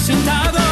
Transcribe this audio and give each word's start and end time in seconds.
sentado. 0.00 0.69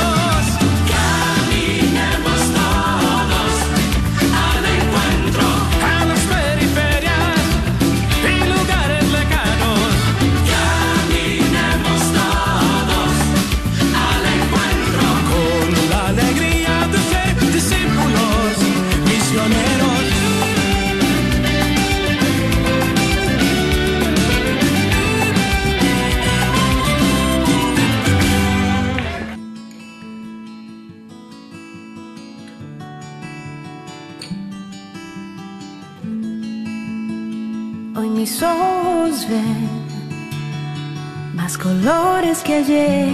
más 41.34 41.58
colores 41.58 42.38
que 42.42 42.54
ayer. 42.54 43.08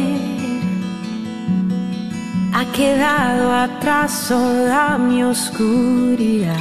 Ha 2.53 2.65
quedado 2.73 3.53
atrás 3.53 4.27
toda 4.29 4.97
mi 4.99 5.25
oscuridad. 5.25 6.57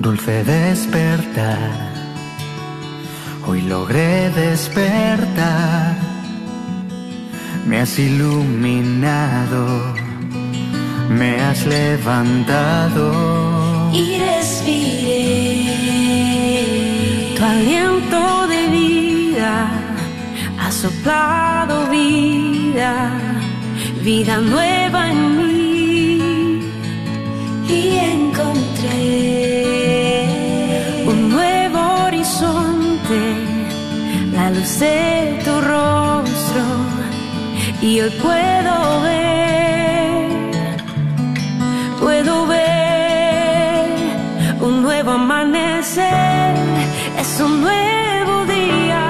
Dulce 0.00 0.44
despertar, 0.44 1.92
hoy 3.46 3.62
logré 3.62 4.30
despertar. 4.30 5.96
Me 7.66 7.80
has 7.80 7.98
iluminado, 7.98 9.94
me 11.08 11.40
has 11.40 11.64
levantado. 11.64 13.10
Y 13.94 14.18
aliento 17.44 18.46
de 18.46 18.68
vida 18.68 19.68
ha 20.58 20.70
soplado 20.70 21.86
vida, 21.90 23.10
vida 24.02 24.38
nueva 24.38 25.10
en 25.10 25.36
mí. 25.38 26.60
Y 27.68 27.98
encontré 28.16 29.04
un 31.06 31.28
nuevo 31.30 31.80
horizonte, 32.06 33.20
la 34.32 34.50
luz 34.50 34.78
de 34.80 35.40
tu 35.44 35.60
rostro, 35.60 36.64
y 37.82 38.00
hoy 38.00 38.10
puedo 38.22 39.02
ver. 39.02 39.43
Es 47.34 47.40
un 47.40 47.60
nuevo 47.62 48.44
día, 48.44 49.06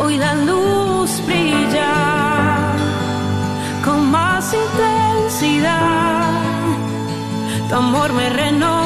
hoy 0.00 0.16
la 0.16 0.34
luz 0.34 1.24
brilla 1.24 1.92
con 3.84 4.10
más 4.10 4.52
intensidad, 4.64 6.32
tu 7.68 7.74
amor 7.76 8.12
me 8.12 8.28
renovó, 8.28 8.83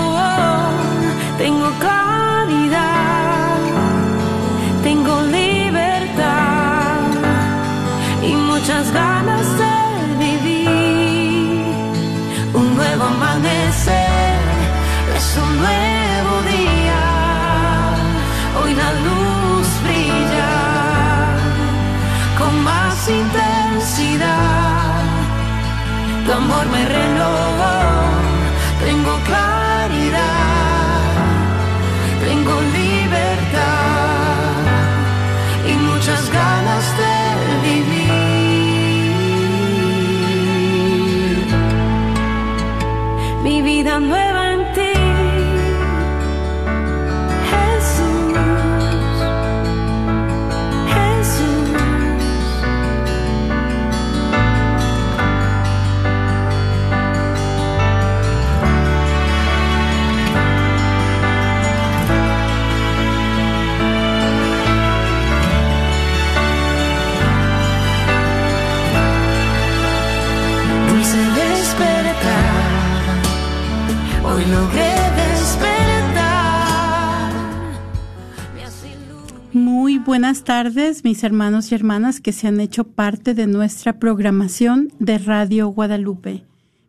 tardes, 80.49 81.05
mis 81.05 81.25
hermanos 81.25 81.71
y 81.71 81.75
hermanas 81.75 82.23
que 82.23 82.33
se 82.33 82.49
han 82.49 82.59
hecho 82.59 82.85
parte 82.85 83.35
de 83.35 83.47
nuestra 83.47 83.99
programación 83.99 84.91
de 84.99 85.19
Radio 85.19 85.69
Guadalupe. 85.69 86.43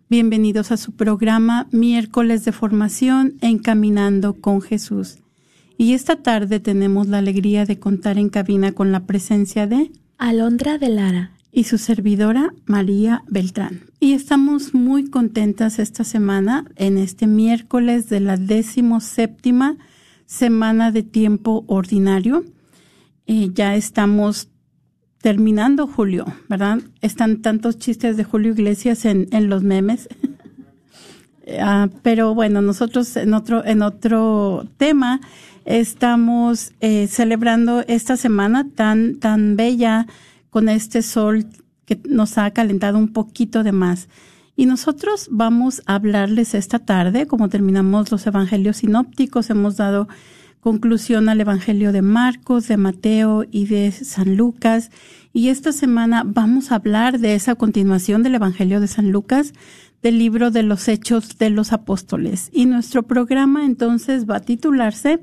Bienvenidos 0.09 0.71
a 0.71 0.77
su 0.77 0.93
programa 0.93 1.67
Miércoles 1.73 2.45
de 2.45 2.53
Formación 2.53 3.33
Encaminando 3.41 4.35
con 4.35 4.61
Jesús. 4.61 5.17
Y 5.77 5.93
esta 5.93 6.15
tarde 6.15 6.61
tenemos 6.61 7.09
la 7.09 7.17
alegría 7.17 7.65
de 7.65 7.79
contar 7.79 8.17
en 8.17 8.29
cabina 8.29 8.71
con 8.71 8.93
la 8.93 9.01
presencia 9.01 9.67
de 9.67 9.91
Alondra 10.17 10.77
de 10.77 10.87
Lara. 10.87 11.31
y 11.51 11.65
su 11.65 11.77
servidora 11.77 12.53
María 12.65 13.25
Beltrán. 13.27 13.81
Y 13.99 14.13
estamos 14.13 14.73
muy 14.73 15.09
contentas 15.09 15.79
esta 15.79 16.05
semana 16.05 16.63
en 16.77 16.97
este 16.97 17.27
miércoles 17.27 18.07
de 18.07 18.21
la 18.21 18.37
décimo 18.37 19.01
séptima 19.01 19.75
semana 20.25 20.93
de 20.93 21.03
tiempo 21.03 21.65
ordinario. 21.67 22.45
Ya 23.29 23.75
estamos 23.75 24.49
terminando 25.21 25.85
julio, 25.85 26.25
¿verdad? 26.47 26.79
Están 27.01 27.43
tantos 27.43 27.77
chistes 27.77 28.17
de 28.17 28.23
Julio 28.23 28.53
Iglesias 28.53 29.05
en, 29.05 29.27
en 29.31 29.49
los 29.49 29.63
memes. 29.63 30.09
Ah, 31.59 31.89
pero 32.03 32.35
bueno, 32.35 32.61
nosotros 32.61 33.17
en 33.17 33.33
otro, 33.33 33.65
en 33.65 33.81
otro 33.81 34.67
tema 34.77 35.19
estamos 35.65 36.73
eh, 36.79 37.07
celebrando 37.07 37.83
esta 37.87 38.17
semana 38.17 38.67
tan, 38.75 39.15
tan 39.15 39.55
bella 39.55 40.05
con 40.51 40.69
este 40.69 41.01
sol 41.01 41.47
que 41.87 41.99
nos 42.07 42.37
ha 42.37 42.51
calentado 42.51 42.99
un 42.99 43.13
poquito 43.13 43.63
de 43.63 43.71
más. 43.71 44.09
Y 44.55 44.67
nosotros 44.67 45.27
vamos 45.31 45.81
a 45.87 45.95
hablarles 45.95 46.53
esta 46.53 46.77
tarde, 46.77 47.25
como 47.25 47.49
terminamos 47.49 48.11
los 48.11 48.27
evangelios 48.27 48.77
sinópticos, 48.77 49.49
hemos 49.49 49.75
dado 49.75 50.07
conclusión 50.59 51.29
al 51.29 51.41
evangelio 51.41 51.91
de 51.91 52.01
Marcos, 52.01 52.67
de 52.67 52.77
Mateo 52.77 53.45
y 53.49 53.65
de 53.65 53.91
San 53.91 54.35
Lucas. 54.35 54.91
Y 55.33 55.49
esta 55.49 55.71
semana 55.71 56.23
vamos 56.25 56.71
a 56.71 56.75
hablar 56.75 57.19
de 57.19 57.35
esa 57.35 57.55
continuación 57.55 58.23
del 58.23 58.35
evangelio 58.35 58.79
de 58.79 58.87
San 58.87 59.11
Lucas, 59.11 59.53
del 60.01 60.17
libro 60.17 60.51
de 60.51 60.63
los 60.63 60.87
Hechos 60.87 61.37
de 61.37 61.49
los 61.49 61.73
Apóstoles. 61.73 62.49
Y 62.53 62.65
nuestro 62.65 63.03
programa 63.03 63.65
entonces 63.65 64.29
va 64.29 64.37
a 64.37 64.41
titularse 64.41 65.21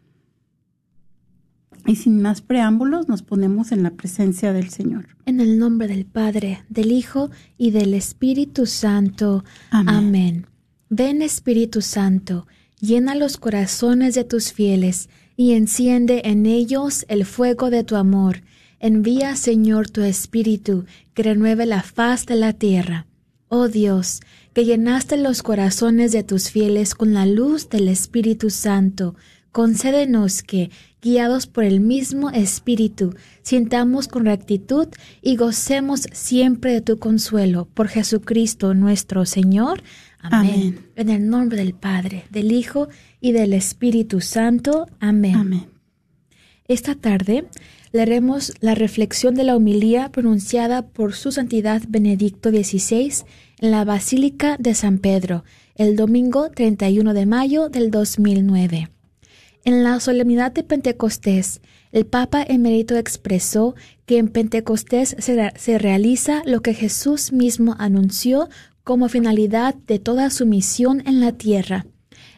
Y 1.86 1.96
sin 1.96 2.22
más 2.22 2.40
preámbulos, 2.40 3.08
nos 3.08 3.22
ponemos 3.22 3.72
en 3.72 3.82
la 3.82 3.90
presencia 3.90 4.52
del 4.52 4.70
Señor. 4.70 5.06
En 5.26 5.40
el 5.40 5.58
nombre 5.58 5.86
del 5.86 6.06
Padre, 6.06 6.64
del 6.68 6.92
Hijo 6.92 7.30
y 7.58 7.70
del 7.72 7.94
Espíritu 7.94 8.66
Santo. 8.66 9.44
Amén. 9.70 9.94
Amén. 9.94 10.46
Ven 10.88 11.22
Espíritu 11.22 11.82
Santo, 11.82 12.46
llena 12.80 13.14
los 13.14 13.36
corazones 13.36 14.14
de 14.14 14.24
tus 14.24 14.52
fieles 14.52 15.08
y 15.36 15.52
enciende 15.52 16.22
en 16.24 16.46
ellos 16.46 17.04
el 17.08 17.24
fuego 17.24 17.70
de 17.70 17.84
tu 17.84 17.96
amor. 17.96 18.42
Envía, 18.78 19.34
Señor, 19.34 19.90
tu 19.90 20.02
Espíritu, 20.02 20.84
que 21.14 21.22
renueve 21.22 21.66
la 21.66 21.82
faz 21.82 22.26
de 22.26 22.36
la 22.36 22.52
tierra. 22.52 23.06
Oh 23.48 23.68
Dios, 23.68 24.20
que 24.52 24.64
llenaste 24.64 25.16
los 25.16 25.42
corazones 25.42 26.12
de 26.12 26.22
tus 26.22 26.50
fieles 26.50 26.94
con 26.94 27.14
la 27.14 27.26
luz 27.26 27.68
del 27.68 27.88
Espíritu 27.88 28.50
Santo, 28.50 29.16
concédenos 29.52 30.42
que, 30.42 30.70
guiados 31.04 31.46
por 31.46 31.64
el 31.64 31.80
mismo 31.80 32.30
Espíritu, 32.30 33.14
sintamos 33.42 34.08
con 34.08 34.24
rectitud 34.24 34.88
y 35.20 35.36
gocemos 35.36 36.08
siempre 36.12 36.72
de 36.72 36.80
tu 36.80 36.98
consuelo. 36.98 37.68
Por 37.74 37.88
Jesucristo 37.88 38.72
nuestro 38.72 39.26
Señor. 39.26 39.82
Amén. 40.18 40.50
Amén. 40.50 40.86
En 40.96 41.10
el 41.10 41.28
nombre 41.28 41.58
del 41.58 41.74
Padre, 41.74 42.24
del 42.30 42.50
Hijo 42.50 42.88
y 43.20 43.32
del 43.32 43.52
Espíritu 43.52 44.22
Santo. 44.22 44.88
Amén. 44.98 45.34
Amén. 45.36 45.66
Esta 46.66 46.94
tarde 46.94 47.44
leeremos 47.92 48.54
la 48.60 48.74
reflexión 48.74 49.34
de 49.34 49.44
la 49.44 49.54
homilía 49.54 50.10
pronunciada 50.10 50.86
por 50.86 51.12
su 51.12 51.30
santidad 51.30 51.82
Benedicto 51.86 52.48
XVI 52.48 53.12
en 53.60 53.70
la 53.70 53.84
Basílica 53.84 54.56
de 54.58 54.74
San 54.74 54.98
Pedro 54.98 55.44
el 55.76 55.96
domingo 55.96 56.50
31 56.50 57.14
de 57.14 57.26
mayo 57.26 57.68
del 57.68 57.90
2009. 57.90 58.93
En 59.66 59.82
la 59.82 59.98
solemnidad 59.98 60.52
de 60.52 60.62
Pentecostés, 60.62 61.62
el 61.90 62.04
Papa 62.04 62.44
emérito 62.46 62.96
expresó 62.96 63.74
que 64.04 64.18
en 64.18 64.28
Pentecostés 64.28 65.16
se, 65.18 65.52
se 65.56 65.78
realiza 65.78 66.42
lo 66.44 66.60
que 66.60 66.74
Jesús 66.74 67.32
mismo 67.32 67.74
anunció 67.78 68.50
como 68.82 69.08
finalidad 69.08 69.74
de 69.74 69.98
toda 69.98 70.28
su 70.28 70.44
misión 70.44 71.02
en 71.06 71.20
la 71.20 71.32
tierra. 71.32 71.86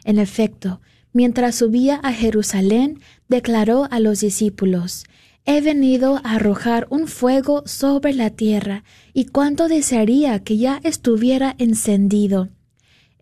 En 0.05 0.19
efecto, 0.19 0.79
mientras 1.11 1.55
subía 1.55 1.95
a 1.95 2.13
Jerusalén, 2.13 3.01
declaró 3.27 3.89
a 3.91 3.99
los 3.99 4.21
discípulos, 4.21 5.03
He 5.43 5.59
venido 5.59 6.17
a 6.23 6.35
arrojar 6.35 6.87
un 6.89 7.07
fuego 7.07 7.63
sobre 7.65 8.13
la 8.13 8.29
tierra, 8.29 8.85
y 9.13 9.25
cuánto 9.25 9.67
desearía 9.67 10.39
que 10.43 10.57
ya 10.57 10.79
estuviera 10.83 11.55
encendido. 11.57 12.49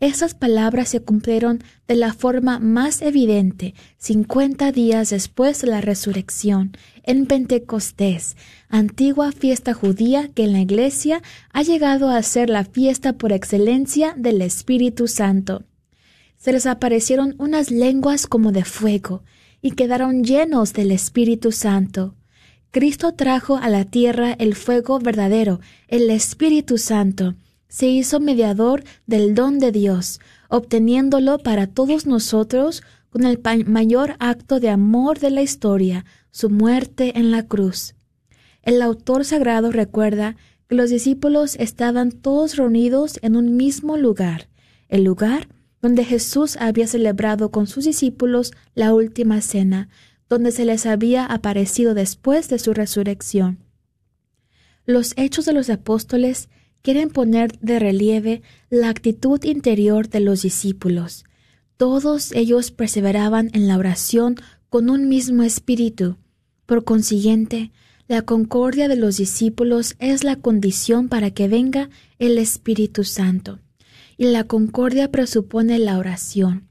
Esas 0.06 0.36
palabras 0.36 0.90
se 0.90 1.00
cumplieron 1.00 1.64
de 1.88 1.96
la 1.96 2.14
forma 2.14 2.60
más 2.60 3.02
evidente 3.02 3.74
cincuenta 3.98 4.72
días 4.72 5.10
después 5.10 5.62
de 5.62 5.68
la 5.68 5.82
resurrección, 5.82 6.78
en 7.02 7.26
Pentecostés, 7.26 8.38
antigua 8.70 9.32
fiesta 9.32 9.74
judía 9.74 10.28
que 10.28 10.44
en 10.44 10.54
la 10.54 10.60
Iglesia 10.60 11.24
ha 11.52 11.64
llegado 11.64 12.12
a 12.12 12.22
ser 12.22 12.52
la 12.52 12.66
fiesta 12.66 13.14
por 13.14 13.32
excelencia 13.32 14.14
del 14.16 14.44
Espíritu 14.44 15.08
Santo. 15.08 15.64
Se 16.38 16.52
les 16.52 16.68
aparecieron 16.68 17.34
unas 17.40 17.72
lenguas 17.72 18.28
como 18.28 18.52
de 18.52 18.64
fuego, 18.64 19.24
y 19.60 19.72
quedaron 19.72 20.24
llenos 20.24 20.74
del 20.74 20.92
Espíritu 20.92 21.52
Santo. 21.52 22.14
Cristo 22.70 23.16
trajo 23.16 23.58
a 23.58 23.70
la 23.70 23.86
tierra 23.86 24.34
el 24.34 24.54
fuego 24.54 25.00
verdadero, 25.00 25.62
el 25.88 26.12
Espíritu 26.12 26.78
Santo, 26.78 27.34
se 27.68 27.88
hizo 27.88 28.20
mediador 28.20 28.84
del 29.06 29.36
don 29.36 29.60
de 29.60 29.72
Dios, 29.72 30.20
obteniéndolo 30.50 31.40
para 31.40 31.68
todos 31.68 32.06
nosotros 32.06 32.84
con 33.10 33.26
el 33.26 33.40
mayor 33.66 34.16
acto 34.20 34.60
de 34.60 34.70
amor 34.70 35.20
de 35.20 35.30
la 35.30 35.42
historia, 35.42 36.06
su 36.32 36.50
muerte 36.50 37.18
en 37.18 37.32
la 37.32 37.48
cruz. 37.48 37.96
El 38.62 38.82
autor 38.82 39.26
sagrado 39.26 39.72
recuerda 39.72 40.36
que 40.68 40.76
los 40.76 40.90
discípulos 40.90 41.56
estaban 41.60 42.12
todos 42.12 42.58
reunidos 42.58 43.20
en 43.22 43.36
un 43.36 43.56
mismo 43.56 43.98
lugar, 43.98 44.50
el 44.90 45.04
lugar 45.04 45.48
donde 45.82 46.04
Jesús 46.04 46.58
había 46.60 46.88
celebrado 46.88 47.52
con 47.52 47.68
sus 47.68 47.86
discípulos 47.86 48.54
la 48.74 48.94
última 48.94 49.40
cena, 49.42 49.88
donde 50.28 50.52
se 50.52 50.66
les 50.66 50.86
había 50.86 51.26
aparecido 51.26 51.94
después 51.94 52.50
de 52.50 52.58
su 52.58 52.74
resurrección. 52.74 53.60
Los 54.86 55.14
hechos 55.16 55.46
de 55.46 55.54
los 55.54 55.70
apóstoles 55.70 56.50
quieren 56.86 57.10
poner 57.10 57.58
de 57.62 57.80
relieve 57.80 58.44
la 58.70 58.90
actitud 58.90 59.44
interior 59.44 60.08
de 60.08 60.20
los 60.20 60.44
discípulos. 60.44 61.26
Todos 61.78 62.32
ellos 62.32 62.70
perseveraban 62.70 63.50
en 63.54 63.68
la 63.68 63.80
oración 63.80 64.36
con 64.70 64.92
un 64.92 65.10
mismo 65.10 65.42
espíritu. 65.42 66.18
Por 66.68 66.84
consiguiente, 66.84 67.72
la 68.08 68.22
concordia 68.22 68.88
de 68.88 68.98
los 68.98 69.18
discípulos 69.18 69.96
es 69.98 70.24
la 70.24 70.36
condición 70.36 71.10
para 71.10 71.32
que 71.32 71.48
venga 71.48 71.90
el 72.20 72.38
Espíritu 72.38 73.04
Santo, 73.04 73.58
y 74.16 74.26
la 74.26 74.44
concordia 74.44 75.12
presupone 75.12 75.80
la 75.80 75.98
oración. 75.98 76.70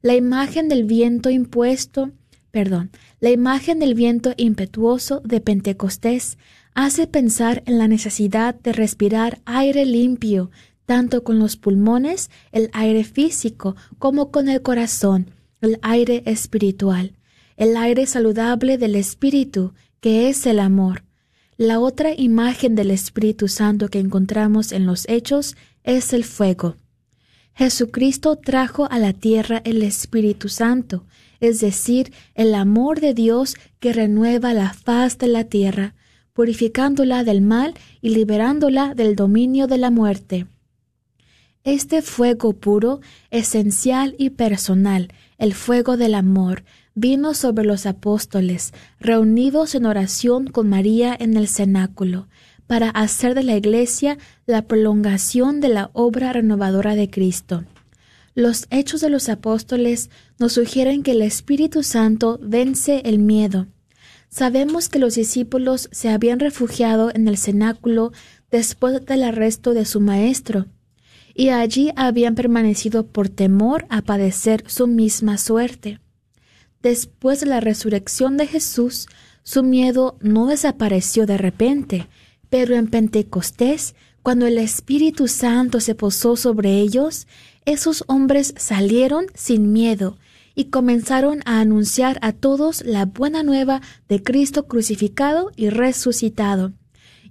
La 0.00 0.14
imagen 0.14 0.70
del 0.70 0.84
viento 0.84 1.28
impuesto, 1.28 2.12
perdón, 2.50 2.90
la 3.20 3.28
imagen 3.28 3.78
del 3.78 3.92
viento 3.94 4.32
impetuoso 4.38 5.20
de 5.22 5.42
Pentecostés 5.42 6.38
hace 6.74 7.06
pensar 7.06 7.62
en 7.66 7.78
la 7.78 7.88
necesidad 7.88 8.54
de 8.56 8.72
respirar 8.72 9.40
aire 9.44 9.86
limpio, 9.86 10.50
tanto 10.86 11.24
con 11.24 11.38
los 11.38 11.56
pulmones, 11.56 12.30
el 12.52 12.68
aire 12.72 13.04
físico, 13.04 13.76
como 13.98 14.30
con 14.30 14.48
el 14.48 14.60
corazón, 14.60 15.30
el 15.60 15.78
aire 15.82 16.22
espiritual, 16.26 17.12
el 17.56 17.76
aire 17.76 18.06
saludable 18.06 18.76
del 18.76 18.96
espíritu, 18.96 19.72
que 20.00 20.28
es 20.28 20.46
el 20.46 20.58
amor. 20.58 21.04
La 21.56 21.78
otra 21.78 22.12
imagen 22.14 22.74
del 22.74 22.90
Espíritu 22.90 23.46
Santo 23.46 23.88
que 23.88 24.00
encontramos 24.00 24.72
en 24.72 24.86
los 24.86 25.08
hechos 25.08 25.56
es 25.84 26.12
el 26.12 26.24
fuego. 26.24 26.76
Jesucristo 27.54 28.36
trajo 28.36 28.90
a 28.90 28.98
la 28.98 29.12
tierra 29.12 29.62
el 29.64 29.84
Espíritu 29.84 30.48
Santo, 30.48 31.06
es 31.38 31.60
decir, 31.60 32.12
el 32.34 32.56
amor 32.56 33.00
de 33.00 33.14
Dios 33.14 33.54
que 33.78 33.92
renueva 33.92 34.52
la 34.52 34.74
faz 34.74 35.16
de 35.18 35.28
la 35.28 35.44
tierra, 35.44 35.94
purificándola 36.34 37.24
del 37.24 37.40
mal 37.40 37.74
y 38.02 38.10
liberándola 38.10 38.94
del 38.94 39.16
dominio 39.16 39.66
de 39.66 39.78
la 39.78 39.90
muerte. 39.90 40.46
Este 41.62 42.02
fuego 42.02 42.52
puro, 42.52 43.00
esencial 43.30 44.14
y 44.18 44.30
personal, 44.30 45.08
el 45.38 45.54
fuego 45.54 45.96
del 45.96 46.14
amor, 46.14 46.64
vino 46.94 47.32
sobre 47.32 47.64
los 47.64 47.86
apóstoles, 47.86 48.74
reunidos 49.00 49.74
en 49.74 49.86
oración 49.86 50.46
con 50.48 50.68
María 50.68 51.16
en 51.18 51.36
el 51.38 51.48
cenáculo, 51.48 52.28
para 52.66 52.90
hacer 52.90 53.34
de 53.34 53.44
la 53.44 53.56
Iglesia 53.56 54.18
la 54.46 54.66
prolongación 54.66 55.60
de 55.60 55.68
la 55.68 55.90
obra 55.92 56.32
renovadora 56.32 56.94
de 56.94 57.08
Cristo. 57.08 57.64
Los 58.34 58.66
hechos 58.70 59.00
de 59.00 59.10
los 59.10 59.28
apóstoles 59.28 60.10
nos 60.38 60.54
sugieren 60.54 61.02
que 61.02 61.12
el 61.12 61.22
Espíritu 61.22 61.82
Santo 61.82 62.40
vence 62.42 63.02
el 63.04 63.20
miedo, 63.20 63.68
Sabemos 64.34 64.88
que 64.88 64.98
los 64.98 65.14
discípulos 65.14 65.88
se 65.92 66.08
habían 66.08 66.40
refugiado 66.40 67.12
en 67.14 67.28
el 67.28 67.38
cenáculo 67.38 68.10
después 68.50 69.06
del 69.06 69.22
arresto 69.22 69.74
de 69.74 69.84
su 69.84 70.00
maestro, 70.00 70.66
y 71.36 71.50
allí 71.50 71.92
habían 71.94 72.34
permanecido 72.34 73.06
por 73.06 73.28
temor 73.28 73.86
a 73.90 74.02
padecer 74.02 74.64
su 74.66 74.88
misma 74.88 75.38
suerte. 75.38 76.00
Después 76.82 77.38
de 77.38 77.46
la 77.46 77.60
resurrección 77.60 78.36
de 78.36 78.48
Jesús, 78.48 79.06
su 79.44 79.62
miedo 79.62 80.16
no 80.20 80.48
desapareció 80.48 81.26
de 81.26 81.38
repente, 81.38 82.08
pero 82.50 82.74
en 82.74 82.88
Pentecostés, 82.88 83.94
cuando 84.24 84.48
el 84.48 84.58
Espíritu 84.58 85.28
Santo 85.28 85.78
se 85.78 85.94
posó 85.94 86.34
sobre 86.34 86.80
ellos, 86.80 87.28
esos 87.66 88.02
hombres 88.08 88.52
salieron 88.56 89.26
sin 89.36 89.72
miedo 89.72 90.18
y 90.54 90.66
comenzaron 90.66 91.40
a 91.44 91.60
anunciar 91.60 92.18
a 92.22 92.32
todos 92.32 92.84
la 92.84 93.06
buena 93.06 93.42
nueva 93.42 93.80
de 94.08 94.22
Cristo 94.22 94.66
crucificado 94.66 95.50
y 95.56 95.68
resucitado. 95.68 96.72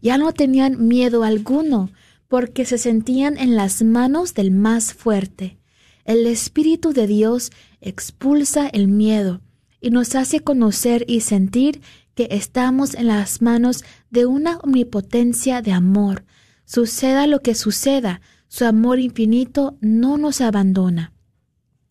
Ya 0.01 0.17
no 0.17 0.33
tenían 0.33 0.87
miedo 0.87 1.23
alguno, 1.23 1.89
porque 2.27 2.65
se 2.65 2.77
sentían 2.77 3.37
en 3.37 3.55
las 3.55 3.83
manos 3.83 4.33
del 4.33 4.51
más 4.51 4.93
fuerte. 4.93 5.59
El 6.03 6.25
Espíritu 6.27 6.91
de 6.91 7.07
Dios 7.07 7.51
expulsa 7.79 8.67
el 8.67 8.87
miedo 8.87 9.41
y 9.79 9.91
nos 9.91 10.15
hace 10.15 10.39
conocer 10.39 11.05
y 11.07 11.21
sentir 11.21 11.81
que 12.15 12.27
estamos 12.31 12.95
en 12.95 13.07
las 13.07 13.41
manos 13.41 13.83
de 14.09 14.25
una 14.25 14.57
omnipotencia 14.57 15.61
de 15.61 15.71
amor. 15.71 16.25
Suceda 16.65 17.27
lo 17.27 17.39
que 17.39 17.55
suceda, 17.55 18.21
su 18.47 18.65
amor 18.65 18.99
infinito 18.99 19.77
no 19.81 20.17
nos 20.17 20.41
abandona. 20.41 21.13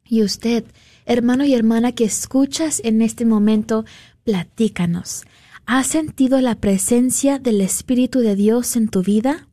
Y 0.04 0.22
usted, 0.22 0.64
hermano 1.06 1.44
y 1.44 1.54
hermana 1.54 1.92
que 1.92 2.02
escuchas 2.04 2.80
en 2.84 3.00
este 3.02 3.24
momento, 3.24 3.84
platícanos. 4.24 5.22
¿Has 5.66 5.86
sentido 5.86 6.40
la 6.40 6.56
presencia 6.56 7.38
del 7.38 7.60
Espíritu 7.60 8.18
de 8.20 8.34
Dios 8.34 8.74
en 8.76 8.88
tu 8.88 9.02
vida? 9.02 9.46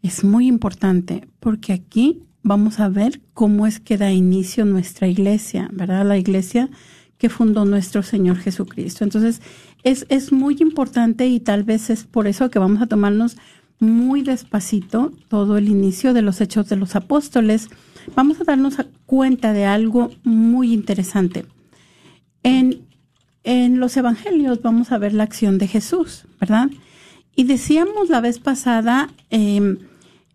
es 0.00 0.22
muy 0.22 0.46
importante 0.46 1.26
porque 1.40 1.72
aquí 1.72 2.22
vamos 2.44 2.78
a 2.78 2.88
ver 2.88 3.20
cómo 3.34 3.66
es 3.66 3.80
que 3.80 3.98
da 3.98 4.12
inicio 4.12 4.64
nuestra 4.66 5.08
iglesia, 5.08 5.68
¿verdad? 5.72 6.06
La 6.06 6.16
iglesia 6.16 6.70
que 7.18 7.28
fundó 7.28 7.64
nuestro 7.64 8.04
Señor 8.04 8.36
Jesucristo. 8.36 9.02
Entonces, 9.02 9.42
es, 9.82 10.06
es 10.10 10.30
muy 10.30 10.58
importante 10.60 11.26
y 11.26 11.40
tal 11.40 11.64
vez 11.64 11.90
es 11.90 12.04
por 12.04 12.28
eso 12.28 12.50
que 12.50 12.60
vamos 12.60 12.82
a 12.82 12.86
tomarnos 12.86 13.36
muy 13.80 14.22
despacito 14.22 15.12
todo 15.28 15.56
el 15.56 15.68
inicio 15.68 16.12
de 16.12 16.22
los 16.22 16.40
hechos 16.40 16.68
de 16.68 16.76
los 16.76 16.96
apóstoles. 16.96 17.68
Vamos 18.14 18.40
a 18.40 18.44
darnos 18.44 18.76
cuenta 19.06 19.52
de 19.52 19.64
algo 19.64 20.10
muy 20.24 20.72
interesante. 20.72 21.46
En, 22.42 22.86
en 23.44 23.80
los 23.80 23.96
evangelios 23.96 24.62
vamos 24.62 24.92
a 24.92 24.98
ver 24.98 25.14
la 25.14 25.24
acción 25.24 25.58
de 25.58 25.68
Jesús, 25.68 26.24
¿verdad? 26.40 26.70
Y 27.36 27.44
decíamos 27.44 28.08
la 28.08 28.20
vez 28.20 28.40
pasada 28.40 29.10
em, 29.30 29.78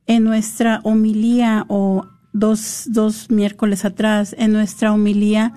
en 0.08 0.24
nuestra 0.24 0.80
homilía 0.84 1.66
o 1.68 2.06
dos, 2.32 2.86
dos 2.88 3.30
miércoles 3.30 3.86
atrás, 3.86 4.36
en 4.38 4.54
nuestra 4.54 4.94
homilía 4.94 5.54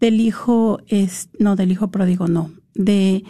del 0.00 0.20
hijo, 0.20 0.80
no, 1.38 1.56
del 1.56 1.72
hijo 1.72 1.90
pródigo, 1.90 2.28
no, 2.28 2.50
de, 2.74 3.24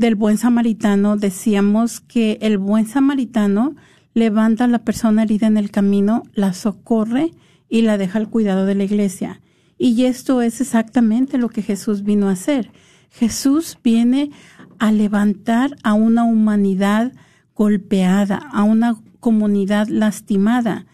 del 0.00 0.14
buen 0.14 0.38
samaritano, 0.38 1.18
decíamos 1.18 2.00
que 2.00 2.38
el 2.40 2.56
buen 2.56 2.86
samaritano 2.86 3.76
levanta 4.14 4.64
a 4.64 4.68
la 4.68 4.78
persona 4.78 5.24
herida 5.24 5.46
en 5.46 5.58
el 5.58 5.70
camino, 5.70 6.22
la 6.32 6.54
socorre 6.54 7.32
y 7.68 7.82
la 7.82 7.98
deja 7.98 8.18
al 8.18 8.30
cuidado 8.30 8.64
de 8.64 8.74
la 8.74 8.84
iglesia. 8.84 9.42
Y 9.76 10.06
esto 10.06 10.40
es 10.40 10.62
exactamente 10.62 11.36
lo 11.36 11.50
que 11.50 11.60
Jesús 11.60 12.02
vino 12.02 12.28
a 12.28 12.32
hacer. 12.32 12.72
Jesús 13.10 13.76
viene 13.84 14.30
a 14.78 14.90
levantar 14.90 15.76
a 15.82 15.92
una 15.92 16.24
humanidad 16.24 17.12
golpeada, 17.54 18.36
a 18.52 18.62
una 18.62 18.96
comunidad 19.20 19.88
lastimada. 19.88 20.86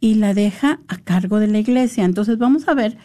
Y 0.00 0.14
la 0.14 0.34
deja 0.34 0.80
a 0.88 0.98
cargo 0.98 1.38
de 1.38 1.46
la 1.46 1.60
iglesia. 1.60 2.04
Entonces 2.04 2.36
vamos 2.36 2.66
a 2.66 2.74
ver 2.74 2.98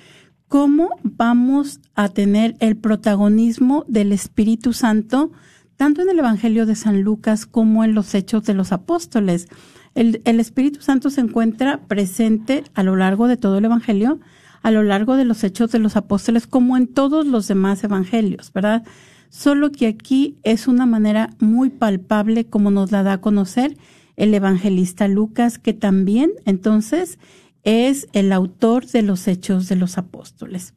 cómo 0.50 0.89
vamos 1.03 1.79
a 1.96 2.10
tener 2.10 2.58
el 2.60 2.75
protagonismo 2.75 3.86
del 3.88 4.12
Espíritu 4.12 4.74
Santo, 4.74 5.32
tanto 5.77 6.01
en 6.01 6.10
el 6.10 6.20
Evangelio 6.20 6.65
de 6.65 6.75
San 6.75 7.01
Lucas 7.03 7.46
como 7.46 7.84
en 7.84 7.94
los 7.94 8.13
Hechos 8.15 8.44
de 8.44 8.56
los 8.56 8.72
Apóstoles. 8.72 9.48
El, 9.96 10.20
Espíritu 10.25 10.82
Santo 10.82 11.12
se 11.12 11.22
encuentra 11.22 11.82
presente 11.88 12.63
a 12.74 12.84
lo 12.84 12.96
largo 12.96 13.27
de 13.27 13.38
todo 13.38 13.60
el 13.60 13.65
Evangelio, 13.65 14.20
a 14.62 14.72
lo 14.72 14.82
largo 14.82 15.15
de 15.15 15.25
los 15.25 15.44
Hechos 15.44 15.72
de 15.72 15.79
los 15.79 15.96
Apóstoles, 15.96 16.48
como 16.48 16.77
en 16.77 16.88
todos 16.88 17.27
los 17.27 17.48
demás 17.48 17.84
Evangelios, 17.84 18.51
¿verdad? 18.51 18.84
Solo 19.29 19.72
que 19.72 19.86
aquí 19.86 20.38
es 20.44 20.68
una 20.68 20.88
manera 20.88 21.29
muy 21.39 21.70
palpable 21.70 22.46
como 22.46 22.72
nos 22.72 22.91
la 22.91 23.03
da 23.03 23.13
a 23.13 23.22
conocer 23.22 23.77
el 24.15 24.34
evangelista 24.34 25.08
Lucas, 25.08 25.60
que 25.60 25.74
también 25.74 26.32
entonces 26.46 27.20
es 27.63 28.08
el 28.13 28.32
autor 28.32 28.86
de 28.86 29.01
los 29.01 29.28
hechos 29.28 29.68
de 29.68 29.75
los 29.75 29.98
apóstoles. 29.98 30.74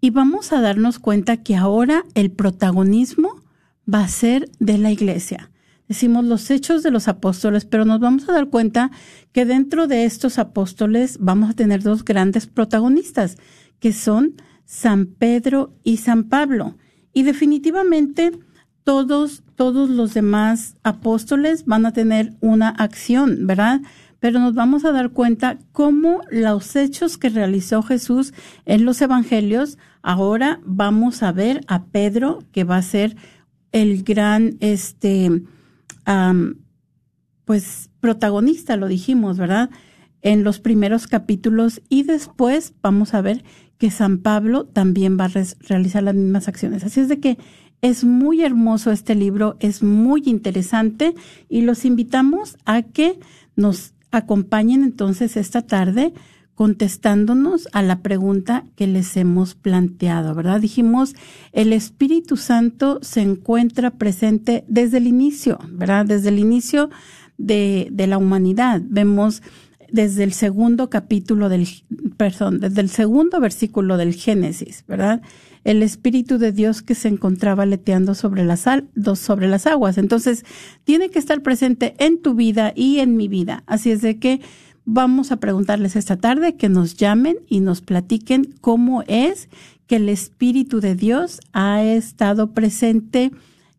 Y 0.00 0.10
vamos 0.10 0.52
a 0.52 0.60
darnos 0.60 0.98
cuenta 0.98 1.38
que 1.38 1.56
ahora 1.56 2.04
el 2.14 2.30
protagonismo 2.30 3.42
va 3.92 4.00
a 4.02 4.08
ser 4.08 4.50
de 4.58 4.78
la 4.78 4.90
iglesia. 4.90 5.50
Decimos 5.88 6.24
los 6.24 6.50
hechos 6.50 6.82
de 6.82 6.90
los 6.90 7.08
apóstoles, 7.08 7.64
pero 7.64 7.84
nos 7.84 7.98
vamos 7.98 8.28
a 8.28 8.32
dar 8.32 8.48
cuenta 8.48 8.90
que 9.32 9.44
dentro 9.44 9.88
de 9.88 10.04
estos 10.04 10.38
apóstoles 10.38 11.18
vamos 11.18 11.50
a 11.50 11.54
tener 11.54 11.82
dos 11.82 12.04
grandes 12.04 12.46
protagonistas, 12.46 13.36
que 13.80 13.92
son 13.92 14.36
San 14.64 15.06
Pedro 15.06 15.74
y 15.82 15.96
San 15.96 16.24
Pablo. 16.28 16.76
Y 17.12 17.24
definitivamente 17.24 18.30
todos, 18.84 19.42
todos 19.56 19.90
los 19.90 20.14
demás 20.14 20.76
apóstoles 20.84 21.64
van 21.64 21.84
a 21.86 21.92
tener 21.92 22.34
una 22.40 22.68
acción, 22.68 23.46
¿verdad? 23.48 23.80
Pero 24.20 24.38
nos 24.38 24.54
vamos 24.54 24.84
a 24.84 24.92
dar 24.92 25.10
cuenta 25.10 25.58
cómo 25.72 26.20
los 26.30 26.76
hechos 26.76 27.18
que 27.18 27.30
realizó 27.30 27.82
Jesús 27.82 28.32
en 28.66 28.84
los 28.84 29.00
evangelios, 29.00 29.78
ahora 30.02 30.60
vamos 30.64 31.22
a 31.22 31.32
ver 31.32 31.62
a 31.66 31.84
Pedro, 31.86 32.44
que 32.52 32.64
va 32.64 32.76
a 32.76 32.82
ser 32.82 33.16
el 33.72 34.02
gran, 34.02 34.56
este, 34.60 35.42
pues, 37.44 37.90
protagonista, 38.00 38.76
lo 38.76 38.88
dijimos, 38.88 39.38
¿verdad? 39.38 39.70
En 40.22 40.44
los 40.44 40.60
primeros 40.60 41.06
capítulos 41.06 41.80
y 41.88 42.02
después 42.02 42.74
vamos 42.82 43.14
a 43.14 43.22
ver 43.22 43.42
que 43.78 43.90
San 43.90 44.18
Pablo 44.18 44.66
también 44.66 45.16
va 45.18 45.24
a 45.24 45.44
realizar 45.60 46.02
las 46.02 46.14
mismas 46.14 46.48
acciones. 46.48 46.84
Así 46.84 47.00
es 47.00 47.08
de 47.08 47.20
que 47.20 47.38
es 47.80 48.04
muy 48.04 48.42
hermoso 48.42 48.92
este 48.92 49.14
libro, 49.14 49.56
es 49.60 49.82
muy 49.82 50.22
interesante 50.26 51.14
y 51.48 51.62
los 51.62 51.86
invitamos 51.86 52.58
a 52.66 52.82
que 52.82 53.18
nos 53.56 53.94
acompañen 54.10 54.82
entonces 54.84 55.36
esta 55.36 55.62
tarde 55.62 56.12
contestándonos 56.54 57.68
a 57.72 57.80
la 57.80 58.00
pregunta 58.02 58.64
que 58.76 58.86
les 58.86 59.16
hemos 59.16 59.54
planteado, 59.54 60.34
¿verdad? 60.34 60.60
Dijimos, 60.60 61.14
el 61.52 61.72
Espíritu 61.72 62.36
Santo 62.36 62.98
se 63.00 63.22
encuentra 63.22 63.92
presente 63.92 64.64
desde 64.68 64.98
el 64.98 65.06
inicio, 65.06 65.58
¿verdad? 65.70 66.04
Desde 66.04 66.28
el 66.28 66.38
inicio 66.38 66.90
de, 67.38 67.88
de 67.90 68.06
la 68.06 68.18
humanidad. 68.18 68.82
Vemos 68.84 69.42
desde 69.90 70.22
el 70.22 70.34
segundo 70.34 70.90
capítulo 70.90 71.48
del, 71.48 71.66
perdón, 72.16 72.60
desde 72.60 72.82
el 72.82 72.90
segundo 72.90 73.40
versículo 73.40 73.96
del 73.96 74.14
Génesis, 74.14 74.84
¿verdad? 74.86 75.22
El 75.64 75.82
Espíritu 75.82 76.38
de 76.38 76.52
Dios 76.52 76.82
que 76.82 76.94
se 76.94 77.08
encontraba 77.08 77.66
leteando 77.66 78.14
sobre 78.14 78.44
las, 78.44 78.64
sobre 79.14 79.48
las 79.48 79.66
aguas. 79.66 79.98
Entonces, 79.98 80.44
tiene 80.84 81.10
que 81.10 81.18
estar 81.18 81.42
presente 81.42 81.94
en 81.98 82.22
tu 82.22 82.34
vida 82.34 82.72
y 82.74 83.00
en 83.00 83.16
mi 83.16 83.28
vida. 83.28 83.62
Así 83.66 83.90
es 83.90 84.00
de 84.00 84.18
que 84.18 84.40
vamos 84.84 85.32
a 85.32 85.36
preguntarles 85.36 85.96
esta 85.96 86.16
tarde 86.16 86.56
que 86.56 86.68
nos 86.68 86.96
llamen 86.96 87.38
y 87.48 87.60
nos 87.60 87.80
platiquen 87.82 88.54
cómo 88.60 89.02
es 89.06 89.48
que 89.86 89.96
el 89.96 90.08
Espíritu 90.08 90.80
de 90.80 90.94
Dios 90.94 91.40
ha 91.52 91.82
estado 91.82 92.52
presente 92.52 93.32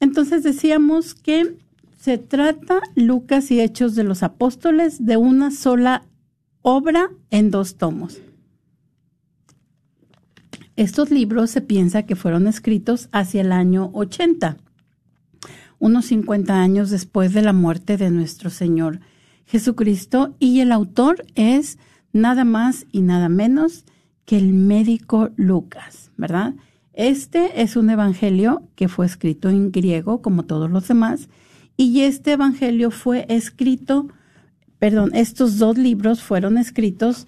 Entonces 0.00 0.42
decíamos 0.42 1.14
que 1.14 1.56
se 2.04 2.18
trata 2.18 2.82
Lucas 2.96 3.50
y 3.50 3.62
Hechos 3.62 3.94
de 3.94 4.04
los 4.04 4.22
Apóstoles 4.22 5.06
de 5.06 5.16
una 5.16 5.50
sola 5.50 6.04
obra 6.60 7.08
en 7.30 7.50
dos 7.50 7.76
tomos. 7.76 8.20
Estos 10.76 11.10
libros 11.10 11.50
se 11.50 11.62
piensa 11.62 12.02
que 12.02 12.14
fueron 12.14 12.46
escritos 12.46 13.08
hacia 13.10 13.40
el 13.40 13.52
año 13.52 13.88
80, 13.94 14.58
unos 15.78 16.04
50 16.04 16.60
años 16.60 16.90
después 16.90 17.32
de 17.32 17.40
la 17.40 17.54
muerte 17.54 17.96
de 17.96 18.10
nuestro 18.10 18.50
Señor 18.50 19.00
Jesucristo, 19.46 20.34
y 20.38 20.60
el 20.60 20.72
autor 20.72 21.24
es 21.36 21.78
nada 22.12 22.44
más 22.44 22.84
y 22.92 23.00
nada 23.00 23.30
menos 23.30 23.86
que 24.26 24.36
el 24.36 24.52
médico 24.52 25.30
Lucas, 25.36 26.10
¿verdad? 26.18 26.52
Este 26.92 27.62
es 27.62 27.76
un 27.76 27.88
evangelio 27.88 28.62
que 28.74 28.88
fue 28.88 29.06
escrito 29.06 29.48
en 29.48 29.72
griego, 29.72 30.20
como 30.20 30.42
todos 30.42 30.70
los 30.70 30.86
demás, 30.86 31.30
y 31.76 32.00
este 32.00 32.32
Evangelio 32.32 32.90
fue 32.90 33.26
escrito, 33.28 34.08
perdón, 34.78 35.10
estos 35.14 35.58
dos 35.58 35.76
libros 35.76 36.22
fueron 36.22 36.58
escritos 36.58 37.26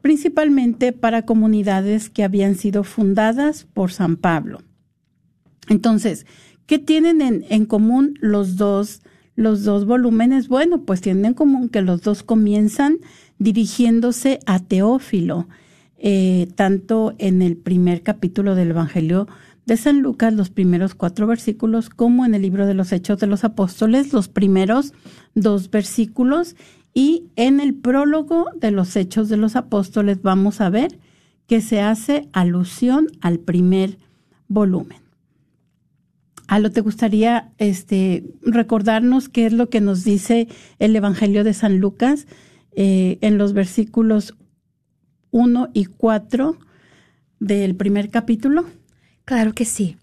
principalmente 0.00 0.92
para 0.92 1.22
comunidades 1.22 2.10
que 2.10 2.22
habían 2.22 2.54
sido 2.54 2.84
fundadas 2.84 3.66
por 3.74 3.90
San 3.90 4.16
Pablo. 4.16 4.60
Entonces, 5.68 6.26
¿qué 6.66 6.78
tienen 6.78 7.44
en, 7.48 7.66
común 7.66 8.14
los 8.20 8.56
dos, 8.56 9.02
los 9.34 9.64
dos 9.64 9.84
volúmenes? 9.84 10.48
Bueno, 10.48 10.82
pues 10.82 11.00
tienen 11.00 11.24
en 11.24 11.34
común 11.34 11.68
que 11.68 11.82
los 11.82 12.02
dos 12.02 12.22
comienzan 12.22 12.98
dirigiéndose 13.38 14.38
a 14.46 14.60
Teófilo, 14.60 15.48
eh, 15.98 16.48
tanto 16.54 17.14
en 17.18 17.42
el 17.42 17.56
primer 17.56 18.02
capítulo 18.02 18.54
del 18.54 18.70
Evangelio 18.70 19.26
de 19.66 19.76
San 19.76 20.00
Lucas, 20.00 20.32
los 20.32 20.50
primeros 20.50 20.94
cuatro 20.94 21.26
versículos, 21.26 21.90
como 21.90 22.24
en 22.24 22.34
el 22.34 22.42
libro 22.42 22.66
de 22.66 22.74
los 22.74 22.92
Hechos 22.92 23.18
de 23.18 23.26
los 23.26 23.44
Apóstoles, 23.44 24.12
los 24.12 24.28
primeros 24.28 24.94
dos 25.34 25.70
versículos, 25.70 26.54
y 26.94 27.24
en 27.34 27.60
el 27.60 27.74
prólogo 27.74 28.46
de 28.54 28.70
los 28.70 28.94
Hechos 28.96 29.28
de 29.28 29.36
los 29.36 29.56
Apóstoles 29.56 30.22
vamos 30.22 30.60
a 30.60 30.70
ver 30.70 30.98
que 31.46 31.60
se 31.60 31.80
hace 31.80 32.28
alusión 32.32 33.08
al 33.20 33.40
primer 33.40 33.98
volumen. 34.48 34.98
¿A 36.46 36.60
lo 36.60 36.70
te 36.70 36.80
gustaría 36.80 37.52
este, 37.58 38.24
recordarnos 38.42 39.28
qué 39.28 39.46
es 39.46 39.52
lo 39.52 39.68
que 39.68 39.80
nos 39.80 40.04
dice 40.04 40.46
el 40.78 40.94
Evangelio 40.94 41.42
de 41.42 41.54
San 41.54 41.78
Lucas 41.78 42.28
eh, 42.76 43.18
en 43.20 43.36
los 43.36 43.52
versículos 43.52 44.36
1 45.32 45.70
y 45.74 45.86
4 45.86 46.56
del 47.40 47.74
primer 47.74 48.10
capítulo? 48.10 48.64
Claro 49.26 49.54
que 49.54 49.64
sí. 49.64 49.96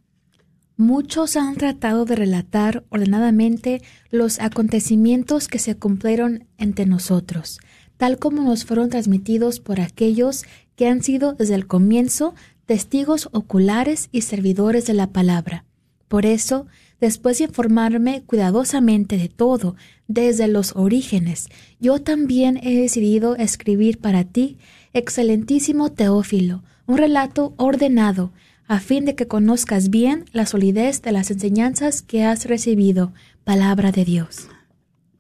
Muchos 0.76 1.38
han 1.38 1.56
tratado 1.56 2.04
de 2.04 2.18
relatar 2.18 2.84
ordenadamente 2.90 3.82
los 4.12 4.42
acontecimientos 4.42 5.48
que 5.48 5.60
se 5.60 5.76
cumplieron 5.76 6.46
entre 6.58 6.86
nosotros, 6.86 7.60
tal 7.96 8.20
como 8.20 8.44
nos 8.44 8.66
fueron 8.66 8.90
transmitidos 8.90 9.62
por 9.62 9.80
aquellos 9.80 10.44
que 10.76 10.90
han 10.90 11.02
sido 11.02 11.34
desde 11.34 11.56
el 11.56 11.68
comienzo 11.68 12.36
testigos 12.66 13.30
oculares 13.32 14.10
y 14.12 14.22
servidores 14.22 14.88
de 14.88 14.94
la 14.94 15.08
palabra. 15.08 15.64
Por 16.10 16.26
eso, 16.26 16.68
después 17.00 17.38
de 17.38 17.46
informarme 17.46 18.24
cuidadosamente 18.26 19.18
de 19.18 19.30
todo, 19.30 19.78
desde 20.10 20.50
los 20.50 20.76
orígenes, 20.76 21.48
yo 21.80 22.00
también 22.00 22.60
he 22.62 22.78
decidido 22.78 23.38
escribir 23.38 24.00
para 24.00 24.26
ti, 24.26 24.58
excelentísimo 24.92 25.94
Teófilo, 25.94 26.62
un 26.88 26.98
relato 26.98 27.54
ordenado, 27.56 28.34
a 28.68 28.80
fin 28.80 29.06
de 29.06 29.16
que 29.16 29.28
conozcas 29.28 29.90
bien 29.90 30.26
la 30.32 30.46
solidez 30.46 31.02
de 31.02 31.12
las 31.12 31.32
enseñanzas 31.32 32.02
que 32.02 32.24
has 32.24 32.46
recibido, 32.46 33.14
palabra 33.44 33.92
de 33.92 34.06
Dios. 34.06 34.48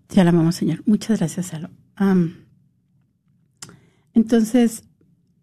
Te 0.07 0.21
alabamos, 0.21 0.55
Señor. 0.55 0.81
Muchas 0.85 1.19
gracias, 1.19 1.47
Salo. 1.47 1.69
Entonces, 4.13 4.83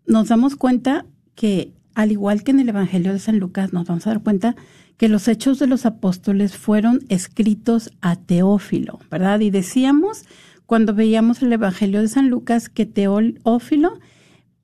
nos 0.07 0.29
damos 0.29 0.57
cuenta 0.57 1.07
que, 1.35 1.75
al 1.95 2.13
igual 2.13 2.43
que 2.43 2.53
en 2.53 2.61
el 2.61 2.69
Evangelio 2.69 3.13
de 3.13 3.19
San 3.19 3.39
Lucas, 3.39 3.73
nos 3.73 3.87
vamos 3.87 4.07
a 4.07 4.11
dar 4.11 4.23
cuenta 4.23 4.57
que 4.97 5.09
los 5.09 5.29
hechos 5.29 5.59
de 5.59 5.67
los 5.67 5.87
apóstoles 5.87 6.57
fueron 6.57 7.01
escritos 7.09 7.91
a 8.01 8.17
Teófilo, 8.17 8.99
¿verdad? 9.11 9.41
Y 9.41 9.51
decíamos, 9.51 10.25
cuando 10.67 10.95
veíamos 10.95 11.43
el 11.43 11.53
Evangelio 11.53 12.01
de 12.01 12.09
San 12.09 12.29
Lucas, 12.29 12.69
que 12.69 12.87
Teófilo 12.87 13.99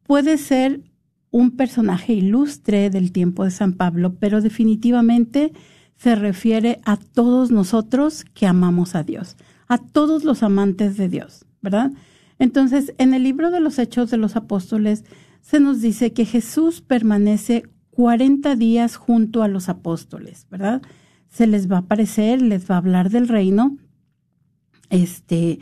puede 0.03 0.38
ser 0.38 0.83
un 1.30 1.52
personaje 1.52 2.12
ilustre 2.12 2.90
del 2.90 3.12
tiempo 3.12 3.44
de 3.44 3.50
San 3.50 3.74
Pablo, 3.74 4.14
pero 4.18 4.40
definitivamente 4.40 5.52
se 5.96 6.14
refiere 6.14 6.80
a 6.84 6.96
todos 6.96 7.50
nosotros 7.50 8.24
que 8.34 8.46
amamos 8.46 8.94
a 8.94 9.02
Dios, 9.02 9.36
a 9.68 9.78
todos 9.78 10.24
los 10.24 10.42
amantes 10.42 10.96
de 10.96 11.08
Dios, 11.08 11.46
¿verdad? 11.62 11.92
Entonces, 12.38 12.94
en 12.98 13.14
el 13.14 13.22
libro 13.22 13.50
de 13.50 13.60
los 13.60 13.78
Hechos 13.78 14.10
de 14.10 14.18
los 14.18 14.36
Apóstoles 14.36 15.04
se 15.40 15.60
nos 15.60 15.80
dice 15.80 16.12
que 16.12 16.24
Jesús 16.24 16.80
permanece 16.80 17.62
40 17.90 18.56
días 18.56 18.96
junto 18.96 19.42
a 19.42 19.48
los 19.48 19.68
apóstoles, 19.68 20.46
¿verdad? 20.50 20.82
Se 21.28 21.46
les 21.46 21.70
va 21.70 21.76
a 21.76 21.80
aparecer, 21.80 22.42
les 22.42 22.70
va 22.70 22.74
a 22.74 22.78
hablar 22.78 23.10
del 23.10 23.28
reino. 23.28 23.78
Este, 24.90 25.60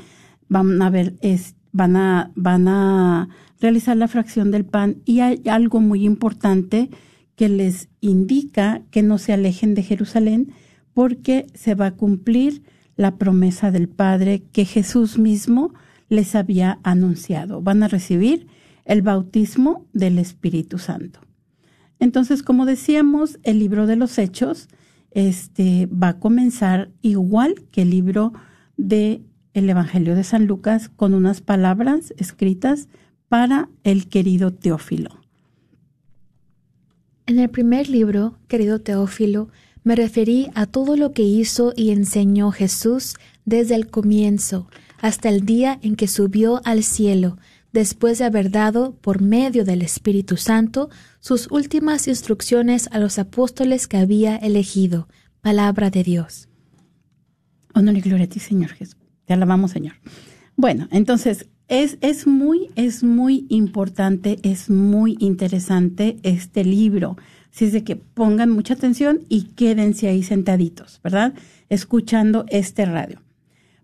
van 0.49 0.81
a 0.83 0.91
ver, 0.91 1.17
es, 1.21 1.55
van 1.71 1.97
a, 1.97 2.33
van 2.35 2.67
a 2.67 3.29
realizar 3.61 3.97
la 3.97 4.09
fracción 4.09 4.51
del 4.51 4.65
pan 4.65 5.03
y 5.05 5.21
hay 5.21 5.43
algo 5.47 5.81
muy 5.81 6.05
importante 6.05 6.91
que 7.37 7.49
les 7.49 7.89
indica 8.01 8.83
que 8.91 9.03
no 9.03 9.19
se 9.19 9.33
alejen 9.33 9.75
de 9.75 9.83
Jerusalén 9.83 10.53
porque 10.93 11.47
se 11.55 11.75
va 11.75 11.87
a 11.87 11.95
cumplir 11.97 12.63
la 12.97 13.17
promesa 13.17 13.71
del 13.71 13.89
Padre 13.89 14.45
que 14.53 14.65
Jesús 14.65 15.19
mismo 15.19 15.75
les 16.09 16.35
había 16.35 16.79
anunciado. 16.85 17.61
Van 17.61 17.83
a 17.83 17.89
recibir 17.89 18.47
el 18.85 19.03
bautismo 19.03 19.87
del 19.93 20.19
Espíritu 20.19 20.79
Santo. 20.79 21.21
Entonces, 21.99 22.43
como 22.43 22.67
decíamos, 22.67 23.39
el 23.43 23.59
libro 23.59 23.87
de 23.87 23.97
los 23.97 24.19
Hechos 24.19 24.69
este, 25.11 25.87
va 25.87 26.09
a 26.09 26.19
comenzar 26.19 26.91
igual 27.03 27.55
que 27.71 27.83
el 27.83 27.91
libro 27.91 28.33
de 28.77 29.23
el 29.55 29.71
Evangelio 29.71 30.17
de 30.17 30.25
San 30.25 30.47
Lucas 30.47 30.89
con 30.89 31.15
unas 31.15 31.41
palabras 31.41 32.13
escritas 32.17 32.89
para 33.29 33.69
el 33.83 34.09
querido 34.09 34.53
Teófilo. 34.53 35.21
En 37.27 37.39
el 37.39 37.49
primer 37.49 37.89
libro, 37.89 38.39
querido 38.49 38.81
Teófilo, 38.81 39.49
me 39.83 39.97
referí 39.97 40.49
a 40.55 40.67
todo 40.67 40.97
lo 40.97 41.13
que 41.13 41.23
hizo 41.23 41.73
y 41.77 41.91
enseñó 41.91 42.51
Jesús 42.51 43.15
desde 43.45 43.75
el 43.75 43.89
comienzo 43.89 44.69
hasta 45.01 45.29
el 45.29 45.45
día 45.45 45.79
en 45.83 45.97
que 45.97 46.09
subió 46.09 46.63
al 46.65 46.83
cielo, 46.83 47.37
después 47.73 48.19
de 48.19 48.25
haber 48.25 48.51
dado, 48.51 48.95
por 48.97 49.21
medio 49.21 49.65
del 49.65 49.83
Espíritu 49.83 50.37
Santo, 50.39 50.89
sus 51.21 51.51
últimas 51.51 52.09
instrucciones 52.09 52.89
a 52.93 52.99
los 52.99 53.19
apóstoles 53.19 53.87
que 53.87 53.99
había 53.99 54.37
elegido. 54.37 55.09
Palabra 55.43 55.91
de 55.91 56.05
Dios. 56.05 56.49
Honor 57.75 57.97
y 57.97 58.01
gloria 58.01 58.25
a 58.25 58.29
ti, 58.29 58.41
Señor 58.41 58.71
Jesús. 58.71 58.97
Te 59.27 59.35
alabamos, 59.35 59.73
Señor. 59.73 59.95
Bueno, 60.57 60.89
entonces, 60.91 61.49
es, 61.69 61.99
es, 62.01 62.27
muy, 62.27 62.71
es 62.77 63.03
muy 63.03 63.47
importante, 63.49 64.39
es 64.43 64.71
muy 64.71 65.17
interesante 65.21 66.19
este 66.23 66.65
libro. 66.65 67.17
Así 67.53 67.67
es 67.67 67.73
de 67.73 67.85
que 67.85 67.97
pongan 67.97 68.51
mucha 68.51 68.75
atención 68.75 69.21
y 69.29 69.45
quédense 69.55 70.09
ahí 70.09 70.23
sentaditos, 70.23 71.01
¿verdad? 71.03 71.35
Escuchando 71.69 72.45
este 72.49 72.85
radio. 72.85 73.23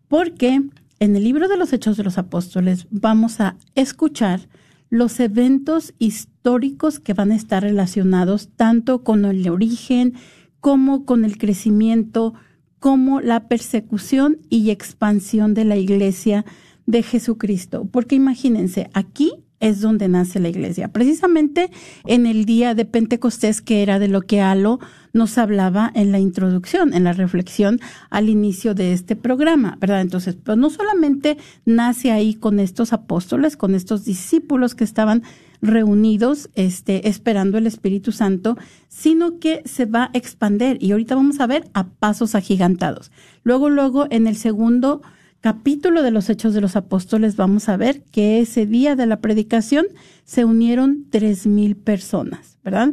Porque 0.09 0.61
en 0.99 1.17
el 1.17 1.25
libro 1.25 1.49
de 1.49 1.57
los 1.57 1.73
Hechos 1.73 1.97
de 1.97 2.05
los 2.05 2.19
Apóstoles 2.19 2.87
vamos 2.91 3.41
a 3.41 3.57
escuchar 3.75 4.49
los 4.91 5.21
eventos 5.21 5.95
históricos 5.99 6.99
que 6.99 7.15
van 7.15 7.31
a 7.31 7.37
estar 7.37 7.63
relacionados 7.63 8.49
tanto 8.57 9.05
con 9.05 9.25
el 9.25 9.49
origen 9.49 10.15
como 10.59 11.07
con 11.07 11.25
el 11.25 11.39
crecimiento, 11.39 12.35
como 12.81 13.21
la 13.21 13.47
persecución 13.49 14.39
y 14.51 14.71
expansión 14.71 15.55
de 15.55 15.65
la 15.65 15.77
iglesia 15.77 16.45
de 16.91 17.03
Jesucristo. 17.03 17.89
Porque 17.91 18.17
imagínense, 18.17 18.91
aquí 18.93 19.33
es 19.61 19.81
donde 19.81 20.09
nace 20.09 20.41
la 20.41 20.49
iglesia. 20.49 20.89
Precisamente 20.89 21.71
en 22.07 22.27
el 22.27 22.47
día 22.47 22.75
de 22.75 22.87
Pentecostés, 22.87 23.61
que 23.61 23.83
era 23.83 23.99
de 23.99 24.09
lo 24.09 24.23
que 24.23 24.41
Alo 24.41 24.81
nos 25.13 25.37
hablaba 25.39 25.91
en 25.95 26.13
la 26.13 26.19
introducción, 26.19 26.95
en 26.95 27.05
la 27.05 27.13
reflexión 27.13 27.79
al 28.09 28.31
inicio 28.31 28.75
de 28.75 28.93
este 28.93 29.17
programa, 29.17 29.77
¿verdad? 29.79 30.01
Entonces, 30.01 30.37
pues 30.43 30.57
no 30.57 30.71
solamente 30.71 31.37
nace 31.67 32.11
ahí 32.11 32.35
con 32.35 32.59
estos 32.59 32.93
apóstoles, 32.95 33.57
con 33.57 33.75
estos 33.75 34.05
discípulos 34.05 34.75
que 34.75 34.85
estaban 34.85 35.23
reunidos, 35.61 36.49
este, 36.55 37.09
esperando 37.09 37.59
el 37.59 37.67
Espíritu 37.67 38.13
Santo, 38.13 38.57
sino 38.89 39.39
que 39.39 39.63
se 39.67 39.85
va 39.85 40.05
a 40.05 40.11
expander. 40.15 40.83
Y 40.83 40.93
ahorita 40.93 41.15
vamos 41.15 41.39
a 41.39 41.47
ver 41.47 41.69
a 41.75 41.89
pasos 41.89 42.35
agigantados. 42.35 43.11
Luego, 43.43 43.69
luego, 43.69 44.07
en 44.09 44.27
el 44.27 44.37
segundo 44.37 45.03
capítulo 45.41 46.03
de 46.03 46.11
los 46.11 46.29
Hechos 46.29 46.55
de 46.55 46.61
los 46.61 46.77
Apóstoles 46.77 47.37
vamos 47.37 47.69
a 47.69 47.77
ver 47.77 48.03
que 48.03 48.41
ese 48.41 48.67
día 48.67 48.97
de 48.97 49.07
la 49.07 49.21
predicación 49.21 49.87
se 50.25 50.45
unieron 50.45 51.07
tres 51.11 51.47
mil 51.47 51.77
personas, 51.77 52.59
¿verdad? 52.63 52.93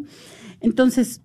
Entonces, 0.62 1.22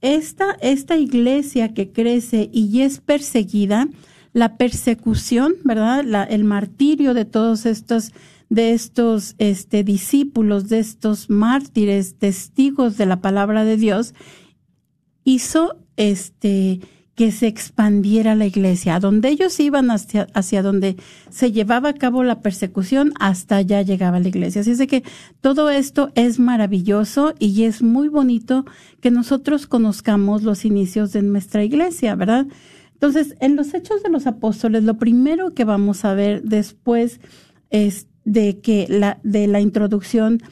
esta, 0.00 0.56
esta 0.60 0.96
iglesia 0.96 1.72
que 1.72 1.92
crece 1.92 2.50
y 2.52 2.82
es 2.82 3.00
perseguida, 3.00 3.88
la 4.32 4.56
persecución, 4.56 5.54
¿verdad? 5.64 6.04
El 6.30 6.44
martirio 6.44 7.14
de 7.14 7.24
todos 7.24 7.64
estos, 7.64 8.12
de 8.50 8.72
estos 8.72 9.34
este, 9.38 9.82
discípulos, 9.82 10.68
de 10.68 10.80
estos 10.80 11.30
mártires, 11.30 12.16
testigos 12.16 12.98
de 12.98 13.06
la 13.06 13.20
palabra 13.22 13.64
de 13.64 13.78
Dios, 13.78 14.14
hizo 15.24 15.78
este, 15.96 16.80
que 17.16 17.32
se 17.32 17.46
expandiera 17.46 18.34
la 18.34 18.44
iglesia, 18.44 18.96
a 18.96 19.00
donde 19.00 19.30
ellos 19.30 19.58
iban 19.58 19.90
hacia, 19.90 20.28
hacia 20.34 20.62
donde 20.62 20.96
se 21.30 21.50
llevaba 21.50 21.88
a 21.88 21.94
cabo 21.94 22.22
la 22.22 22.40
persecución, 22.40 23.14
hasta 23.18 23.56
allá 23.56 23.80
llegaba 23.80 24.20
la 24.20 24.28
iglesia. 24.28 24.60
Así 24.60 24.72
es 24.72 24.78
de 24.78 24.86
que 24.86 25.02
todo 25.40 25.70
esto 25.70 26.12
es 26.14 26.38
maravilloso 26.38 27.34
y 27.38 27.64
es 27.64 27.82
muy 27.82 28.08
bonito 28.08 28.66
que 29.00 29.10
nosotros 29.10 29.66
conozcamos 29.66 30.42
los 30.42 30.66
inicios 30.66 31.12
de 31.12 31.22
nuestra 31.22 31.64
iglesia, 31.64 32.14
¿verdad? 32.16 32.46
Entonces, 32.92 33.34
en 33.40 33.56
los 33.56 33.72
Hechos 33.72 34.02
de 34.02 34.10
los 34.10 34.26
Apóstoles, 34.26 34.84
lo 34.84 34.98
primero 34.98 35.54
que 35.54 35.64
vamos 35.64 36.04
a 36.04 36.12
ver 36.12 36.42
después 36.42 37.20
es 37.70 38.08
de 38.24 38.60
que 38.60 38.86
la, 38.90 39.20
de 39.22 39.46
la 39.46 39.60
introducción 39.60 40.42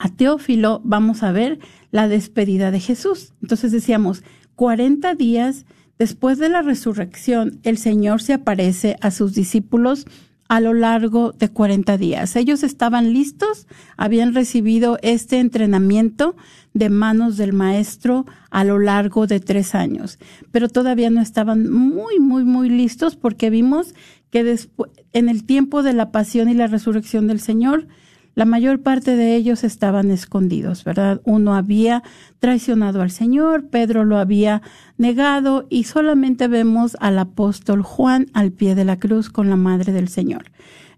a 0.00 0.08
Teófilo, 0.08 0.80
vamos 0.84 1.22
a 1.22 1.30
ver 1.30 1.60
la 1.92 2.08
despedida 2.08 2.72
de 2.72 2.80
Jesús. 2.80 3.32
Entonces 3.40 3.70
decíamos, 3.70 4.24
40 4.56 5.14
días 5.14 5.66
después 5.98 6.38
de 6.38 6.48
la 6.48 6.62
resurrección, 6.62 7.60
el 7.62 7.78
Señor 7.78 8.22
se 8.22 8.34
aparece 8.34 8.96
a 9.00 9.10
sus 9.10 9.34
discípulos 9.34 10.06
a 10.48 10.60
lo 10.60 10.74
largo 10.74 11.32
de 11.32 11.48
40 11.48 11.96
días. 11.96 12.36
Ellos 12.36 12.62
estaban 12.62 13.12
listos, 13.12 13.66
habían 13.96 14.34
recibido 14.34 14.98
este 15.02 15.38
entrenamiento 15.38 16.36
de 16.74 16.90
manos 16.90 17.36
del 17.36 17.52
Maestro 17.52 18.26
a 18.50 18.64
lo 18.64 18.78
largo 18.78 19.26
de 19.26 19.40
tres 19.40 19.74
años, 19.74 20.18
pero 20.50 20.68
todavía 20.68 21.10
no 21.10 21.20
estaban 21.20 21.70
muy, 21.70 22.20
muy, 22.20 22.44
muy 22.44 22.68
listos 22.68 23.16
porque 23.16 23.50
vimos 23.50 23.94
que 24.30 24.44
después, 24.44 24.90
en 25.12 25.28
el 25.28 25.44
tiempo 25.44 25.82
de 25.82 25.92
la 25.92 26.12
pasión 26.12 26.48
y 26.48 26.54
la 26.54 26.66
resurrección 26.66 27.26
del 27.26 27.40
Señor, 27.40 27.86
la 28.34 28.44
mayor 28.44 28.82
parte 28.82 29.16
de 29.16 29.36
ellos 29.36 29.64
estaban 29.64 30.10
escondidos, 30.10 30.84
¿verdad? 30.84 31.20
Uno 31.24 31.54
había 31.54 32.02
traicionado 32.38 33.00
al 33.00 33.10
Señor, 33.10 33.68
Pedro 33.68 34.04
lo 34.04 34.18
había 34.18 34.62
negado 34.96 35.66
y 35.70 35.84
solamente 35.84 36.48
vemos 36.48 36.96
al 37.00 37.18
apóstol 37.18 37.82
Juan 37.82 38.26
al 38.32 38.52
pie 38.52 38.74
de 38.74 38.84
la 38.84 38.98
cruz 38.98 39.30
con 39.30 39.50
la 39.50 39.56
madre 39.56 39.92
del 39.92 40.08
Señor. 40.08 40.50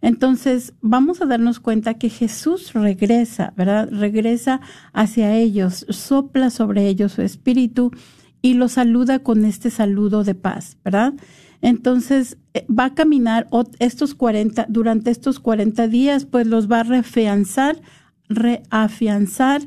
Entonces, 0.03 0.75
vamos 0.81 1.21
a 1.21 1.27
darnos 1.27 1.61
cuenta 1.61 1.95
que 1.95 2.11
Jesús 2.11 2.73
regresa, 2.75 3.53
¿verdad? 3.57 3.89
Regresa 3.91 4.61
hacia 4.93 5.35
ellos, 5.35 5.87
sopla 5.89 6.51
sobre 6.51 6.87
ellos 6.87 7.13
su 7.13 7.23
espíritu 7.23 7.91
y 8.43 8.55
los 8.55 8.73
saluda 8.73 9.19
con 9.21 9.45
este 9.45 9.71
saludo 9.71 10.23
de 10.23 10.35
paz, 10.35 10.77
¿verdad? 10.85 11.15
Entonces, 11.67 12.39
eh, 12.55 12.65
va 12.71 12.85
a 12.85 12.95
caminar 12.95 13.49
estos 13.81 14.15
40, 14.15 14.67
durante 14.69 15.11
estos 15.11 15.41
40 15.41 15.89
días, 15.89 16.25
pues 16.25 16.47
los 16.47 16.71
va 16.71 16.79
a 16.79 16.83
reafianzar, 16.85 17.81
reafianzar 18.29 19.63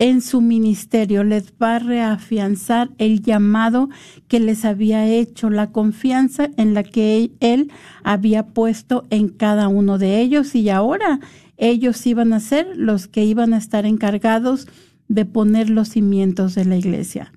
en 0.00 0.20
su 0.20 0.40
ministerio, 0.40 1.22
les 1.22 1.52
va 1.52 1.76
a 1.76 1.78
reafianzar 1.78 2.90
el 2.98 3.22
llamado 3.22 3.88
que 4.26 4.40
les 4.40 4.64
había 4.64 5.06
hecho, 5.06 5.48
la 5.48 5.70
confianza 5.70 6.50
en 6.56 6.74
la 6.74 6.82
que 6.82 7.30
él 7.38 7.70
había 8.02 8.46
puesto 8.48 9.04
en 9.10 9.28
cada 9.28 9.68
uno 9.68 9.96
de 9.96 10.22
ellos 10.22 10.56
y 10.56 10.70
ahora 10.70 11.20
ellos 11.56 12.04
iban 12.04 12.32
a 12.32 12.40
ser 12.40 12.66
los 12.74 13.06
que 13.06 13.24
iban 13.24 13.54
a 13.54 13.58
estar 13.58 13.86
encargados 13.86 14.66
de 15.06 15.24
poner 15.24 15.70
los 15.70 15.90
cimientos 15.90 16.56
de 16.56 16.64
la 16.64 16.76
iglesia. 16.76 17.32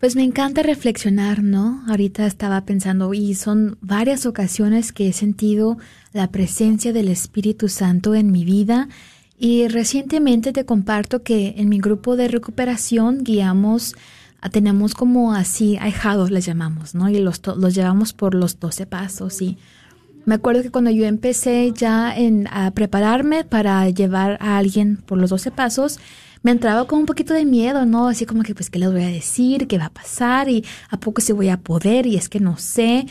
pues 0.04 0.18
me 0.18 0.24
encanta 0.24 0.64
reflexionar, 0.64 1.44
¿no? 1.44 1.82
Ahorita 1.88 2.26
estaba 2.26 2.66
pensando, 2.66 3.14
y 3.14 3.36
son 3.36 3.78
varias 3.80 4.26
ocasiones 4.26 4.92
que 4.92 5.08
he 5.08 5.14
sentido 5.14 5.78
la 6.12 6.30
presencia 6.30 6.92
del 6.92 7.08
Espíritu 7.08 7.70
Santo 7.70 8.14
en 8.14 8.30
mi 8.30 8.44
vida. 8.44 8.90
Y 9.40 9.70
recientemente 9.70 10.52
te 10.52 10.66
comparto 10.66 11.24
que 11.24 11.54
en 11.56 11.70
mi 11.70 11.80
grupo 11.80 12.18
de 12.18 12.28
recuperación 12.28 13.24
guiamos, 13.24 13.96
tenemos 14.52 14.94
como 14.94 15.34
así, 15.34 15.78
ahijados 15.78 16.32
les 16.32 16.46
llamamos, 16.46 16.96
¿no? 16.96 17.08
Y 17.08 17.20
los, 17.20 17.40
los 17.56 17.74
llevamos 17.74 18.12
por 18.12 18.36
los 18.36 18.60
12 18.60 18.86
pasos. 18.86 19.42
Y 19.42 19.58
me 20.26 20.36
acuerdo 20.36 20.62
que 20.62 20.72
cuando 20.72 20.92
yo 20.92 21.06
empecé 21.06 21.72
ya 21.76 22.16
en, 22.16 22.48
a 22.52 22.72
prepararme 22.72 23.44
para 23.44 23.90
llevar 23.90 24.38
a 24.40 24.58
alguien 24.58 24.98
por 24.98 25.18
los 25.18 25.30
12 25.30 25.52
pasos, 25.52 26.00
me 26.44 26.52
entraba 26.52 26.86
con 26.88 27.00
un 27.00 27.06
poquito 27.06 27.34
de 27.34 27.46
miedo, 27.46 27.86
¿no? 27.86 28.08
Así 28.10 28.26
como 28.26 28.44
que, 28.44 28.54
pues, 28.54 28.70
¿qué 28.70 28.80
les 28.80 28.92
voy 28.92 29.04
a 29.04 29.08
decir? 29.08 29.68
¿Qué 29.68 29.78
va 29.78 29.86
a 29.86 29.94
pasar? 29.94 30.50
¿Y 30.50 30.66
a 30.90 31.00
poco 31.00 31.22
se 31.22 31.34
voy 31.34 31.50
a 31.50 31.58
poder? 31.58 32.06
Y 32.06 32.18
es 32.18 32.30
que 32.30 32.40
no 32.40 32.58
sé. 32.58 33.06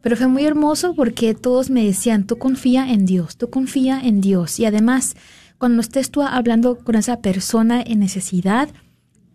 Pero 0.00 0.16
fue 0.16 0.28
muy 0.28 0.44
hermoso 0.44 0.94
porque 0.94 1.34
todos 1.34 1.68
me 1.68 1.84
decían, 1.84 2.26
tú 2.26 2.38
confía 2.38 2.90
en 2.90 3.04
Dios, 3.04 3.36
tú 3.36 3.50
confía 3.50 4.00
en 4.02 4.22
Dios. 4.22 4.58
Y 4.58 4.64
además, 4.64 5.14
cuando 5.58 5.82
estés 5.82 6.10
tú 6.10 6.22
hablando 6.22 6.78
con 6.78 6.94
esa 6.94 7.20
persona 7.20 7.82
en 7.82 8.00
necesidad, 8.00 8.70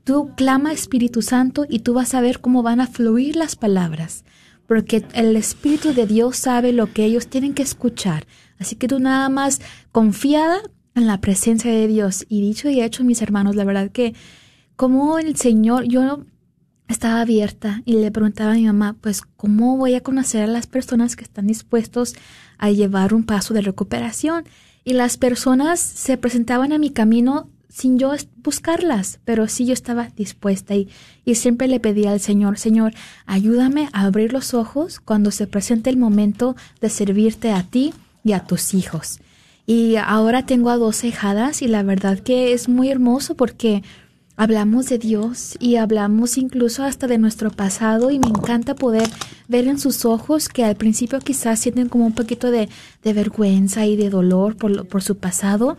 tú 0.03 0.31
clama 0.35 0.73
Espíritu 0.73 1.21
Santo 1.21 1.65
y 1.69 1.79
tú 1.79 1.93
vas 1.93 2.15
a 2.15 2.21
ver 2.21 2.41
cómo 2.41 2.63
van 2.63 2.81
a 2.81 2.87
fluir 2.87 3.35
las 3.35 3.55
palabras. 3.55 4.25
Porque 4.67 5.05
el 5.13 5.35
Espíritu 5.35 5.93
de 5.93 6.07
Dios 6.07 6.37
sabe 6.37 6.71
lo 6.71 6.91
que 6.91 7.05
ellos 7.05 7.27
tienen 7.27 7.53
que 7.53 7.63
escuchar. 7.63 8.25
Así 8.57 8.75
que 8.75 8.87
tú 8.87 8.99
nada 8.99 9.29
más 9.29 9.61
confiada, 9.91 10.61
en 10.95 11.07
la 11.07 11.21
presencia 11.21 11.71
de 11.71 11.87
Dios. 11.87 12.25
Y 12.27 12.41
dicho 12.41 12.69
y 12.69 12.81
hecho, 12.81 13.03
mis 13.03 13.21
hermanos, 13.21 13.55
la 13.55 13.65
verdad 13.65 13.91
que 13.91 14.15
como 14.75 15.19
el 15.19 15.35
Señor, 15.35 15.83
yo 15.83 16.23
estaba 16.87 17.21
abierta 17.21 17.81
y 17.85 17.93
le 17.93 18.11
preguntaba 18.11 18.51
a 18.51 18.55
mi 18.55 18.65
mamá, 18.65 18.95
pues, 18.99 19.21
¿cómo 19.21 19.77
voy 19.77 19.95
a 19.95 20.01
conocer 20.01 20.43
a 20.43 20.47
las 20.47 20.67
personas 20.67 21.15
que 21.15 21.23
están 21.23 21.47
dispuestos 21.47 22.15
a 22.57 22.71
llevar 22.71 23.13
un 23.13 23.23
paso 23.23 23.53
de 23.53 23.61
recuperación? 23.61 24.45
Y 24.83 24.93
las 24.93 25.17
personas 25.17 25.79
se 25.79 26.17
presentaban 26.17 26.73
a 26.73 26.77
mi 26.77 26.89
camino 26.89 27.49
sin 27.75 27.99
yo 27.99 28.13
buscarlas, 28.37 29.19
pero 29.25 29.49
sí 29.49 29.65
yo 29.65 29.73
estaba 29.73 30.07
dispuesta 30.15 30.75
y, 30.75 30.87
y 31.25 31.35
siempre 31.35 31.67
le 31.67 31.81
pedía 31.81 32.13
al 32.13 32.21
Señor, 32.21 32.57
Señor, 32.57 32.93
ayúdame 33.25 33.89
a 33.91 34.05
abrir 34.05 34.31
los 34.31 34.53
ojos 34.53 35.01
cuando 35.01 35.29
se 35.29 35.45
presente 35.45 35.89
el 35.89 35.97
momento 35.97 36.55
de 36.79 36.89
servirte 36.89 37.51
a 37.51 37.63
ti 37.63 37.93
y 38.23 38.31
a 38.31 38.45
tus 38.45 38.73
hijos. 38.73 39.19
Y 39.67 39.97
ahora 39.97 40.45
tengo 40.45 40.69
a 40.69 40.77
dos 40.77 41.03
hijadas 41.03 41.61
y 41.61 41.67
la 41.67 41.83
verdad 41.83 42.19
que 42.19 42.53
es 42.53 42.69
muy 42.69 42.87
hermoso 42.87 43.35
porque 43.35 43.83
hablamos 44.37 44.85
de 44.85 44.97
Dios 44.97 45.57
y 45.59 45.75
hablamos 45.75 46.37
incluso 46.37 46.81
hasta 46.81 47.07
de 47.07 47.17
nuestro 47.17 47.51
pasado 47.51 48.09
y 48.09 48.19
me 48.19 48.27
encanta 48.27 48.75
poder 48.75 49.09
ver 49.49 49.67
en 49.67 49.79
sus 49.79 50.05
ojos 50.05 50.47
que 50.47 50.63
al 50.63 50.77
principio 50.77 51.19
quizás 51.19 51.59
sienten 51.59 51.89
como 51.89 52.05
un 52.05 52.15
poquito 52.15 52.51
de, 52.51 52.69
de 53.03 53.13
vergüenza 53.13 53.85
y 53.85 53.97
de 53.97 54.09
dolor 54.09 54.55
por, 54.55 54.87
por 54.87 55.03
su 55.03 55.17
pasado, 55.17 55.77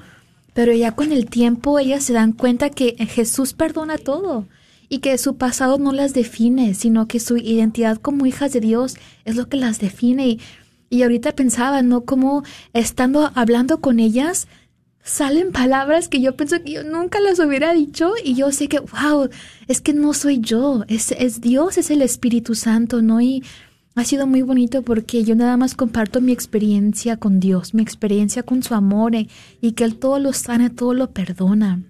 pero 0.56 0.72
ya 0.72 0.92
con 0.92 1.12
el 1.12 1.26
tiempo 1.26 1.78
ellas 1.78 2.02
se 2.02 2.14
dan 2.14 2.32
cuenta 2.32 2.70
que 2.70 2.96
Jesús 3.08 3.52
perdona 3.52 3.98
todo 3.98 4.48
y 4.88 4.98
que 4.98 5.18
su 5.18 5.36
pasado 5.36 5.78
no 5.78 5.92
las 5.92 6.14
define, 6.14 6.72
sino 6.72 7.06
que 7.06 7.20
su 7.20 7.36
identidad 7.36 7.98
como 7.98 8.24
hijas 8.24 8.54
de 8.54 8.60
Dios 8.60 8.96
es 9.24 9.36
lo 9.36 9.48
que 9.48 9.58
las 9.58 9.78
define 9.78 10.26
y 10.26 10.40
y 10.88 11.02
ahorita 11.02 11.32
pensaba, 11.32 11.82
¿no? 11.82 12.02
Como 12.02 12.44
estando 12.72 13.30
hablando 13.34 13.80
con 13.80 13.98
ellas, 13.98 14.46
salen 15.02 15.52
palabras 15.52 16.08
que 16.08 16.20
yo 16.20 16.36
pienso 16.36 16.62
que 16.62 16.72
yo 16.72 16.84
nunca 16.84 17.20
las 17.20 17.38
hubiera 17.38 17.72
dicho 17.72 18.12
y 18.22 18.34
yo 18.34 18.52
sé 18.52 18.68
que, 18.68 18.78
wow, 18.78 19.28
es 19.66 19.80
que 19.80 19.92
no 19.92 20.14
soy 20.14 20.40
yo, 20.40 20.84
es, 20.88 21.12
es 21.12 21.40
Dios, 21.40 21.78
es 21.78 21.90
el 21.90 22.02
Espíritu 22.02 22.54
Santo, 22.54 23.02
¿no? 23.02 23.20
Y 23.20 23.42
ha 23.96 24.04
sido 24.04 24.26
muy 24.26 24.42
bonito 24.42 24.82
porque 24.82 25.24
yo 25.24 25.34
nada 25.34 25.56
más 25.56 25.74
comparto 25.74 26.20
mi 26.20 26.30
experiencia 26.30 27.16
con 27.16 27.40
Dios, 27.40 27.72
mi 27.72 27.82
experiencia 27.82 28.42
con 28.42 28.62
su 28.62 28.74
amor 28.74 29.14
eh, 29.14 29.26
y 29.62 29.72
que 29.72 29.84
Él 29.84 29.96
todo 29.96 30.18
lo 30.18 30.34
sana, 30.34 30.68
todo 30.68 30.92
lo 30.92 31.10
perdona. 31.12 31.82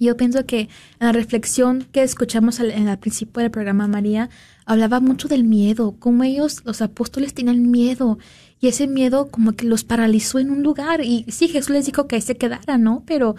Yo 0.00 0.16
pienso 0.16 0.46
que 0.46 0.60
en 0.60 0.68
la 1.00 1.12
reflexión 1.12 1.86
que 1.92 2.02
escuchamos 2.02 2.60
el 2.60 2.98
principio 2.98 3.42
del 3.42 3.50
programa 3.50 3.86
María, 3.86 4.30
hablaba 4.64 5.00
mucho 5.00 5.28
del 5.28 5.44
miedo, 5.44 5.94
como 5.98 6.24
ellos, 6.24 6.62
los 6.64 6.82
apóstoles, 6.82 7.34
tenían 7.34 7.70
miedo 7.70 8.18
y 8.58 8.68
ese 8.68 8.86
miedo 8.86 9.28
como 9.30 9.52
que 9.52 9.66
los 9.66 9.84
paralizó 9.84 10.38
en 10.38 10.50
un 10.50 10.62
lugar 10.62 11.02
y 11.02 11.26
sí, 11.28 11.48
Jesús 11.48 11.70
les 11.70 11.86
dijo 11.86 12.08
que 12.08 12.16
ahí 12.16 12.22
se 12.22 12.36
quedara, 12.36 12.78
¿no? 12.78 13.04
Pero 13.06 13.36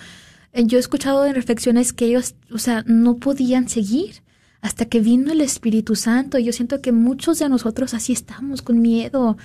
eh, 0.54 0.64
yo 0.66 0.78
he 0.78 0.80
escuchado 0.80 1.26
en 1.26 1.34
reflexiones 1.34 1.92
que 1.92 2.06
ellos, 2.06 2.36
o 2.52 2.60
sea, 2.60 2.84
no 2.86 3.18
podían 3.18 3.68
seguir 3.68 4.22
hasta 4.62 4.86
que 4.86 5.00
vino 5.00 5.32
el 5.32 5.42
Espíritu 5.42 5.96
Santo. 5.96 6.38
Y 6.38 6.46
yo 6.46 6.54
siento 6.54 6.82
que 6.82 6.92
muchos 6.92 7.40
de 7.40 7.50
nosotros 7.50 7.94
así 7.94 8.14
estamos, 8.14 8.62
con 8.62 8.82
miedo, 8.82 9.38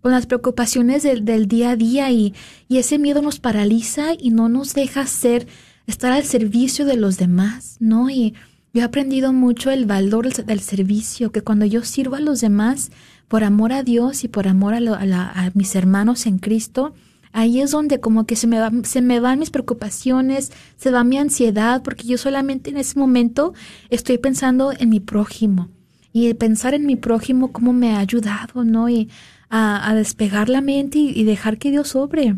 con 0.00 0.12
las 0.12 0.26
preocupaciones 0.26 1.02
del, 1.02 1.24
del 1.24 1.46
día 1.46 1.70
a 1.70 1.76
día 1.76 2.10
y, 2.10 2.34
y 2.68 2.78
ese 2.78 2.98
miedo 2.98 3.22
nos 3.22 3.38
paraliza 3.38 4.14
y 4.18 4.30
no 4.30 4.48
nos 4.48 4.74
deja 4.74 5.06
ser, 5.06 5.46
estar 5.86 6.12
al 6.12 6.24
servicio 6.24 6.84
de 6.84 6.96
los 6.96 7.18
demás, 7.18 7.76
¿no? 7.80 8.10
Y 8.10 8.34
yo 8.74 8.80
he 8.80 8.84
aprendido 8.84 9.34
mucho 9.34 9.70
el 9.70 9.84
valor 9.84 10.32
del 10.32 10.60
servicio, 10.60 11.30
que 11.30 11.42
cuando 11.42 11.66
yo 11.66 11.84
sirvo 11.84 12.16
a 12.16 12.20
los 12.20 12.40
demás 12.40 12.90
por 13.28 13.44
amor 13.44 13.72
a 13.72 13.82
Dios 13.82 14.24
y 14.24 14.28
por 14.28 14.48
amor 14.48 14.74
a, 14.74 15.50
mis 15.54 15.74
hermanos 15.74 16.26
en 16.26 16.38
Cristo, 16.38 16.94
ahí 17.32 17.60
es 17.60 17.70
donde 17.70 18.00
como 18.00 18.24
que 18.26 18.36
se 18.36 18.46
me, 18.46 18.58
se 18.84 19.02
me 19.02 19.20
van 19.20 19.38
mis 19.38 19.50
preocupaciones, 19.50 20.52
se 20.76 20.90
va 20.90 21.04
mi 21.04 21.18
ansiedad, 21.18 21.82
porque 21.82 22.06
yo 22.06 22.18
solamente 22.18 22.70
en 22.70 22.76
ese 22.76 22.98
momento 22.98 23.54
estoy 23.90 24.18
pensando 24.18 24.72
en 24.72 24.88
mi 24.88 25.00
prójimo. 25.00 25.68
Y 26.12 26.32
pensar 26.34 26.74
en 26.74 26.84
mi 26.84 26.96
prójimo, 26.96 27.52
cómo 27.52 27.72
me 27.72 27.94
ha 27.94 27.98
ayudado, 27.98 28.64
¿no? 28.64 28.88
Y 28.88 29.08
a, 29.48 29.94
despegar 29.94 30.48
la 30.48 30.60
mente 30.60 30.98
y, 30.98 31.24
dejar 31.24 31.58
que 31.58 31.70
Dios 31.70 31.88
sobre. 31.88 32.36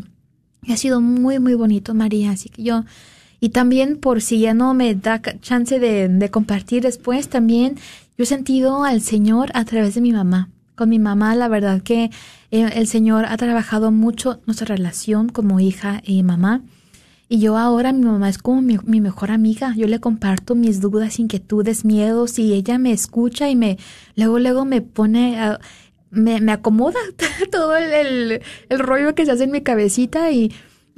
Y 0.63 0.71
ha 0.71 0.77
sido 0.77 1.01
muy, 1.01 1.39
muy 1.39 1.55
bonito, 1.55 1.93
María. 1.93 2.31
Así 2.31 2.49
que 2.49 2.63
yo 2.63 2.83
Y 3.41 3.49
también 3.49 3.97
por 3.97 4.21
si 4.21 4.39
ya 4.39 4.53
no 4.53 4.73
me 4.73 4.95
da 4.95 5.21
chance 5.41 5.79
de 5.79 6.29
compartir 6.31 6.83
después, 6.83 7.27
también 7.27 7.75
yo 8.17 8.23
he 8.23 8.25
sentido 8.25 8.85
al 8.85 9.01
Señor 9.01 9.51
a 9.53 9.65
través 9.65 9.95
de 9.95 10.01
mi 10.01 10.13
mamá. 10.13 10.49
Con 10.75 10.89
mi 10.89 10.99
mamá, 10.99 11.35
la 11.35 11.47
verdad 11.47 11.81
que 11.81 12.11
eh, 12.51 12.69
el 12.73 12.87
Señor 12.87 13.25
ha 13.25 13.37
trabajado 13.37 13.91
mucho 13.91 14.41
nuestra 14.45 14.75
relación 14.75 15.29
como 15.29 15.59
hija 15.59 16.01
y 16.03 16.21
mamá. 16.23 16.61
Y 17.27 17.39
yo 17.39 17.57
ahora, 17.57 17.91
mi 17.91 18.05
mamá 18.05 18.29
es 18.29 18.37
como 18.37 18.61
mi, 18.61 18.77
mi 18.83 19.01
mejor 19.01 19.31
amiga. 19.31 19.73
Yo 19.75 19.87
le 19.87 19.99
comparto 19.99 20.53
mis 20.53 20.81
dudas, 20.81 21.19
inquietudes, 21.19 21.83
miedos 21.85 22.37
y 22.37 22.53
ella 22.53 22.77
me 22.77 22.91
escucha 22.91 23.49
y 23.49 23.55
me, 23.55 23.77
luego, 24.15 24.37
luego 24.37 24.65
me 24.65 24.81
pone, 24.81 25.57
me, 26.11 26.39
me 26.41 26.51
acomoda 26.51 26.99
todo 27.51 27.75
el, 27.75 27.91
el, 27.93 28.41
el 28.69 28.79
rollo 28.79 29.15
que 29.15 29.25
se 29.25 29.31
hace 29.31 29.45
en 29.45 29.51
mi 29.51 29.61
cabecita 29.61 30.31
y 30.31 30.51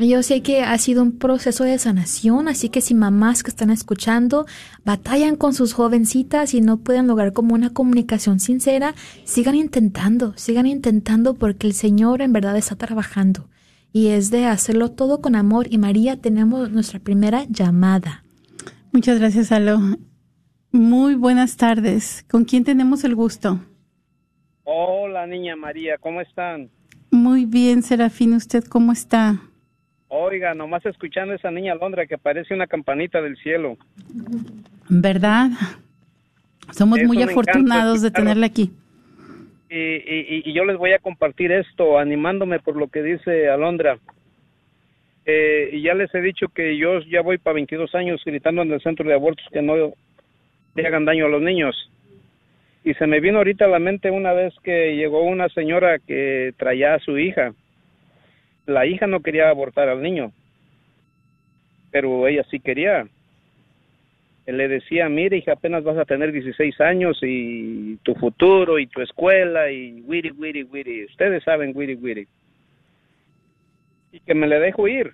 yo 0.05 0.21
sé 0.21 0.43
que 0.43 0.61
ha 0.61 0.77
sido 0.77 1.01
un 1.01 1.17
proceso 1.17 1.63
de 1.63 1.77
sanación, 1.79 2.47
así 2.47 2.69
que 2.69 2.81
si 2.81 2.93
mamás 2.93 3.41
que 3.41 3.49
están 3.49 3.71
escuchando 3.71 4.45
batallan 4.85 5.35
con 5.35 5.55
sus 5.55 5.73
jovencitas 5.73 6.53
y 6.53 6.61
no 6.61 6.77
pueden 6.77 7.07
lograr 7.07 7.33
como 7.33 7.55
una 7.55 7.71
comunicación 7.71 8.39
sincera, 8.39 8.93
sigan 9.23 9.55
intentando, 9.55 10.37
sigan 10.37 10.67
intentando 10.67 11.33
porque 11.33 11.65
el 11.65 11.73
Señor 11.73 12.21
en 12.21 12.31
verdad 12.31 12.55
está 12.57 12.75
trabajando 12.75 13.49
y 13.91 14.09
es 14.09 14.29
de 14.29 14.45
hacerlo 14.45 14.91
todo 14.91 15.19
con 15.19 15.35
amor. 15.35 15.65
Y 15.71 15.79
María, 15.79 16.21
tenemos 16.21 16.69
nuestra 16.69 16.99
primera 16.99 17.45
llamada. 17.49 18.23
Muchas 18.91 19.17
gracias, 19.17 19.51
Alo. 19.51 19.79
Muy 20.71 21.15
buenas 21.15 21.57
tardes. 21.57 22.23
¿Con 22.29 22.45
quién 22.45 22.63
tenemos 22.63 23.03
el 23.03 23.15
gusto? 23.15 23.59
Hola, 24.63 25.25
niña 25.25 25.55
María, 25.55 25.97
¿cómo 25.97 26.21
están? 26.21 26.69
Muy 27.09 27.45
bien, 27.45 27.81
Serafín. 27.81 28.33
¿Usted 28.33 28.63
cómo 28.65 28.91
está? 28.91 29.41
Oiga, 30.09 30.53
nomás 30.53 30.85
escuchando 30.85 31.33
a 31.33 31.35
esa 31.35 31.51
niña 31.51 31.73
Alondra 31.73 32.05
que 32.07 32.17
parece 32.17 32.53
una 32.53 32.67
campanita 32.67 33.21
del 33.21 33.35
cielo. 33.37 33.77
¿Verdad? 34.89 35.49
Somos 36.71 36.99
muy 37.07 37.17
afortunados 37.31 38.01
de 38.01 38.11
tenerla 38.11 38.45
aquí. 38.45 38.71
Y, 39.69 39.75
y- 39.75 40.43
y 40.45 40.53
yo 40.53 40.63
les 40.63 40.77
voy 40.77 40.93
a 40.93 40.99
compartir 40.99 41.51
esto, 41.51 41.99
animándome 41.99 42.59
por 42.59 42.77
lo 42.77 42.87
que 42.87 43.03
dice 43.03 43.49
Alondra. 43.49 43.97
Eh, 45.25 45.71
y 45.73 45.81
ya 45.81 45.93
les 45.93 46.13
he 46.15 46.21
dicho 46.21 46.47
que 46.47 46.77
yo 46.77 46.99
ya 47.01 47.21
voy 47.21 47.37
para 47.37 47.55
22 47.55 47.93
años 47.95 48.21
gritando 48.25 48.61
en 48.61 48.71
el 48.71 48.81
centro 48.81 49.05
de 49.07 49.13
abortos 49.15 49.45
que 49.51 49.61
no 49.61 49.75
le 50.73 50.87
hagan 50.87 51.03
daño 51.03 51.25
a 51.25 51.29
los 51.29 51.41
niños. 51.41 51.75
Y 52.85 52.93
se 52.93 53.07
me 53.07 53.19
vino 53.19 53.39
ahorita 53.39 53.65
a 53.65 53.69
la 53.69 53.79
mente 53.79 54.09
una 54.09 54.31
vez 54.31 54.53
que 54.63 54.95
llegó 54.95 55.21
una 55.23 55.49
señora 55.49 55.99
que 55.99 56.53
traía 56.57 56.93
a 56.93 56.99
su 56.99 57.17
hija. 57.17 57.51
La 58.67 58.85
hija 58.85 59.07
no 59.07 59.21
quería 59.21 59.49
abortar 59.49 59.87
al 59.89 60.01
niño, 60.01 60.31
pero 61.89 62.27
ella 62.27 62.45
sí 62.51 62.59
quería. 62.59 63.07
Le 64.45 64.67
decía, 64.67 65.09
mire, 65.09 65.37
hija, 65.37 65.53
apenas 65.53 65.83
vas 65.83 65.97
a 65.97 66.05
tener 66.05 66.31
16 66.31 66.79
años 66.81 67.17
y 67.21 67.97
tu 68.03 68.13
futuro 68.15 68.77
y 68.77 68.87
tu 68.87 69.01
escuela 69.01 69.71
y 69.71 70.01
wiri, 70.01 70.31
wiri, 70.31 70.63
wiri. 70.63 71.05
Ustedes 71.05 71.43
saben 71.43 71.71
wiri, 71.75 71.95
wiri. 71.95 72.27
Y 74.11 74.19
que 74.19 74.33
me 74.33 74.47
le 74.47 74.59
dejo 74.59 74.87
ir, 74.87 75.13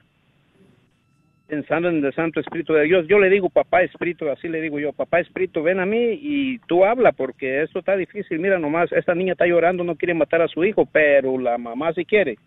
pensando 1.47 1.89
en 1.89 2.03
el 2.03 2.13
Santo 2.13 2.39
Espíritu 2.39 2.73
de 2.73 2.85
Dios. 2.85 3.07
Yo 3.07 3.19
le 3.19 3.29
digo, 3.29 3.49
papá 3.49 3.83
Espíritu, 3.83 4.29
así 4.29 4.47
le 4.47 4.61
digo 4.61 4.79
yo, 4.79 4.93
papá 4.93 5.19
Espíritu, 5.19 5.61
ven 5.61 5.79
a 5.79 5.85
mí 5.85 6.19
y 6.19 6.57
tú 6.67 6.85
habla, 6.85 7.11
porque 7.11 7.61
esto 7.61 7.79
está 7.79 7.95
difícil. 7.95 8.39
Mira 8.39 8.57
nomás, 8.57 8.91
esta 8.91 9.13
niña 9.13 9.33
está 9.33 9.45
llorando, 9.45 9.83
no 9.83 9.95
quiere 9.95 10.15
matar 10.15 10.41
a 10.41 10.47
su 10.47 10.63
hijo, 10.63 10.87
pero 10.91 11.37
la 11.37 11.59
mamá 11.59 11.93
sí 11.93 12.05
quiere, 12.05 12.37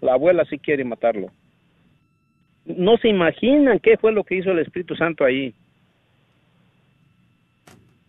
la 0.00 0.14
abuela 0.14 0.44
sí 0.44 0.58
quiere 0.58 0.84
matarlo. 0.84 1.28
No 2.64 2.96
se 2.96 3.08
imaginan 3.08 3.78
qué 3.78 3.96
fue 3.96 4.12
lo 4.12 4.24
que 4.24 4.36
hizo 4.36 4.50
el 4.50 4.58
Espíritu 4.58 4.96
Santo 4.96 5.24
ahí 5.24 5.54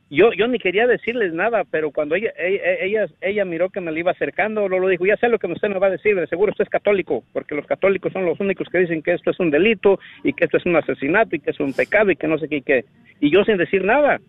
yo 0.09 0.31
yo 0.33 0.47
ni 0.47 0.57
quería 0.57 0.87
decirles 0.87 1.33
nada, 1.33 1.63
pero 1.69 1.91
cuando 1.91 2.15
ella 2.15 2.31
ella 2.37 2.73
ella, 2.79 3.05
ella 3.21 3.45
miró 3.45 3.69
que 3.69 3.81
me 3.81 3.91
le 3.91 3.99
iba 3.99 4.11
acercando, 4.11 4.67
lo, 4.69 4.87
dijo, 4.87 5.05
ya 5.05 5.17
sé 5.17 5.27
lo 5.27 5.37
que 5.37 5.47
usted 5.47 5.67
me 5.67 5.79
va 5.79 5.87
a 5.87 5.91
decir, 5.91 6.15
de 6.15 6.27
seguro 6.27 6.51
usted 6.51 6.63
es 6.63 6.69
católico, 6.69 7.23
porque 7.33 7.55
los 7.55 7.65
católicos 7.65 8.13
son 8.13 8.25
los 8.25 8.39
únicos 8.39 8.69
que 8.69 8.79
dicen 8.79 9.01
que 9.01 9.13
esto 9.13 9.31
es 9.31 9.39
un 9.39 9.51
delito 9.51 9.99
y 10.23 10.33
que 10.33 10.45
esto 10.45 10.57
es 10.57 10.65
un 10.65 10.75
asesinato 10.77 11.35
y 11.35 11.39
que 11.39 11.51
es 11.51 11.59
un 11.59 11.73
pecado 11.73 12.11
y 12.11 12.15
que 12.15 12.27
no 12.27 12.37
sé 12.37 12.47
qué 12.47 12.57
y 12.57 12.61
qué. 12.61 12.85
Y 13.19 13.31
yo 13.31 13.43
sin 13.43 13.57
decir 13.57 13.83
nada. 13.83 14.19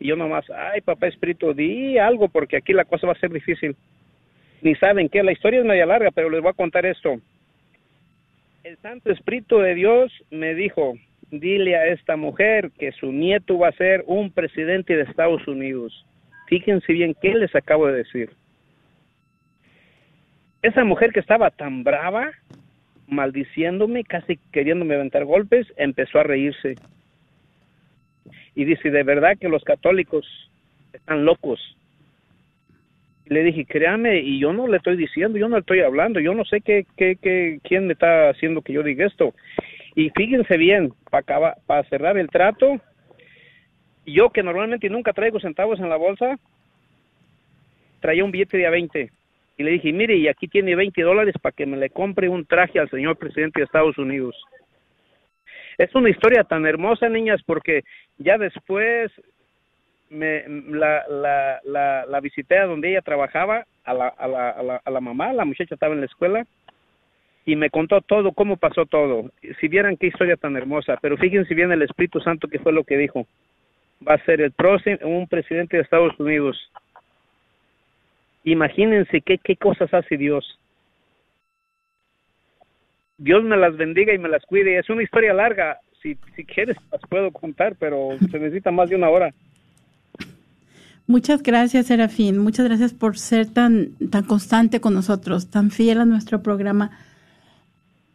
Y 0.00 0.08
yo 0.08 0.16
nomás, 0.16 0.46
ay, 0.50 0.80
papá 0.80 1.06
espíritu, 1.06 1.52
di 1.54 1.98
algo 1.98 2.28
porque 2.28 2.56
aquí 2.56 2.72
la 2.72 2.84
cosa 2.84 3.06
va 3.06 3.12
a 3.12 3.20
ser 3.20 3.30
difícil. 3.30 3.76
Ni 4.62 4.76
saben 4.76 5.08
qué, 5.08 5.22
la 5.22 5.32
historia 5.32 5.60
es 5.60 5.66
media 5.66 5.86
larga, 5.86 6.10
pero 6.12 6.30
les 6.30 6.40
voy 6.40 6.50
a 6.50 6.54
contar 6.54 6.86
esto. 6.86 7.20
El 8.62 8.76
Santo 8.78 9.10
Espíritu 9.10 9.58
de 9.58 9.74
Dios 9.74 10.12
me 10.30 10.54
dijo, 10.54 10.94
dile 11.32 11.76
a 11.76 11.88
esta 11.88 12.16
mujer 12.16 12.70
que 12.78 12.92
su 12.92 13.10
nieto 13.10 13.58
va 13.58 13.68
a 13.68 13.72
ser 13.72 14.04
un 14.06 14.30
presidente 14.30 14.96
de 14.96 15.02
Estados 15.02 15.46
Unidos. 15.48 16.06
Fíjense 16.46 16.92
bien 16.92 17.16
qué 17.20 17.34
les 17.34 17.52
acabo 17.56 17.88
de 17.88 17.94
decir. 17.94 18.30
Esa 20.62 20.84
mujer 20.84 21.12
que 21.12 21.18
estaba 21.18 21.50
tan 21.50 21.82
brava, 21.82 22.30
maldiciéndome, 23.08 24.04
casi 24.04 24.36
queriéndome 24.52 24.94
aventar 24.94 25.24
golpes, 25.24 25.66
empezó 25.76 26.20
a 26.20 26.22
reírse. 26.22 26.76
Y 28.54 28.64
dice, 28.64 28.90
de 28.90 29.02
verdad 29.02 29.36
que 29.40 29.48
los 29.48 29.64
católicos 29.64 30.24
están 30.92 31.24
locos. 31.24 31.76
Le 33.32 33.42
dije, 33.42 33.64
créame, 33.64 34.18
y 34.20 34.38
yo 34.38 34.52
no 34.52 34.66
le 34.66 34.76
estoy 34.76 34.96
diciendo, 34.96 35.38
yo 35.38 35.48
no 35.48 35.56
le 35.56 35.60
estoy 35.60 35.80
hablando, 35.80 36.20
yo 36.20 36.34
no 36.34 36.44
sé 36.44 36.60
qué, 36.60 36.84
qué, 36.96 37.16
qué, 37.16 37.60
quién 37.62 37.86
me 37.86 37.94
está 37.94 38.30
haciendo 38.30 38.60
que 38.62 38.72
yo 38.72 38.82
diga 38.82 39.06
esto. 39.06 39.34
Y 39.94 40.10
fíjense 40.10 40.56
bien, 40.56 40.92
para 41.10 41.54
para 41.66 41.88
cerrar 41.88 42.18
el 42.18 42.28
trato, 42.28 42.80
yo 44.06 44.30
que 44.30 44.42
normalmente 44.42 44.88
nunca 44.88 45.12
traigo 45.12 45.40
centavos 45.40 45.80
en 45.80 45.88
la 45.88 45.96
bolsa, 45.96 46.38
traía 48.00 48.24
un 48.24 48.32
billete 48.32 48.58
de 48.58 48.66
a 48.66 48.70
20. 48.70 49.10
Y 49.58 49.62
le 49.62 49.70
dije, 49.72 49.92
mire, 49.92 50.16
y 50.16 50.28
aquí 50.28 50.48
tiene 50.48 50.74
20 50.74 51.00
dólares 51.02 51.34
para 51.40 51.54
que 51.54 51.66
me 51.66 51.76
le 51.76 51.90
compre 51.90 52.28
un 52.28 52.44
traje 52.44 52.78
al 52.78 52.90
señor 52.90 53.16
presidente 53.16 53.60
de 53.60 53.64
Estados 53.64 53.96
Unidos. 53.98 54.36
Es 55.78 55.94
una 55.94 56.10
historia 56.10 56.44
tan 56.44 56.66
hermosa, 56.66 57.08
niñas, 57.08 57.40
porque 57.46 57.82
ya 58.18 58.38
después 58.38 59.10
me, 60.12 60.44
la, 60.46 61.04
la, 61.08 61.60
la, 61.64 62.06
la 62.06 62.20
visité 62.20 62.58
a 62.58 62.66
donde 62.66 62.90
ella 62.90 63.00
trabajaba, 63.00 63.66
a 63.84 63.94
la, 63.94 64.08
a, 64.08 64.28
la, 64.28 64.50
a, 64.50 64.62
la, 64.62 64.82
a 64.84 64.90
la 64.90 65.00
mamá, 65.00 65.32
la 65.32 65.44
muchacha 65.44 65.74
estaba 65.74 65.94
en 65.94 66.00
la 66.00 66.06
escuela, 66.06 66.46
y 67.44 67.56
me 67.56 67.70
contó 67.70 68.00
todo, 68.00 68.32
cómo 68.32 68.56
pasó 68.56 68.86
todo. 68.86 69.30
Si 69.60 69.68
vieran 69.68 69.96
qué 69.96 70.06
historia 70.06 70.36
tan 70.36 70.56
hermosa, 70.56 70.98
pero 71.02 71.16
fíjense 71.16 71.54
bien 71.54 71.72
el 71.72 71.82
Espíritu 71.82 72.20
Santo 72.20 72.46
que 72.48 72.60
fue 72.60 72.72
lo 72.72 72.84
que 72.84 72.96
dijo. 72.96 73.26
Va 74.06 74.14
a 74.14 74.24
ser 74.24 74.40
el 74.40 74.52
próximo, 74.52 74.98
un 75.02 75.26
presidente 75.26 75.76
de 75.76 75.82
Estados 75.82 76.18
Unidos. 76.20 76.70
Imagínense 78.44 79.20
qué, 79.22 79.38
qué 79.38 79.56
cosas 79.56 79.92
hace 79.92 80.16
Dios. 80.16 80.58
Dios 83.18 83.42
me 83.44 83.56
las 83.56 83.76
bendiga 83.76 84.12
y 84.12 84.18
me 84.18 84.28
las 84.28 84.44
cuide. 84.44 84.78
Es 84.78 84.88
una 84.90 85.02
historia 85.02 85.32
larga. 85.32 85.78
Si, 86.00 86.16
si 86.34 86.44
quieres, 86.44 86.76
las 86.90 87.00
puedo 87.08 87.30
contar, 87.30 87.74
pero 87.78 88.18
se 88.30 88.38
necesita 88.38 88.70
más 88.72 88.88
de 88.90 88.96
una 88.96 89.08
hora. 89.08 89.32
Muchas 91.12 91.42
gracias, 91.42 91.88
Serafín. 91.88 92.38
Muchas 92.38 92.66
gracias 92.66 92.94
por 92.94 93.18
ser 93.18 93.46
tan, 93.46 93.90
tan 94.10 94.24
constante 94.24 94.80
con 94.80 94.94
nosotros, 94.94 95.50
tan 95.50 95.70
fiel 95.70 96.00
a 96.00 96.06
nuestro 96.06 96.42
programa. 96.42 96.90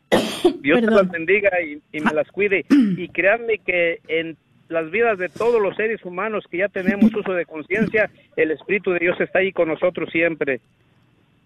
Dios 0.64 0.82
te 0.82 0.88
las 0.88 1.08
bendiga 1.12 1.52
y, 1.62 1.80
y 1.96 2.02
me 2.02 2.12
las 2.12 2.28
cuide. 2.32 2.66
Y 2.98 3.08
créanme 3.10 3.60
que 3.60 4.00
en 4.08 4.36
las 4.70 4.90
vidas 4.90 5.20
de 5.20 5.30
todos 5.30 5.62
los 5.62 5.76
seres 5.76 6.04
humanos 6.06 6.46
que 6.50 6.58
ya 6.58 6.70
tenemos 6.70 7.14
uso 7.14 7.34
de 7.34 7.46
conciencia, 7.46 8.10
el 8.36 8.50
Espíritu 8.50 8.90
de 8.90 8.98
Dios 8.98 9.22
está 9.22 9.40
ahí 9.40 9.52
con 9.52 9.68
nosotros 9.68 10.10
siempre. 10.12 10.60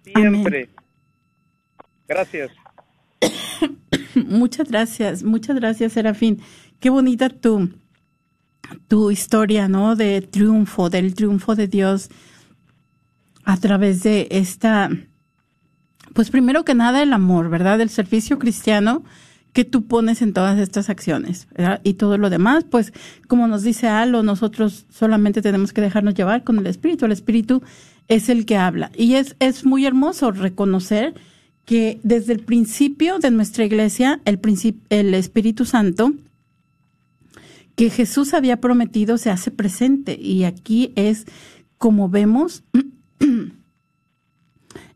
Siempre. 0.04 0.70
Gracias. 2.08 2.50
Muchas 4.16 4.72
gracias, 4.72 5.22
muchas 5.22 5.58
gracias, 5.58 5.92
Serafín. 5.92 6.40
Qué 6.80 6.90
bonita 6.90 7.28
tu, 7.28 7.70
tu 8.88 9.12
historia, 9.12 9.68
¿no? 9.68 9.96
De 9.96 10.22
triunfo, 10.22 10.90
del 10.90 11.14
triunfo 11.14 11.56
de 11.56 11.68
Dios 11.68 12.10
a 13.44 13.58
través 13.58 14.04
de 14.04 14.28
esta, 14.32 14.90
pues 16.14 16.30
primero 16.30 16.64
que 16.64 16.76
nada 16.76 17.02
el 17.02 17.14
amor, 17.14 17.50
¿verdad? 17.50 17.82
El 17.82 17.90
servicio 17.90 18.40
cristiano 18.40 19.04
que 19.54 19.66
tú 19.66 19.86
pones 19.86 20.22
en 20.22 20.34
todas 20.34 20.58
estas 20.60 20.90
acciones, 20.90 21.48
¿verdad? 21.56 21.82
Y 21.84 21.96
todo 21.96 22.18
lo 22.18 22.30
demás, 22.30 22.64
pues 22.70 22.94
como 23.28 23.48
nos 23.48 23.64
dice 23.64 23.88
Alo, 23.88 24.24
nosotros 24.24 24.86
solamente 24.90 25.42
tenemos 25.42 25.74
que 25.74 25.82
dejarnos 25.82 26.14
llevar 26.14 26.44
con 26.44 26.58
el 26.60 26.68
Espíritu. 26.68 27.06
El 27.06 27.12
Espíritu 27.12 27.62
es 28.08 28.30
el 28.30 28.46
que 28.46 28.58
habla. 28.58 28.92
Y 28.96 29.16
es, 29.16 29.36
es 29.40 29.66
muy 29.66 29.86
hermoso 29.86 30.32
reconocer 30.32 31.16
que 31.66 32.00
desde 32.04 32.34
el 32.34 32.40
principio 32.40 33.20
de 33.20 33.32
nuestra 33.32 33.66
iglesia, 33.66 34.22
el, 34.26 34.40
el 34.90 35.14
Espíritu 35.14 35.66
Santo, 35.66 36.14
que 37.76 37.90
Jesús 37.90 38.34
había 38.34 38.58
prometido, 38.58 39.18
se 39.18 39.30
hace 39.30 39.52
presente. 39.52 40.18
Y 40.20 40.44
aquí 40.44 40.92
es 40.96 41.26
como 41.78 42.10
vemos 42.10 42.64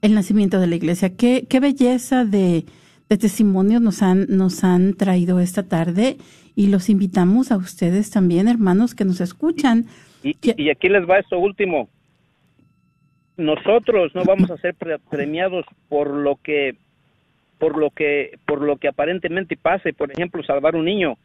el 0.01 0.13
nacimiento 0.13 0.59
de 0.59 0.67
la 0.67 0.76
iglesia. 0.76 1.15
Qué, 1.15 1.45
qué 1.49 1.59
belleza 1.59 2.26
de, 2.26 2.65
de 3.09 3.17
testimonios 3.17 3.82
nos 3.82 4.01
han, 4.01 4.26
nos 4.30 4.63
han 4.63 4.93
traído 4.93 5.39
esta 5.39 5.63
tarde 5.63 6.17
y 6.55 6.67
los 6.67 6.89
invitamos 6.89 7.51
a 7.51 7.57
ustedes 7.57 8.11
también, 8.11 8.47
hermanos, 8.47 8.95
que 8.95 9.05
nos 9.05 9.21
escuchan. 9.21 9.86
Y, 10.23 10.36
y 10.41 10.69
aquí 10.69 10.89
les 10.89 11.07
va 11.09 11.19
esto 11.19 11.38
último. 11.39 11.89
Nosotros 13.38 14.13
no 14.15 14.23
vamos 14.23 14.49
a 14.49 14.57
ser 14.57 14.76
pre- 14.76 14.99
premiados 15.09 15.65
por 15.89 16.09
lo 16.09 16.38
que 16.38 16.76
por 17.59 17.78
lo 17.78 17.89
que 17.89 18.38
por 18.45 18.61
lo 18.61 18.78
que 18.78 18.88
aparentemente 18.88 19.57
pase, 19.57 19.93
por 19.93 20.11
ejemplo, 20.11 20.43
salvar 20.43 20.76
un 20.76 20.86
niño. 20.86 21.17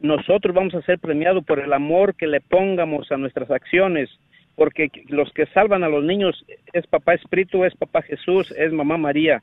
Nosotros 0.00 0.54
vamos 0.54 0.74
a 0.74 0.82
ser 0.82 0.98
premiados 0.98 1.44
por 1.44 1.60
el 1.60 1.72
amor 1.72 2.14
que 2.14 2.26
le 2.26 2.40
pongamos 2.40 3.12
a 3.12 3.18
nuestras 3.18 3.50
acciones, 3.50 4.08
porque 4.56 4.90
los 5.08 5.30
que 5.32 5.46
salvan 5.46 5.84
a 5.84 5.88
los 5.88 6.04
niños 6.04 6.44
es 6.72 6.86
papá 6.86 7.14
Espíritu, 7.14 7.64
es 7.64 7.74
papá 7.76 8.02
Jesús, 8.02 8.50
es 8.56 8.72
mamá 8.72 8.96
María. 8.96 9.42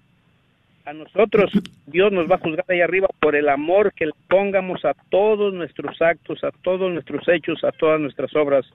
A 0.85 0.93
nosotros 0.93 1.51
Dios 1.85 2.11
nos 2.11 2.29
va 2.29 2.35
a 2.35 2.39
juzgar 2.39 2.65
ahí 2.69 2.81
arriba 2.81 3.07
por 3.19 3.35
el 3.35 3.49
amor 3.49 3.93
que 3.93 4.07
le 4.07 4.13
pongamos 4.29 4.83
a 4.85 4.93
todos 5.09 5.53
nuestros 5.53 6.01
actos, 6.01 6.43
a 6.43 6.51
todos 6.63 6.91
nuestros 6.91 7.27
hechos, 7.27 7.63
a 7.63 7.71
todas 7.71 7.99
nuestras 7.99 8.35
obras. 8.35 8.65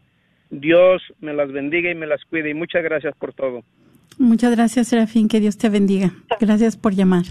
Dios 0.50 1.02
me 1.20 1.32
las 1.32 1.50
bendiga 1.50 1.90
y 1.90 1.94
me 1.94 2.06
las 2.06 2.22
cuide 2.26 2.50
y 2.50 2.54
muchas 2.54 2.84
gracias 2.84 3.16
por 3.16 3.32
todo. 3.32 3.62
Muchas 4.18 4.54
gracias, 4.54 4.88
Serafín, 4.88 5.26
que 5.28 5.40
Dios 5.40 5.56
te 5.56 5.68
bendiga. 5.68 6.12
Gracias 6.38 6.76
por 6.76 6.94
llamar. 6.94 7.24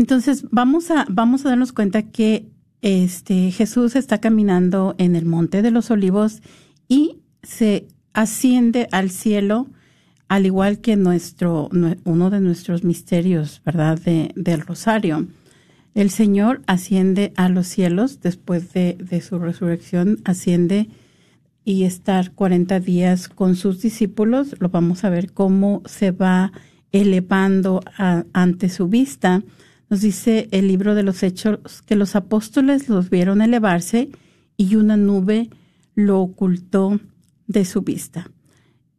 Entonces, 0.00 0.46
vamos 0.50 0.90
a, 0.90 1.04
vamos 1.10 1.44
a 1.44 1.50
darnos 1.50 1.74
cuenta 1.74 2.04
que 2.04 2.48
este, 2.80 3.50
Jesús 3.50 3.96
está 3.96 4.16
caminando 4.18 4.94
en 4.96 5.14
el 5.14 5.26
Monte 5.26 5.60
de 5.60 5.70
los 5.70 5.90
Olivos 5.90 6.40
y 6.88 7.18
se 7.42 7.86
asciende 8.14 8.88
al 8.92 9.10
cielo, 9.10 9.66
al 10.26 10.46
igual 10.46 10.80
que 10.80 10.96
nuestro, 10.96 11.68
nue- 11.70 11.98
uno 12.04 12.30
de 12.30 12.40
nuestros 12.40 12.82
misterios, 12.82 13.60
¿verdad?, 13.66 14.00
de, 14.00 14.32
del 14.36 14.62
Rosario. 14.62 15.26
El 15.94 16.08
Señor 16.08 16.62
asciende 16.66 17.34
a 17.36 17.50
los 17.50 17.66
cielos 17.66 18.20
después 18.22 18.72
de, 18.72 18.96
su 19.20 19.38
resurrección, 19.38 20.20
asciende 20.24 20.88
y 21.62 21.84
estar 21.84 22.32
40 22.32 22.80
días 22.80 23.28
con 23.28 23.54
sus 23.54 23.82
discípulos. 23.82 24.56
Lo 24.60 24.70
vamos 24.70 25.04
a 25.04 25.10
ver 25.10 25.34
cómo 25.34 25.82
se 25.84 26.10
va 26.10 26.52
elevando 26.90 27.82
ante 28.32 28.70
su 28.70 28.88
vista. 28.88 29.42
Nos 29.90 30.02
dice 30.02 30.48
el 30.52 30.68
libro 30.68 30.94
de 30.94 31.02
los 31.02 31.24
Hechos 31.24 31.82
que 31.82 31.96
los 31.96 32.14
apóstoles 32.14 32.88
los 32.88 33.10
vieron 33.10 33.42
elevarse 33.42 34.08
y 34.56 34.76
una 34.76 34.96
nube 34.96 35.50
lo 35.96 36.20
ocultó 36.20 37.00
de 37.48 37.64
su 37.64 37.82
vista. 37.82 38.30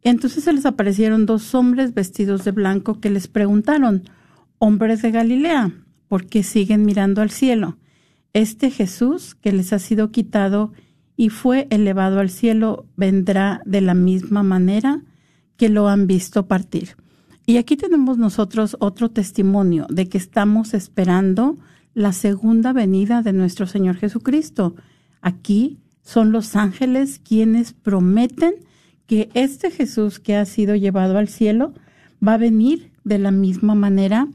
Entonces 0.02 0.44
se 0.44 0.52
les 0.52 0.66
aparecieron 0.66 1.24
dos 1.24 1.54
hombres 1.54 1.94
vestidos 1.94 2.44
de 2.44 2.50
blanco 2.50 3.00
que 3.00 3.08
les 3.08 3.26
preguntaron, 3.26 4.02
hombres 4.58 5.00
de 5.00 5.12
Galilea, 5.12 5.72
¿por 6.08 6.26
qué 6.26 6.42
siguen 6.42 6.84
mirando 6.84 7.22
al 7.22 7.30
cielo? 7.30 7.78
Este 8.34 8.70
Jesús 8.70 9.34
que 9.34 9.52
les 9.52 9.72
ha 9.72 9.78
sido 9.78 10.10
quitado 10.10 10.72
y 11.16 11.30
fue 11.30 11.68
elevado 11.70 12.20
al 12.20 12.28
cielo 12.28 12.84
vendrá 12.96 13.62
de 13.64 13.80
la 13.80 13.94
misma 13.94 14.42
manera 14.42 15.00
que 15.56 15.70
lo 15.70 15.88
han 15.88 16.06
visto 16.06 16.46
partir. 16.48 16.96
Y 17.44 17.56
aquí 17.56 17.76
tenemos 17.76 18.18
nosotros 18.18 18.76
otro 18.78 19.10
testimonio 19.10 19.86
de 19.88 20.08
que 20.08 20.18
estamos 20.18 20.74
esperando 20.74 21.58
la 21.94 22.12
segunda 22.12 22.72
venida 22.72 23.22
de 23.22 23.32
nuestro 23.32 23.66
Señor 23.66 23.96
Jesucristo. 23.96 24.76
Aquí 25.20 25.78
son 26.02 26.32
los 26.32 26.56
ángeles 26.56 27.18
quienes 27.18 27.72
prometen 27.72 28.54
que 29.06 29.28
este 29.34 29.70
Jesús 29.70 30.20
que 30.20 30.36
ha 30.36 30.44
sido 30.44 30.74
llevado 30.76 31.18
al 31.18 31.28
cielo 31.28 31.74
va 32.26 32.34
a 32.34 32.38
venir 32.38 32.92
de 33.04 33.18
la 33.18 33.32
misma 33.32 33.74
manera 33.74 34.28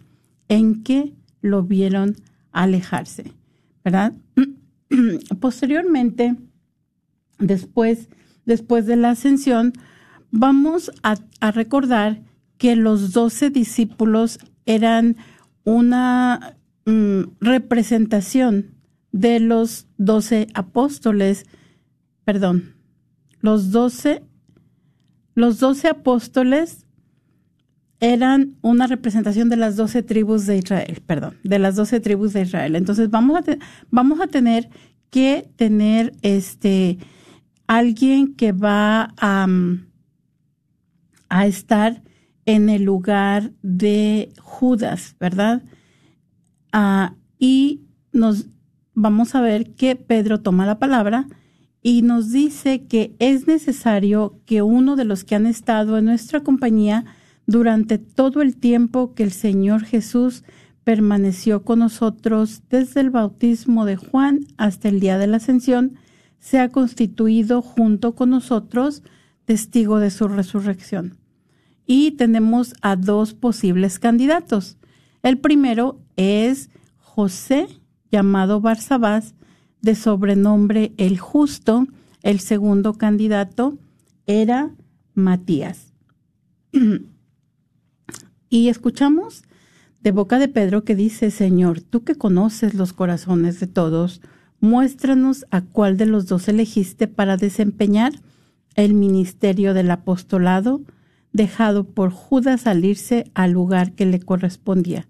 en 0.49 0.83
que 0.83 1.13
lo 1.41 1.63
vieron 1.63 2.15
alejarse, 2.51 3.31
¿verdad? 3.83 4.13
Posteriormente, 5.39 6.35
después, 7.39 8.09
después 8.45 8.85
de 8.85 8.97
la 8.97 9.11
ascensión, 9.11 9.73
vamos 10.31 10.91
a, 11.03 11.15
a 11.39 11.51
recordar 11.51 12.21
que 12.57 12.75
los 12.75 13.13
doce 13.13 13.49
discípulos 13.49 14.39
eran 14.65 15.17
una 15.63 16.57
mm, 16.85 17.21
representación 17.39 18.75
de 19.11 19.39
los 19.39 19.87
doce 19.97 20.47
apóstoles, 20.53 21.45
perdón, 22.23 22.75
los 23.39 23.71
doce, 23.71 24.23
los 25.35 25.59
doce 25.59 25.87
apóstoles 25.87 26.85
eran 27.99 28.57
una 28.61 28.85
representación 28.87 29.49
de 29.49 29.57
las 29.57 29.75
doce 29.75 30.03
tribus 30.03 30.45
de 30.45 30.57
Israel, 30.57 31.01
perdón, 31.05 31.37
de 31.43 31.59
las 31.59 31.75
doce 31.75 31.99
tribus 31.99 32.33
de 32.33 32.43
Israel. 32.43 32.75
Entonces 32.75 33.09
vamos 33.09 33.37
a, 33.37 33.43
vamos 33.89 34.19
a 34.19 34.27
tener 34.27 34.69
que 35.09 35.49
tener 35.55 36.13
este 36.21 36.97
alguien 37.65 38.35
que 38.35 38.51
va 38.51 39.13
a, 39.17 39.47
mm, 39.47 39.87
a 41.29 41.47
estar 41.47 42.03
en 42.47 42.69
el 42.69 42.83
lugar 42.83 43.51
de 43.61 44.31
Judas, 44.41 45.15
¿verdad? 45.19 45.61
Ah, 46.71 47.13
y 47.37 47.81
nos 48.13 48.47
vamos 48.95 49.35
a 49.35 49.41
ver 49.41 49.75
que 49.75 49.95
Pedro 49.95 50.39
toma 50.39 50.65
la 50.65 50.79
palabra 50.79 51.27
y 51.83 52.01
nos 52.01 52.31
dice 52.31 52.85
que 52.85 53.15
es 53.19 53.47
necesario 53.47 54.39
que 54.45 54.61
uno 54.61 54.95
de 54.95 55.03
los 55.03 55.23
que 55.25 55.35
han 55.35 55.45
estado 55.45 55.97
en 55.97 56.05
nuestra 56.05 56.41
compañía 56.41 57.05
durante 57.45 57.97
todo 57.97 58.41
el 58.41 58.55
tiempo 58.55 59.13
que 59.13 59.23
el 59.23 59.31
Señor 59.31 59.83
Jesús 59.83 60.43
permaneció 60.85 61.63
con 61.63 61.79
nosotros 61.79 62.63
desde 62.69 63.01
el 63.01 63.09
bautismo 63.09 63.83
de 63.83 63.97
Juan 63.97 64.47
hasta 64.57 64.87
el 64.87 65.01
día 65.01 65.17
de 65.17 65.27
la 65.27 65.37
ascensión, 65.37 65.95
se 66.39 66.59
ha 66.59 66.69
constituido 66.69 67.61
junto 67.61 68.15
con 68.15 68.29
nosotros 68.29 69.03
testigo 69.43 69.99
de 69.99 70.11
su 70.11 70.29
resurrección. 70.29 71.17
Y 71.87 72.11
tenemos 72.11 72.75
a 72.81 72.95
dos 72.95 73.33
posibles 73.33 73.97
candidatos. 73.97 74.77
El 75.23 75.39
primero 75.39 75.99
es 76.17 76.69
José, 76.97 77.67
llamado 78.11 78.61
Barsabás, 78.61 79.33
de 79.81 79.95
sobrenombre 79.95 80.93
el 80.97 81.17
justo. 81.17 81.87
El 82.21 82.41
segundo 82.41 82.93
candidato 82.93 83.77
era 84.25 84.71
Matías. 85.13 85.93
y 88.49 88.67
escuchamos 88.67 89.43
de 90.01 90.11
boca 90.11 90.39
de 90.39 90.47
Pedro 90.47 90.83
que 90.83 90.95
dice, 90.95 91.31
Señor, 91.31 91.81
tú 91.81 92.03
que 92.03 92.15
conoces 92.15 92.73
los 92.73 92.93
corazones 92.93 93.59
de 93.59 93.67
todos, 93.67 94.21
muéstranos 94.59 95.45
a 95.51 95.61
cuál 95.61 95.97
de 95.97 96.05
los 96.05 96.27
dos 96.27 96.47
elegiste 96.47 97.07
para 97.07 97.37
desempeñar 97.37 98.13
el 98.75 98.93
ministerio 98.93 99.73
del 99.73 99.89
apostolado, 99.91 100.81
dejado 101.37 101.85
por 101.85 102.09
Judas 102.11 102.61
salirse 102.61 103.31
al 103.33 103.51
lugar 103.51 103.93
que 103.93 104.05
le 104.05 104.19
correspondía. 104.19 105.07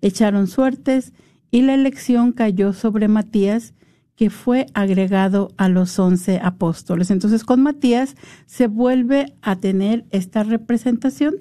Echaron 0.00 0.46
suertes 0.46 1.12
y 1.50 1.62
la 1.62 1.74
elección 1.74 2.32
cayó 2.32 2.72
sobre 2.72 3.08
Matías, 3.08 3.74
que 4.16 4.30
fue 4.30 4.66
agregado 4.74 5.50
a 5.56 5.68
los 5.68 5.98
once 5.98 6.40
apóstoles. 6.42 7.10
Entonces 7.10 7.44
con 7.44 7.62
Matías 7.62 8.14
se 8.46 8.68
vuelve 8.68 9.34
a 9.42 9.56
tener 9.56 10.06
esta 10.10 10.44
representación 10.44 11.34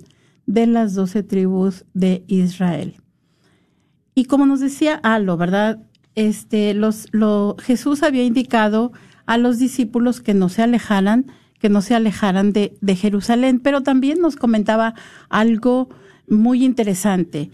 de 0.48 0.68
las 0.68 0.96
doce 0.96 1.24
tribus 1.24 1.86
de 1.94 2.24
Israel. 2.28 2.98
Y 4.16 4.26
como 4.26 4.46
nos 4.46 4.60
decía 4.60 5.00
Alo, 5.04 5.38
¿verdad? 5.38 5.80
Este, 6.16 6.74
los, 6.74 7.08
lo, 7.12 7.56
Jesús 7.60 8.02
había 8.04 8.24
indicado 8.24 8.92
a 9.26 9.38
los 9.38 9.60
discípulos 9.60 10.22
que 10.22 10.34
no 10.34 10.50
se 10.50 10.64
alejaran, 10.64 11.28
que 11.64 11.70
no 11.70 11.82
se 11.82 11.96
alejaran 11.96 12.52
de, 12.52 12.76
de 12.82 12.98
Jerusalén, 12.98 13.62
pero 13.62 13.84
también 13.84 14.20
nos 14.20 14.36
comentaba 14.36 14.96
algo 15.30 15.88
muy 16.28 16.66
interesante, 16.66 17.52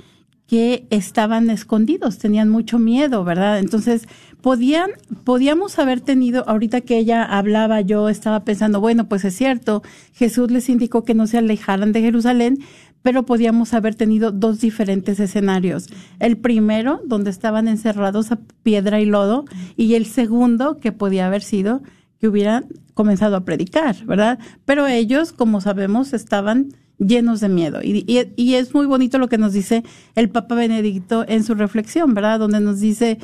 que 0.47 0.87
estaban 0.89 1.51
escondidos, 1.51 2.17
tenían 2.17 2.49
mucho 2.49 2.79
miedo, 2.79 3.23
¿verdad? 3.23 3.59
Entonces, 3.59 4.07
podían, 4.41 4.89
podíamos 5.25 5.77
haber 5.77 6.01
tenido, 6.01 6.43
ahorita 6.49 6.81
que 6.81 6.97
ella 6.97 7.23
hablaba, 7.23 7.81
yo 7.81 8.09
estaba 8.09 8.43
pensando, 8.45 8.81
bueno, 8.81 9.07
pues 9.07 9.25
es 9.25 9.35
cierto, 9.35 9.83
Jesús 10.13 10.49
les 10.49 10.69
indicó 10.69 11.03
que 11.03 11.13
no 11.13 11.27
se 11.27 11.37
alejaran 11.37 11.91
de 11.91 12.01
Jerusalén, 12.01 12.57
pero 13.03 13.27
podíamos 13.27 13.75
haber 13.75 13.93
tenido 13.93 14.31
dos 14.31 14.59
diferentes 14.59 15.19
escenarios. 15.19 15.85
El 16.17 16.35
primero, 16.35 16.99
donde 17.05 17.29
estaban 17.29 17.67
encerrados 17.67 18.31
a 18.31 18.39
piedra 18.63 18.99
y 19.01 19.05
lodo, 19.05 19.45
y 19.77 19.93
el 19.93 20.07
segundo, 20.07 20.79
que 20.79 20.91
podía 20.91 21.27
haber 21.27 21.43
sido 21.43 21.83
que 22.19 22.27
hubieran 22.27 22.65
comenzado 22.93 23.35
a 23.35 23.45
predicar, 23.45 23.95
¿verdad? 24.05 24.39
Pero 24.65 24.87
ellos, 24.87 25.31
como 25.31 25.61
sabemos, 25.61 26.13
estaban 26.13 26.73
llenos 26.97 27.39
de 27.39 27.49
miedo. 27.49 27.79
Y, 27.81 28.05
y, 28.35 28.53
es 28.55 28.73
muy 28.73 28.85
bonito 28.85 29.17
lo 29.17 29.29
que 29.29 29.37
nos 29.37 29.53
dice 29.53 29.83
el 30.15 30.29
Papa 30.29 30.55
Benedicto 30.55 31.25
en 31.27 31.43
su 31.43 31.55
reflexión, 31.55 32.13
¿verdad? 32.13 32.39
Donde 32.39 32.59
nos 32.59 32.81
dice 32.81 33.19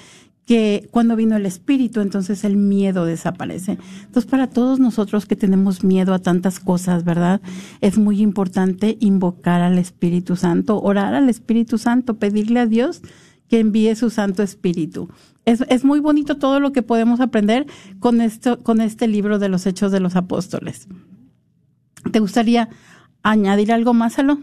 que 0.46 0.88
cuando 0.92 1.16
vino 1.16 1.36
el 1.36 1.46
Espíritu, 1.46 2.02
entonces 2.02 2.44
el 2.44 2.56
miedo 2.56 3.06
desaparece. 3.06 3.78
Entonces, 4.06 4.30
para 4.30 4.48
todos 4.48 4.80
nosotros 4.80 5.26
que 5.26 5.36
tenemos 5.36 5.84
miedo 5.84 6.14
a 6.14 6.20
tantas 6.20 6.60
cosas, 6.60 7.04
¿verdad? 7.04 7.42
Es 7.82 7.98
muy 7.98 8.22
importante 8.22 8.98
invocar 9.00 9.62
al 9.62 9.78
Espíritu 9.78 10.36
Santo, 10.36 10.80
orar 10.82 11.16
al 11.16 11.30
Espíritu 11.30 11.78
Santo, 11.78 12.18
pedirle 12.18 12.60
a 12.60 12.68
Dios 12.68 13.02
que 13.50 13.60
envíe 13.60 13.96
su 13.96 14.10
Santo 14.10 14.44
Espíritu. 14.44 15.10
Es, 15.46 15.64
es 15.70 15.84
muy 15.84 16.00
bonito 16.00 16.38
todo 16.38 16.60
lo 16.60 16.72
que 16.72 16.82
podemos 16.82 17.20
aprender 17.20 17.68
con, 18.00 18.22
esto, 18.22 18.60
con 18.64 18.82
este 18.82 19.08
libro 19.08 19.40
de 19.40 19.50
los 19.50 19.66
Hechos 19.66 19.92
de 19.92 20.00
los 20.00 20.16
Apóstoles. 20.16 20.88
¿Te 22.12 22.20
gustaría 22.20 22.70
añadir 23.24 23.72
algo 23.72 23.94
más, 23.94 24.20
Alo? 24.20 24.40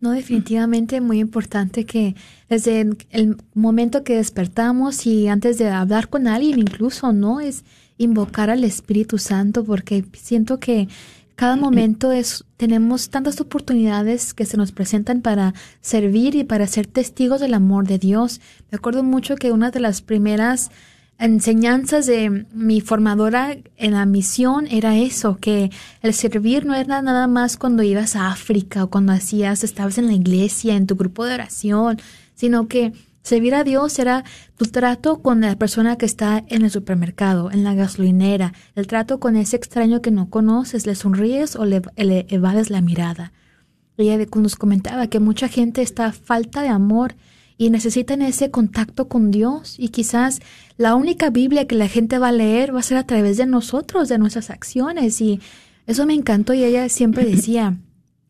No, 0.00 0.10
definitivamente 0.10 1.00
muy 1.00 1.20
importante 1.20 1.86
que 1.86 2.16
desde 2.48 2.80
el 3.10 3.36
momento 3.54 4.02
que 4.02 4.16
despertamos 4.16 5.06
y 5.06 5.28
antes 5.28 5.58
de 5.58 5.68
hablar 5.68 6.08
con 6.08 6.26
alguien 6.26 6.58
incluso, 6.58 7.12
¿no? 7.12 7.38
Es 7.38 7.64
invocar 7.98 8.50
al 8.50 8.64
Espíritu 8.64 9.18
Santo 9.18 9.62
porque 9.62 10.04
siento 10.14 10.58
que 10.58 10.88
cada 11.42 11.56
momento 11.56 12.12
es 12.12 12.44
tenemos 12.56 13.10
tantas 13.10 13.40
oportunidades 13.40 14.32
que 14.32 14.46
se 14.46 14.56
nos 14.56 14.70
presentan 14.70 15.22
para 15.22 15.54
servir 15.80 16.36
y 16.36 16.44
para 16.44 16.68
ser 16.68 16.86
testigos 16.86 17.40
del 17.40 17.54
amor 17.54 17.88
de 17.88 17.98
Dios. 17.98 18.40
Me 18.70 18.76
acuerdo 18.76 19.02
mucho 19.02 19.34
que 19.34 19.50
una 19.50 19.72
de 19.72 19.80
las 19.80 20.02
primeras 20.02 20.70
enseñanzas 21.18 22.06
de 22.06 22.46
mi 22.52 22.80
formadora 22.80 23.56
en 23.76 23.90
la 23.90 24.06
misión 24.06 24.68
era 24.70 24.96
eso, 24.96 25.38
que 25.38 25.72
el 26.00 26.14
servir 26.14 26.64
no 26.64 26.76
era 26.76 27.02
nada 27.02 27.26
más 27.26 27.56
cuando 27.56 27.82
ibas 27.82 28.14
a 28.14 28.30
África 28.30 28.84
o 28.84 28.90
cuando 28.90 29.10
hacías, 29.10 29.64
estabas 29.64 29.98
en 29.98 30.06
la 30.06 30.12
iglesia, 30.12 30.76
en 30.76 30.86
tu 30.86 30.94
grupo 30.94 31.24
de 31.24 31.34
oración, 31.34 31.98
sino 32.36 32.68
que 32.68 32.92
servir 33.22 33.54
a 33.54 33.64
Dios 33.64 33.98
era 33.98 34.24
tu 34.56 34.66
trato 34.66 35.22
con 35.22 35.40
la 35.40 35.56
persona 35.56 35.96
que 35.96 36.06
está 36.06 36.44
en 36.48 36.62
el 36.62 36.70
supermercado, 36.70 37.50
en 37.50 37.64
la 37.64 37.74
gasolinera, 37.74 38.52
el 38.74 38.86
trato 38.86 39.20
con 39.20 39.36
ese 39.36 39.56
extraño 39.56 40.02
que 40.02 40.10
no 40.10 40.28
conoces, 40.28 40.86
le 40.86 40.94
sonríes 40.94 41.56
o 41.56 41.64
le, 41.64 41.82
evades 42.28 42.70
la 42.70 42.80
mirada. 42.80 43.32
Ella 43.96 44.18
nos 44.34 44.56
comentaba 44.56 45.06
que 45.06 45.20
mucha 45.20 45.48
gente 45.48 45.82
está 45.82 46.12
falta 46.12 46.62
de 46.62 46.68
amor 46.68 47.14
y 47.58 47.70
necesitan 47.70 48.22
ese 48.22 48.50
contacto 48.50 49.08
con 49.08 49.30
Dios 49.30 49.76
y 49.78 49.90
quizás 49.90 50.40
la 50.76 50.94
única 50.94 51.30
Biblia 51.30 51.66
que 51.66 51.76
la 51.76 51.88
gente 51.88 52.18
va 52.18 52.28
a 52.28 52.32
leer 52.32 52.74
va 52.74 52.80
a 52.80 52.82
ser 52.82 52.96
a 52.96 53.06
través 53.06 53.36
de 53.36 53.46
nosotros, 53.46 54.08
de 54.08 54.18
nuestras 54.18 54.50
acciones. 54.50 55.20
Y 55.20 55.40
eso 55.86 56.06
me 56.06 56.14
encantó 56.14 56.54
y 56.54 56.64
ella 56.64 56.88
siempre 56.88 57.24
decía, 57.24 57.78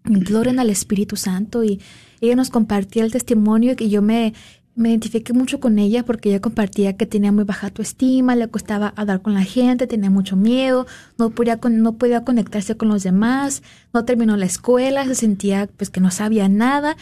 imploren 0.05 0.59
al 0.59 0.69
Espíritu 0.69 1.17
Santo 1.17 1.65
y 1.65 1.81
ella 2.21 2.37
nos 2.37 2.51
compartía 2.51 3.05
el 3.05 3.13
testimonio 3.13 3.77
que 3.77 3.89
yo 3.89 4.03
me, 4.03 4.35
me 4.75 4.91
identifiqué 4.91 5.33
mucho 5.33 5.61
con 5.61 5.79
ella 5.79 6.05
porque 6.05 6.31
ella 6.31 6.41
compartía 6.41 6.97
que 6.97 7.07
tenía 7.07 7.33
muy 7.33 7.45
baja 7.45 7.67
autoestima, 7.67 8.37
le 8.37 8.49
costaba 8.49 8.95
hablar 8.97 9.21
con 9.23 9.35
la 9.35 9.45
gente, 9.45 9.87
tenía 9.87 10.11
mucho 10.11 10.37
miedo, 10.37 10.87
no 11.19 11.31
podía, 11.31 11.59
no 11.71 11.93
podía 11.95 12.25
conectarse 12.25 12.77
con 12.77 12.89
los 12.89 13.03
demás, 13.03 13.63
no 13.93 14.05
terminó 14.05 14.37
la 14.37 14.47
escuela, 14.47 15.05
se 15.05 15.15
sentía 15.15 15.69
pues 15.77 15.91
que 15.91 16.01
no 16.01 16.11
sabía 16.11 16.49
nada 16.49 16.97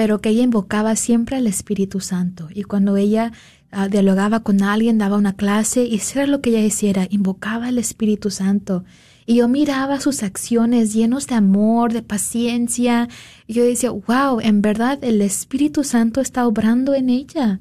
pero 0.00 0.22
que 0.22 0.30
ella 0.30 0.42
invocaba 0.42 0.96
siempre 0.96 1.36
al 1.36 1.46
Espíritu 1.46 2.00
Santo. 2.00 2.48
Y 2.54 2.62
cuando 2.62 2.96
ella 2.96 3.32
ah, 3.70 3.88
dialogaba 3.88 4.40
con 4.40 4.62
alguien, 4.62 4.96
daba 4.96 5.18
una 5.18 5.34
clase, 5.34 5.84
y 5.84 5.96
eso 5.96 6.20
era 6.20 6.26
lo 6.26 6.40
que 6.40 6.48
ella 6.48 6.64
hiciera, 6.64 7.06
invocaba 7.10 7.66
al 7.66 7.76
Espíritu 7.76 8.30
Santo. 8.30 8.84
Y 9.30 9.36
yo 9.36 9.46
miraba 9.46 10.00
sus 10.00 10.24
acciones 10.24 10.92
llenos 10.92 11.28
de 11.28 11.36
amor, 11.36 11.92
de 11.92 12.02
paciencia, 12.02 13.08
y 13.46 13.52
yo 13.52 13.62
decía, 13.62 13.92
wow, 13.92 14.40
en 14.40 14.60
verdad 14.60 14.98
el 15.04 15.22
Espíritu 15.22 15.84
Santo 15.84 16.20
está 16.20 16.48
obrando 16.48 16.94
en 16.96 17.08
ella. 17.10 17.60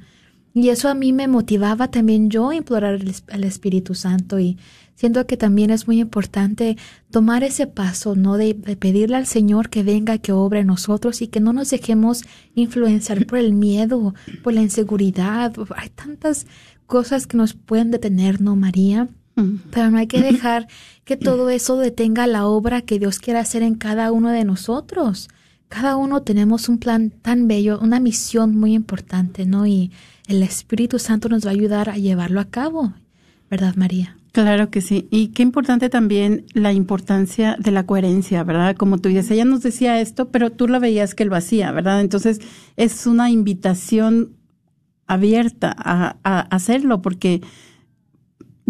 Y 0.55 0.70
eso 0.70 0.89
a 0.89 0.95
mí 0.95 1.13
me 1.13 1.28
motivaba 1.28 1.91
también 1.91 2.32
yo 2.32 2.49
a 2.49 2.55
implorar 2.55 2.99
al 3.28 3.43
Espíritu 3.43 3.93
Santo 3.93 4.39
y 4.39 4.57
Siento 4.95 5.26
que 5.28 5.38
también 5.38 5.70
es 5.70 5.88
muy 5.88 6.01
importante 6.01 6.76
tomar 7.09 7.43
ese 7.43 7.67
paso, 7.67 8.17
¿no? 8.17 8.36
De, 8.36 8.53
pedirle 8.53 9.15
al 9.15 9.28
Señor 9.28 9.70
que 9.70 9.82
venga, 9.82 10.17
que 10.17 10.34
obre 10.34 10.59
en 10.59 10.67
nosotros 10.67 11.22
y 11.22 11.28
que 11.28 11.39
no 11.39 11.53
nos 11.53 11.70
dejemos 11.70 12.24
influenciar 12.53 13.26
por 13.26 13.38
el 13.38 13.53
miedo, 13.53 14.13
por 14.43 14.53
la 14.53 14.61
inseguridad. 14.61 15.53
Hay 15.78 15.88
tantas 15.88 16.47
cosas 16.86 17.28
que 17.28 17.38
nos 17.38 17.53
pueden 17.53 17.91
detener, 17.91 18.41
¿no, 18.41 18.57
María? 18.57 19.07
Pero 19.71 19.89
no 19.91 19.97
hay 19.97 20.07
que 20.07 20.21
dejar 20.21 20.67
que 21.05 21.17
todo 21.17 21.49
eso 21.49 21.77
detenga 21.77 22.27
la 22.27 22.45
obra 22.45 22.81
que 22.81 22.99
Dios 22.99 23.19
quiere 23.19 23.39
hacer 23.39 23.63
en 23.63 23.75
cada 23.75 24.11
uno 24.11 24.29
de 24.29 24.45
nosotros. 24.45 25.29
Cada 25.67 25.95
uno 25.95 26.21
tenemos 26.21 26.69
un 26.69 26.79
plan 26.79 27.09
tan 27.09 27.47
bello, 27.47 27.79
una 27.79 27.99
misión 27.99 28.55
muy 28.55 28.73
importante, 28.73 29.45
¿no? 29.45 29.67
Y 29.67 29.91
el 30.27 30.43
Espíritu 30.43 30.99
Santo 30.99 31.29
nos 31.29 31.45
va 31.45 31.49
a 31.49 31.53
ayudar 31.53 31.89
a 31.89 31.97
llevarlo 31.97 32.39
a 32.39 32.45
cabo, 32.45 32.93
¿verdad, 33.49 33.75
María? 33.75 34.15
Claro 34.31 34.69
que 34.69 34.81
sí. 34.81 35.07
Y 35.09 35.29
qué 35.29 35.41
importante 35.41 35.89
también 35.89 36.45
la 36.53 36.73
importancia 36.73 37.57
de 37.59 37.71
la 37.71 37.85
coherencia, 37.85 38.43
¿verdad? 38.43 38.75
Como 38.75 38.99
tú 38.99 39.09
dices, 39.09 39.31
ella 39.31 39.45
nos 39.45 39.63
decía 39.63 39.99
esto, 40.01 40.29
pero 40.29 40.51
tú 40.51 40.67
la 40.67 40.79
veías 40.79 41.15
que 41.15 41.25
lo 41.25 41.35
hacía, 41.35 41.71
¿verdad? 41.71 42.01
Entonces 42.01 42.39
es 42.77 43.07
una 43.07 43.31
invitación 43.31 44.35
abierta 45.07 45.73
a, 45.75 46.17
a 46.23 46.41
hacerlo 46.41 47.01
porque 47.01 47.41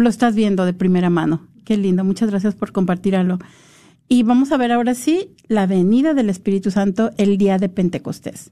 lo 0.00 0.08
estás 0.08 0.34
viendo 0.34 0.64
de 0.64 0.72
primera 0.72 1.10
mano. 1.10 1.46
Qué 1.64 1.76
lindo. 1.76 2.04
Muchas 2.04 2.30
gracias 2.30 2.54
por 2.54 2.72
compartirlo. 2.72 3.38
Y 4.08 4.24
vamos 4.24 4.50
a 4.50 4.56
ver 4.56 4.72
ahora 4.72 4.94
sí 4.94 5.36
la 5.46 5.66
venida 5.66 6.14
del 6.14 6.30
Espíritu 6.30 6.72
Santo 6.72 7.12
el 7.16 7.38
día 7.38 7.58
de 7.58 7.68
Pentecostés. 7.68 8.50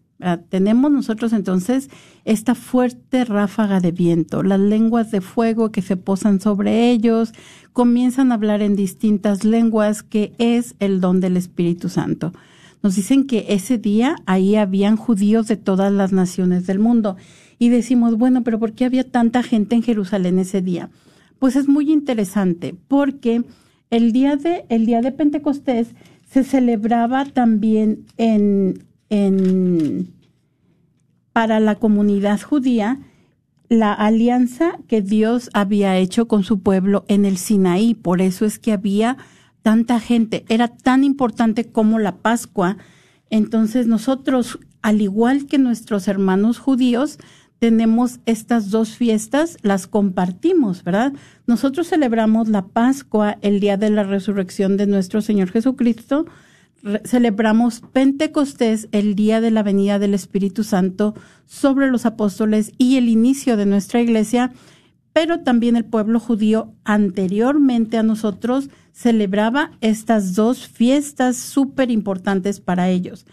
Tenemos 0.49 0.90
nosotros 0.90 1.32
entonces 1.32 1.90
esta 2.24 2.55
fuerte 2.55 3.24
ráfaga 3.24 3.80
de 3.80 3.92
viento, 3.92 4.42
las 4.42 4.61
lenguas 4.61 5.11
de 5.11 5.20
fuego 5.20 5.70
que 5.70 5.82
se 5.82 5.96
posan 5.96 6.40
sobre 6.40 6.90
ellos, 6.90 7.32
comienzan 7.72 8.30
a 8.30 8.36
hablar 8.36 8.62
en 8.62 8.76
distintas 8.76 9.44
lenguas, 9.44 10.03
que 10.03 10.32
es 10.38 10.74
el 10.80 11.01
don 11.01 11.20
del 11.20 11.36
Espíritu 11.36 11.88
Santo. 11.88 12.32
Nos 12.82 12.94
dicen 12.94 13.26
que 13.26 13.46
ese 13.49 13.78
día 13.78 14.16
ahí 14.26 14.55
habían 14.55 14.96
judíos 14.96 15.49
de 15.49 15.57
todas 15.57 15.92
las 15.92 16.12
naciones 16.12 16.66
del 16.66 16.78
mundo. 16.78 17.16
Y 17.59 17.68
decimos, 17.70 18.16
bueno, 18.16 18.44
pero 18.44 18.61
¿por 18.61 18.72
qué 18.72 18.84
había 18.84 19.03
tanta 19.03 19.42
gente 19.42 19.74
en 19.74 19.82
Jerusalén 19.82 20.38
ese 20.38 20.62
día? 20.62 20.90
Pues 21.39 21.57
es 21.57 21.68
muy 21.68 21.93
interesante, 21.93 22.74
porque 22.89 23.45
el 23.91 24.12
día 24.12 24.36
de, 24.36 24.64
el 24.68 24.86
día 24.86 25.01
de 25.01 25.12
Pentecostés 25.12 25.95
se 26.28 26.45
celebraba 26.45 27.24
también 27.24 28.07
en, 28.16 28.84
en, 29.09 30.12
para 31.32 31.61
la 31.61 31.76
comunidad 31.76 32.41
judía 32.41 32.99
la 33.68 33.93
alianza 33.93 34.78
que 34.86 35.03
Dios 35.03 35.51
había 35.53 35.97
hecho 35.99 36.26
con 36.26 36.43
su 36.43 36.61
pueblo 36.61 37.05
en 37.09 37.24
el 37.24 37.36
Sinaí. 37.36 37.95
Por 37.95 38.22
eso 38.22 38.45
es 38.45 38.59
que 38.59 38.72
había 38.72 39.18
tanta 39.62 40.01
gente. 40.01 40.45
Era 40.49 40.68
tan 40.68 41.05
importante 41.05 41.66
como 41.66 41.99
la 41.99 42.16
Pascua. 42.16 42.78
Entonces 43.30 43.86
nosotros, 43.86 44.59
al 44.80 45.03
igual 45.03 45.47
que 45.47 45.59
nuestros 45.59 46.09
hermanos 46.09 46.59
judíos, 46.59 47.18
tenemos 47.59 48.20
estas 48.26 48.70
dos 48.70 48.96
fiestas, 48.96 49.59
las 49.62 49.86
compartimos, 49.86 50.84
¿verdad? 50.84 51.12
Nosotros 51.46 51.88
celebramos 51.88 52.48
la 52.48 52.66
Pascua, 52.66 53.38
el 53.42 53.61
día 53.61 53.76
de 53.76 53.90
la 53.90 54.04
resurrección 54.04 54.76
de 54.76 54.86
nuestro 54.86 55.20
Señor 55.20 55.50
Jesucristo, 55.50 56.26
celebramos 57.04 57.82
Pentecostés, 57.92 58.88
el 58.92 59.14
día 59.16 59.40
de 59.40 59.50
la 59.50 59.62
venida 59.62 59.98
del 59.98 60.14
Espíritu 60.14 60.62
Santo 60.62 61.14
sobre 61.46 61.90
los 61.90 62.06
apóstoles 62.06 62.72
y 62.78 62.96
el 62.96 63.09
inicio 63.09 63.56
de 63.56 63.66
nuestra 63.66 64.00
iglesia, 64.00 64.52
pero 65.12 65.40
también 65.40 65.74
el 65.74 65.84
pueblo 65.84 66.20
judío 66.20 66.72
anteriormente 66.84 67.98
a 67.98 68.04
nosotros 68.04 68.70
celebraba 68.92 69.72
estas 69.80 70.36
dos 70.36 70.68
fiestas 70.68 71.36
súper 71.36 71.90
importantes 71.90 72.61
para 72.61 72.88
ellos. 72.88 73.26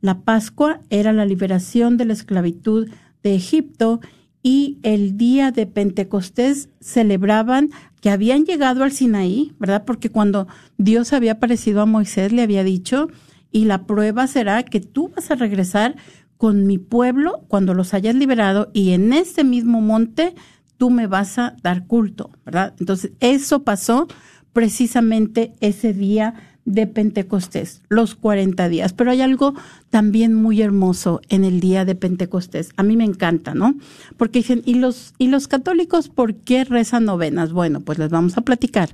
La 0.00 0.20
Pascua 0.20 0.80
era 0.88 1.12
la 1.12 1.26
liberación 1.26 1.96
de 1.96 2.06
la 2.06 2.12
esclavitud 2.12 2.88
de 3.22 3.34
Egipto 3.34 4.00
y 4.42 4.78
el 4.82 5.16
día 5.16 5.50
de 5.50 5.66
Pentecostés 5.66 6.68
celebraban 6.80 7.70
que 8.00 8.10
habían 8.10 8.44
llegado 8.44 8.84
al 8.84 8.92
Sinaí, 8.92 9.54
¿verdad? 9.58 9.84
Porque 9.84 10.10
cuando 10.10 10.46
Dios 10.78 11.12
había 11.12 11.32
aparecido 11.32 11.80
a 11.82 11.86
Moisés 11.86 12.32
le 12.32 12.42
había 12.42 12.62
dicho, 12.62 13.08
y 13.50 13.64
la 13.64 13.86
prueba 13.86 14.26
será 14.26 14.62
que 14.64 14.80
tú 14.80 15.10
vas 15.14 15.30
a 15.30 15.34
regresar 15.34 15.96
con 16.36 16.66
mi 16.66 16.78
pueblo 16.78 17.44
cuando 17.48 17.74
los 17.74 17.94
hayas 17.94 18.14
liberado 18.14 18.70
y 18.74 18.90
en 18.90 19.12
este 19.12 19.44
mismo 19.44 19.80
monte 19.80 20.34
tú 20.76 20.90
me 20.90 21.06
vas 21.06 21.38
a 21.38 21.56
dar 21.62 21.86
culto, 21.86 22.30
¿verdad? 22.44 22.74
Entonces, 22.78 23.12
eso 23.20 23.64
pasó 23.64 24.08
precisamente 24.52 25.54
ese 25.60 25.92
día 25.92 26.34
de 26.66 26.86
Pentecostés, 26.86 27.80
los 27.88 28.16
40 28.16 28.68
días. 28.68 28.92
Pero 28.92 29.12
hay 29.12 29.22
algo 29.22 29.54
también 29.88 30.34
muy 30.34 30.60
hermoso 30.60 31.22
en 31.30 31.44
el 31.44 31.60
día 31.60 31.84
de 31.86 31.94
Pentecostés. 31.94 32.70
A 32.76 32.82
mí 32.82 32.96
me 32.96 33.04
encanta, 33.04 33.54
¿no? 33.54 33.74
Porque 34.18 34.40
dicen, 34.40 34.62
¿y 34.66 34.74
los, 34.74 35.14
y 35.16 35.28
los 35.28 35.48
católicos 35.48 36.10
por 36.10 36.34
qué 36.34 36.64
rezan 36.64 37.04
novenas? 37.04 37.52
Bueno, 37.52 37.80
pues 37.80 37.98
les 37.98 38.10
vamos 38.10 38.36
a 38.36 38.42
platicar. 38.42 38.90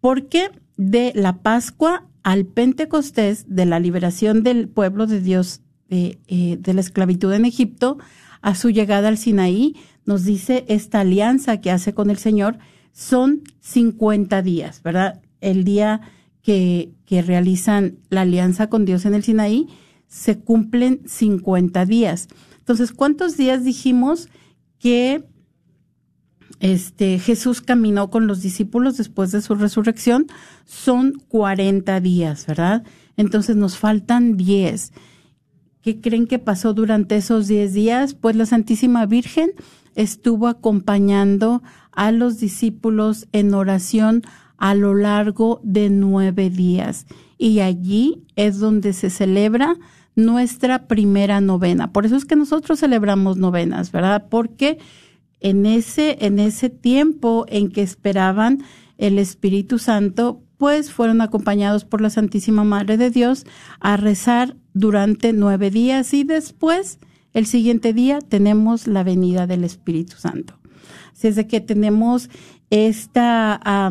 Porque 0.00 0.50
de 0.76 1.12
la 1.14 1.38
Pascua 1.38 2.06
al 2.22 2.46
Pentecostés, 2.46 3.44
de 3.46 3.66
la 3.66 3.78
liberación 3.78 4.42
del 4.42 4.68
pueblo 4.68 5.06
de 5.06 5.20
Dios 5.20 5.60
de, 5.88 6.18
eh, 6.26 6.56
de 6.58 6.74
la 6.74 6.80
esclavitud 6.80 7.32
en 7.32 7.44
Egipto, 7.44 7.98
a 8.40 8.54
su 8.54 8.70
llegada 8.70 9.08
al 9.08 9.18
Sinaí, 9.18 9.76
nos 10.06 10.24
dice 10.24 10.64
esta 10.68 11.00
alianza 11.00 11.60
que 11.60 11.70
hace 11.70 11.92
con 11.92 12.10
el 12.10 12.16
Señor, 12.16 12.58
son 12.92 13.42
50 13.60 14.40
días, 14.40 14.82
¿verdad? 14.82 15.20
El 15.40 15.64
día 15.64 16.00
que, 16.46 17.22
realizan 17.26 17.98
la 18.08 18.20
alianza 18.20 18.68
con 18.68 18.84
Dios 18.84 19.04
en 19.04 19.14
el 19.14 19.24
Sinaí, 19.24 19.66
se 20.06 20.38
cumplen 20.38 21.00
50 21.04 21.84
días. 21.86 22.28
Entonces, 22.58 22.92
¿cuántos 22.92 23.36
días 23.36 23.64
dijimos 23.64 24.28
que 24.78 25.24
este, 26.60 27.18
Jesús 27.18 27.62
caminó 27.62 28.10
con 28.10 28.28
los 28.28 28.42
discípulos 28.42 28.96
después 28.96 29.32
de 29.32 29.42
su 29.42 29.56
resurrección? 29.56 30.28
Son 30.64 31.14
40 31.26 31.98
días, 32.00 32.46
¿verdad? 32.46 32.84
Entonces 33.16 33.56
nos 33.56 33.76
faltan 33.76 34.36
10. 34.36 34.92
¿Qué 35.82 36.00
creen 36.00 36.28
que 36.28 36.38
pasó 36.38 36.74
durante 36.74 37.16
esos 37.16 37.48
10 37.48 37.72
días? 37.72 38.14
Pues 38.14 38.36
la 38.36 38.46
Santísima 38.46 39.04
Virgen 39.06 39.50
estuvo 39.96 40.46
acompañando 40.46 41.64
a 41.90 42.12
los 42.12 42.38
discípulos 42.38 43.26
en 43.32 43.52
oración 43.52 44.22
a 44.58 44.74
lo 44.74 44.94
largo 44.94 45.60
de 45.62 45.90
nueve 45.90 46.50
días. 46.50 47.06
Y 47.38 47.60
allí 47.60 48.22
es 48.36 48.58
donde 48.58 48.92
se 48.92 49.10
celebra 49.10 49.76
nuestra 50.14 50.86
primera 50.86 51.40
novena. 51.40 51.92
Por 51.92 52.06
eso 52.06 52.16
es 52.16 52.24
que 52.24 52.36
nosotros 52.36 52.80
celebramos 52.80 53.36
novenas, 53.36 53.92
¿verdad? 53.92 54.26
Porque 54.30 54.78
en 55.40 55.66
ese, 55.66 56.16
en 56.24 56.38
ese 56.38 56.70
tiempo 56.70 57.44
en 57.48 57.70
que 57.70 57.82
esperaban 57.82 58.62
el 58.96 59.18
Espíritu 59.18 59.78
Santo, 59.78 60.40
pues 60.56 60.90
fueron 60.90 61.20
acompañados 61.20 61.84
por 61.84 62.00
la 62.00 62.08
Santísima 62.08 62.64
Madre 62.64 62.96
de 62.96 63.10
Dios 63.10 63.44
a 63.78 63.98
rezar 63.98 64.56
durante 64.72 65.34
nueve 65.34 65.70
días 65.70 66.14
y 66.14 66.24
después, 66.24 66.98
el 67.34 67.44
siguiente 67.44 67.92
día, 67.92 68.20
tenemos 68.20 68.86
la 68.86 69.04
venida 69.04 69.46
del 69.46 69.64
Espíritu 69.64 70.16
Santo. 70.16 70.58
Así 71.12 71.28
es 71.28 71.36
de 71.36 71.46
que 71.46 71.60
tenemos 71.60 72.30
esta, 72.70 73.90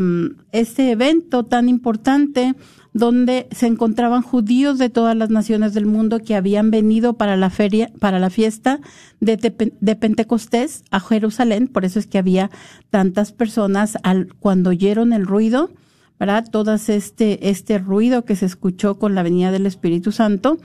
este 0.52 0.92
evento 0.92 1.46
tan 1.46 1.70
importante 1.70 2.56
donde 2.96 3.48
se 3.52 3.68
encontraban 3.68 4.22
judíos 4.22 4.78
de 4.78 4.90
todas 4.90 5.18
las 5.18 5.30
naciones 5.30 5.74
del 5.74 5.86
mundo 5.86 6.20
que 6.20 6.34
habían 6.34 6.72
venido 6.72 7.14
para 7.14 7.36
la 7.36 7.50
feria, 7.50 7.92
para 8.00 8.20
la 8.20 8.30
fiesta 8.30 8.80
de, 9.20 9.36
de, 9.36 9.96
Pentecostés 9.98 10.86
a 10.92 11.02
Jerusalén. 11.02 11.68
Por 11.68 11.84
eso 11.84 12.00
es 12.00 12.08
que 12.08 12.18
había 12.18 12.52
tantas 12.90 13.34
personas 13.34 13.98
al, 14.04 14.34
cuando 14.40 14.70
oyeron 14.70 15.12
el 15.12 15.26
ruido, 15.26 15.72
¿verdad? 16.18 16.46
Todas 16.50 16.88
este, 16.88 17.50
este 17.50 17.80
ruido 17.80 18.24
que 18.24 18.38
se 18.38 18.46
escuchó 18.46 18.98
con 18.98 19.14
la 19.14 19.24
venida 19.24 19.52
del 19.52 19.66
Espíritu 19.66 20.14
Santo, 20.14 20.58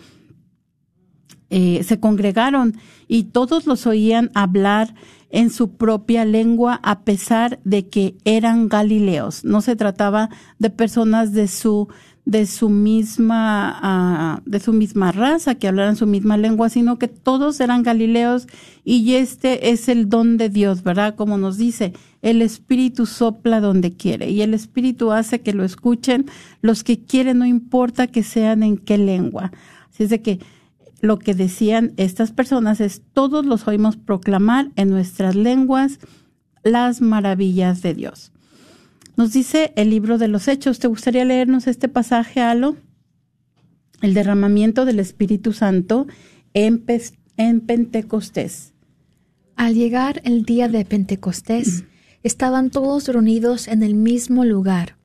eh, 1.52 1.82
se 1.82 1.98
congregaron 1.98 2.76
y 3.08 3.24
todos 3.24 3.66
los 3.66 3.88
oían 3.88 4.30
hablar 4.34 4.94
en 5.30 5.50
su 5.50 5.76
propia 5.76 6.24
lengua 6.24 6.80
a 6.82 7.00
pesar 7.00 7.60
de 7.64 7.88
que 7.88 8.16
eran 8.24 8.68
galileos. 8.68 9.44
No 9.44 9.60
se 9.60 9.76
trataba 9.76 10.28
de 10.58 10.70
personas 10.70 11.32
de 11.32 11.48
su 11.48 11.88
de 12.26 12.46
su 12.46 12.68
misma 12.68 14.38
uh, 14.44 14.48
de 14.48 14.60
su 14.60 14.72
misma 14.72 15.10
raza 15.10 15.54
que 15.54 15.68
hablaran 15.68 15.96
su 15.96 16.06
misma 16.06 16.36
lengua, 16.36 16.68
sino 16.68 16.98
que 16.98 17.08
todos 17.08 17.58
eran 17.60 17.82
galileos 17.82 18.46
y 18.84 19.14
este 19.14 19.70
es 19.70 19.88
el 19.88 20.08
don 20.08 20.36
de 20.36 20.48
Dios, 20.48 20.82
¿verdad? 20.82 21.14
Como 21.16 21.38
nos 21.38 21.56
dice, 21.56 21.92
el 22.22 22.42
espíritu 22.42 23.06
sopla 23.06 23.60
donde 23.60 23.92
quiere 23.94 24.30
y 24.30 24.42
el 24.42 24.54
espíritu 24.54 25.12
hace 25.12 25.40
que 25.40 25.54
lo 25.54 25.64
escuchen 25.64 26.26
los 26.60 26.84
que 26.84 27.02
quieren, 27.02 27.38
no 27.38 27.46
importa 27.46 28.06
que 28.06 28.22
sean 28.22 28.62
en 28.62 28.76
qué 28.76 28.98
lengua. 28.98 29.50
Así 29.90 30.04
es 30.04 30.10
de 30.10 30.20
que 30.20 30.40
lo 31.00 31.18
que 31.18 31.34
decían 31.34 31.92
estas 31.96 32.32
personas 32.32 32.80
es 32.80 33.02
todos 33.12 33.46
los 33.46 33.66
oímos 33.66 33.96
proclamar 33.96 34.70
en 34.76 34.90
nuestras 34.90 35.34
lenguas 35.34 35.98
las 36.62 37.00
maravillas 37.00 37.82
de 37.82 37.94
Dios. 37.94 38.32
Nos 39.16 39.32
dice 39.32 39.72
el 39.76 39.90
libro 39.90 40.18
de 40.18 40.28
los 40.28 40.48
Hechos. 40.48 40.78
¿Te 40.78 40.88
gustaría 40.88 41.24
leernos 41.24 41.66
este 41.66 41.88
pasaje, 41.88 42.40
Alo? 42.40 42.76
El 44.02 44.14
derramamiento 44.14 44.84
del 44.84 44.98
Espíritu 44.98 45.52
Santo 45.52 46.06
en, 46.54 46.84
en 47.36 47.60
Pentecostés. 47.60 48.72
Al 49.56 49.74
llegar 49.74 50.22
el 50.24 50.44
día 50.44 50.68
de 50.68 50.84
Pentecostés, 50.84 51.84
estaban 52.22 52.70
todos 52.70 53.08
reunidos 53.08 53.68
en 53.68 53.82
el 53.82 53.94
mismo 53.94 54.44
lugar. 54.44 54.96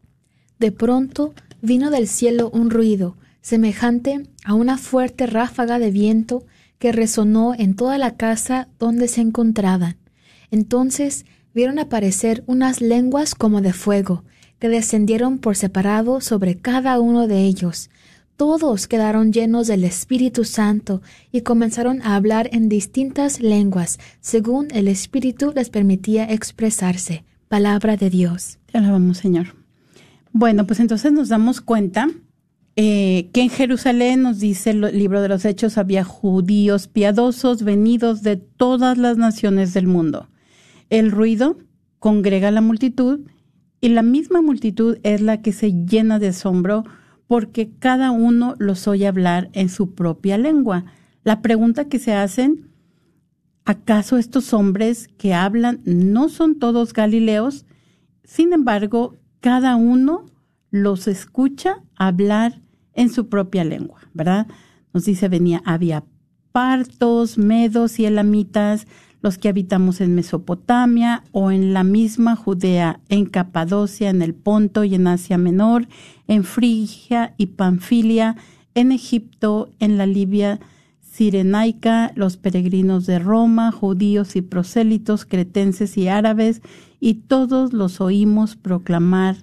De 0.60 0.72
pronto 0.72 1.34
vino 1.62 1.90
del 1.90 2.08
cielo 2.08 2.50
un 2.50 2.70
ruido, 2.70 3.18
semejante 3.46 4.24
a 4.44 4.56
una 4.56 4.76
fuerte 4.76 5.28
ráfaga 5.28 5.78
de 5.78 5.92
viento 5.92 6.48
que 6.80 6.92
resonó 6.92 7.54
en 7.54 7.76
toda 7.76 8.00
la 8.00 8.16
casa 8.16 8.70
donde 8.80 9.08
se 9.08 9.22
encontraban. 9.22 9.98
Entonces 10.50 11.28
vieron 11.54 11.78
aparecer 11.78 12.44
unas 12.48 12.82
lenguas 12.82 13.36
como 13.36 13.62
de 13.62 13.72
fuego, 13.72 14.24
que 14.58 14.68
descendieron 14.68 15.38
por 15.38 15.56
separado 15.56 16.22
sobre 16.22 16.58
cada 16.58 17.00
uno 17.00 17.28
de 17.28 17.44
ellos. 17.44 17.92
Todos 18.36 18.88
quedaron 18.88 19.32
llenos 19.32 19.68
del 19.68 19.84
Espíritu 19.84 20.44
Santo 20.44 21.04
y 21.32 21.42
comenzaron 21.42 22.02
a 22.02 22.16
hablar 22.16 22.50
en 22.52 22.68
distintas 22.68 23.42
lenguas, 23.42 24.00
según 24.22 24.70
el 24.72 24.88
Espíritu 24.88 25.54
les 25.56 25.70
permitía 25.70 26.26
expresarse. 26.26 27.24
Palabra 27.48 27.96
de 27.96 28.10
Dios. 28.10 28.58
Te 28.72 28.80
alabamos, 28.80 29.20
Señor. 29.20 29.54
Bueno, 30.32 30.66
pues 30.66 30.80
entonces 30.80 31.12
nos 31.12 31.30
damos 31.30 31.62
cuenta 31.62 32.10
eh, 32.78 33.30
que 33.34 33.42
en 33.42 33.50
Jerusalén, 33.50 34.22
nos 34.22 34.40
dice 34.40 34.72
el 34.72 34.82
libro 34.82 35.22
de 35.22 35.30
los 35.30 35.46
Hechos, 35.46 35.78
había 35.78 36.04
judíos 36.04 36.88
piadosos 36.88 37.64
venidos 37.64 38.22
de 38.22 38.36
todas 38.36 38.98
las 38.98 39.18
naciones 39.18 39.74
del 39.74 39.88
mundo. 39.88 40.30
El 40.90 41.12
ruido 41.12 41.58
congrega 42.00 42.50
a 42.50 42.52
la 42.52 42.62
multitud 42.62 43.22
y 43.80 43.90
la 43.90 44.04
misma 44.04 44.42
multitud 44.42 44.98
es 45.04 45.22
la 45.22 45.42
que 45.42 45.54
se 45.54 45.72
llena 45.86 46.20
de 46.20 46.30
asombro 46.30 46.84
porque 47.28 47.72
cada 47.80 48.12
uno 48.12 48.56
los 48.60 48.88
oye 48.88 49.08
hablar 49.08 49.50
en 49.54 49.70
su 49.70 49.96
propia 49.96 50.38
lengua. 50.38 50.86
La 51.24 51.42
pregunta 51.42 51.86
que 51.86 51.98
se 51.98 52.14
hacen, 52.14 52.70
¿acaso 53.64 54.18
estos 54.18 54.54
hombres 54.54 55.08
que 55.18 55.34
hablan 55.34 55.82
no 55.86 56.30
son 56.30 56.60
todos 56.60 56.94
galileos? 56.94 57.66
Sin 58.24 58.54
embargo, 58.54 59.16
cada 59.40 59.76
uno 59.76 60.26
los 60.72 61.08
escucha 61.08 61.82
hablar 61.96 62.62
en 62.96 63.10
su 63.10 63.28
propia 63.30 63.64
lengua, 63.64 64.00
¿verdad? 64.14 64.48
Nos 64.94 65.06
dice, 65.06 65.28
venía, 65.28 65.62
había 65.66 66.04
partos, 66.52 67.38
medos 67.38 68.00
y 68.00 68.06
elamitas, 68.06 68.88
los 69.22 69.38
que 69.38 69.50
habitamos 69.50 70.02
en 70.02 70.16
Mesopotamia 70.16 71.24
o 71.32 71.52
en 71.52 71.74
la 71.74 71.84
misma 71.84 72.36
Judea, 72.36 73.00
en 73.10 73.26
Capadocia, 73.26 74.10
en 74.10 74.22
el 74.22 74.34
Ponto 74.36 74.84
y 74.84 74.96
en 74.96 75.08
Asia 75.08 75.38
Menor, 75.38 75.88
en 76.28 76.44
Frigia 76.44 77.34
y 77.38 77.48
Panfilia, 77.48 78.36
en 78.76 78.92
Egipto, 78.92 79.70
en 79.80 79.98
la 79.98 80.06
Libia 80.06 80.60
sirenaica, 81.02 82.12
los 82.16 82.38
peregrinos 82.38 83.06
de 83.06 83.20
Roma, 83.20 83.72
judíos 83.72 84.36
y 84.36 84.42
prosélitos, 84.42 85.26
cretenses 85.26 85.98
y 85.98 86.08
árabes, 86.08 86.62
y 87.00 87.16
todos 87.16 87.74
los 87.74 88.02
oímos 88.02 88.56
proclamar 88.56 89.38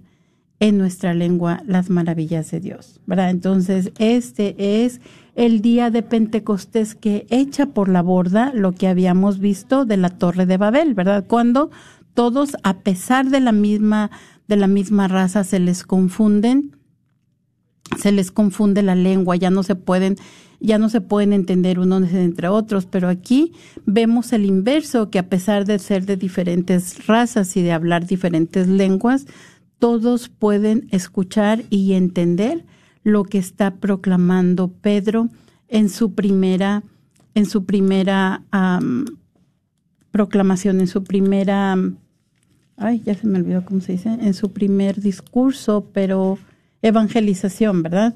en 0.62 0.78
nuestra 0.78 1.12
lengua 1.12 1.60
las 1.66 1.90
maravillas 1.90 2.52
de 2.52 2.60
Dios, 2.60 3.00
¿verdad? 3.04 3.30
Entonces, 3.30 3.90
este 3.98 4.84
es 4.84 5.00
el 5.34 5.60
día 5.60 5.90
de 5.90 6.04
Pentecostés 6.04 6.94
que 6.94 7.26
echa 7.30 7.66
por 7.66 7.88
la 7.88 8.00
borda 8.00 8.52
lo 8.54 8.70
que 8.70 8.86
habíamos 8.86 9.40
visto 9.40 9.84
de 9.84 9.96
la 9.96 10.10
Torre 10.10 10.46
de 10.46 10.58
Babel, 10.58 10.94
¿verdad? 10.94 11.24
Cuando 11.26 11.72
todos, 12.14 12.56
a 12.62 12.78
pesar 12.78 13.28
de 13.28 13.40
la 13.40 13.50
misma, 13.50 14.12
de 14.46 14.54
la 14.54 14.68
misma 14.68 15.08
raza, 15.08 15.42
se 15.42 15.58
les 15.58 15.82
confunden, 15.82 16.76
se 17.98 18.12
les 18.12 18.30
confunde 18.30 18.82
la 18.82 18.94
lengua, 18.94 19.34
ya 19.34 19.50
no 19.50 19.64
se 19.64 19.74
pueden, 19.74 20.14
ya 20.60 20.78
no 20.78 20.88
se 20.90 21.00
pueden 21.00 21.32
entender 21.32 21.80
unos 21.80 22.12
entre 22.12 22.46
otros, 22.46 22.86
pero 22.86 23.08
aquí 23.08 23.52
vemos 23.84 24.32
el 24.32 24.44
inverso, 24.44 25.10
que 25.10 25.18
a 25.18 25.28
pesar 25.28 25.64
de 25.64 25.80
ser 25.80 26.06
de 26.06 26.16
diferentes 26.16 27.04
razas 27.08 27.56
y 27.56 27.62
de 27.62 27.72
hablar 27.72 28.06
diferentes 28.06 28.68
lenguas, 28.68 29.26
todos 29.82 30.28
pueden 30.28 30.86
escuchar 30.92 31.64
y 31.68 31.94
entender 31.94 32.64
lo 33.02 33.24
que 33.24 33.38
está 33.38 33.74
proclamando 33.74 34.68
Pedro 34.68 35.28
en 35.66 35.88
su 35.88 36.14
primera, 36.14 36.84
en 37.34 37.46
su 37.46 37.64
primera 37.64 38.44
proclamación, 40.12 40.78
en 40.78 40.86
su 40.86 41.02
primera, 41.02 41.76
ay, 42.76 43.02
ya 43.04 43.16
se 43.16 43.26
me 43.26 43.40
olvidó 43.40 43.64
cómo 43.64 43.80
se 43.80 43.90
dice, 43.90 44.08
en 44.08 44.34
su 44.34 44.52
primer 44.52 45.00
discurso, 45.00 45.88
pero 45.92 46.38
evangelización, 46.80 47.82
¿verdad? 47.82 48.14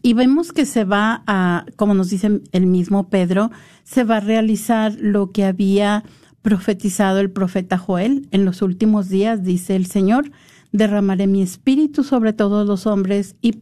Y 0.00 0.14
vemos 0.14 0.52
que 0.52 0.64
se 0.64 0.84
va 0.84 1.24
a, 1.26 1.66
como 1.74 1.92
nos 1.92 2.10
dice 2.10 2.40
el 2.52 2.66
mismo 2.66 3.08
Pedro, 3.08 3.50
se 3.82 4.04
va 4.04 4.18
a 4.18 4.20
realizar 4.20 4.94
lo 4.96 5.32
que 5.32 5.44
había 5.44 6.04
profetizado 6.44 7.20
el 7.20 7.30
profeta 7.30 7.78
Joel. 7.78 8.28
En 8.30 8.44
los 8.44 8.60
últimos 8.60 9.08
días, 9.08 9.42
dice 9.42 9.76
el 9.76 9.86
Señor, 9.86 10.30
derramaré 10.72 11.26
mi 11.26 11.40
espíritu 11.40 12.04
sobre 12.04 12.34
todos 12.34 12.68
los 12.68 12.86
hombres 12.86 13.34
y 13.40 13.52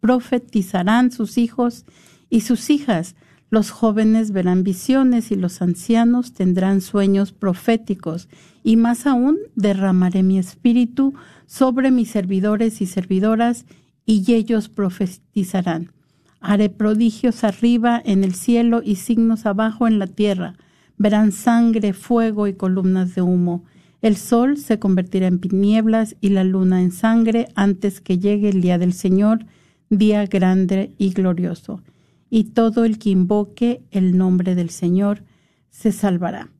profetizarán 0.00 1.12
sus 1.12 1.38
hijos 1.38 1.86
y 2.28 2.40
sus 2.40 2.68
hijas. 2.68 3.14
Los 3.48 3.70
jóvenes 3.70 4.32
verán 4.32 4.64
visiones 4.64 5.30
y 5.30 5.36
los 5.36 5.62
ancianos 5.62 6.32
tendrán 6.32 6.80
sueños 6.80 7.30
proféticos, 7.30 8.28
y 8.64 8.76
más 8.76 9.06
aún 9.06 9.38
derramaré 9.54 10.24
mi 10.24 10.40
espíritu 10.40 11.14
sobre 11.46 11.92
mis 11.92 12.10
servidores 12.10 12.80
y 12.80 12.86
servidoras, 12.86 13.66
y 14.04 14.32
ellos 14.32 14.68
profetizarán. 14.68 15.92
Haré 16.40 16.70
prodigios 16.70 17.44
arriba 17.44 18.02
en 18.04 18.24
el 18.24 18.34
cielo 18.34 18.82
y 18.84 18.96
signos 18.96 19.46
abajo 19.46 19.86
en 19.86 20.00
la 20.00 20.08
tierra. 20.08 20.56
Verán 20.98 21.32
sangre, 21.32 21.92
fuego 21.92 22.46
y 22.46 22.54
columnas 22.54 23.14
de 23.14 23.22
humo. 23.22 23.64
El 24.02 24.16
sol 24.16 24.58
se 24.58 24.78
convertirá 24.78 25.26
en 25.26 25.40
tinieblas 25.40 26.16
y 26.20 26.28
la 26.28 26.44
luna 26.44 26.82
en 26.82 26.92
sangre 26.92 27.48
antes 27.54 28.00
que 28.00 28.18
llegue 28.18 28.48
el 28.48 28.60
día 28.60 28.78
del 28.78 28.92
Señor, 28.92 29.46
día 29.90 30.26
grande 30.26 30.92
y 30.98 31.10
glorioso. 31.10 31.82
Y 32.30 32.44
todo 32.44 32.84
el 32.84 32.98
que 32.98 33.10
invoque 33.10 33.82
el 33.90 34.16
nombre 34.16 34.54
del 34.54 34.70
Señor 34.70 35.22
se 35.70 35.92
salvará. 35.92 36.50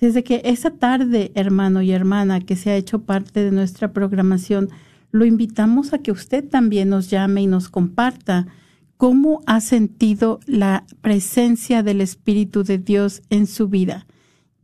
Desde 0.00 0.24
que 0.24 0.42
esa 0.44 0.70
tarde, 0.70 1.30
hermano 1.34 1.80
y 1.80 1.92
hermana, 1.92 2.40
que 2.40 2.56
se 2.56 2.70
ha 2.70 2.76
hecho 2.76 3.02
parte 3.02 3.44
de 3.44 3.52
nuestra 3.52 3.92
programación, 3.92 4.68
lo 5.12 5.24
invitamos 5.24 5.92
a 5.92 5.98
que 5.98 6.10
usted 6.10 6.48
también 6.48 6.88
nos 6.88 7.08
llame 7.08 7.42
y 7.42 7.46
nos 7.46 7.68
comparta 7.68 8.48
cómo 9.02 9.42
ha 9.46 9.60
sentido 9.60 10.38
la 10.46 10.86
presencia 11.00 11.82
del 11.82 12.00
Espíritu 12.00 12.62
de 12.62 12.78
Dios 12.78 13.22
en 13.30 13.48
su 13.48 13.66
vida. 13.66 14.06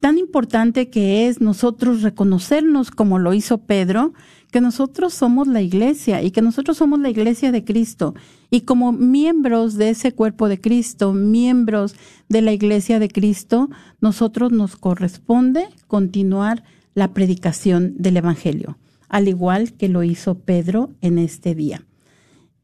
tan 0.00 0.18
importante 0.18 0.90
que 0.90 1.28
es 1.28 1.40
nosotros 1.40 2.02
reconocernos 2.02 2.90
como 2.90 3.18
lo 3.18 3.32
hizo 3.32 3.58
Pedro, 3.58 4.12
que 4.50 4.60
nosotros 4.60 5.14
somos 5.14 5.48
la 5.48 5.62
iglesia 5.62 6.22
y 6.22 6.30
que 6.30 6.42
nosotros 6.42 6.76
somos 6.76 7.00
la 7.00 7.08
iglesia 7.08 7.50
de 7.52 7.64
Cristo. 7.64 8.14
Y 8.50 8.60
como 8.60 8.92
miembros 8.92 9.76
de 9.76 9.88
ese 9.88 10.12
cuerpo 10.12 10.48
de 10.48 10.60
Cristo, 10.60 11.12
miembros 11.12 11.96
de 12.28 12.42
la 12.42 12.52
iglesia 12.52 12.98
de 12.98 13.08
Cristo, 13.08 13.70
nosotros 14.00 14.52
nos 14.52 14.76
corresponde 14.76 15.68
continuar 15.86 16.64
la 16.94 17.14
predicación 17.14 17.94
del 17.96 18.18
Evangelio, 18.18 18.78
al 19.08 19.28
igual 19.28 19.72
que 19.72 19.88
lo 19.88 20.02
hizo 20.02 20.38
Pedro 20.38 20.90
en 21.00 21.18
este 21.18 21.54
día. 21.54 21.84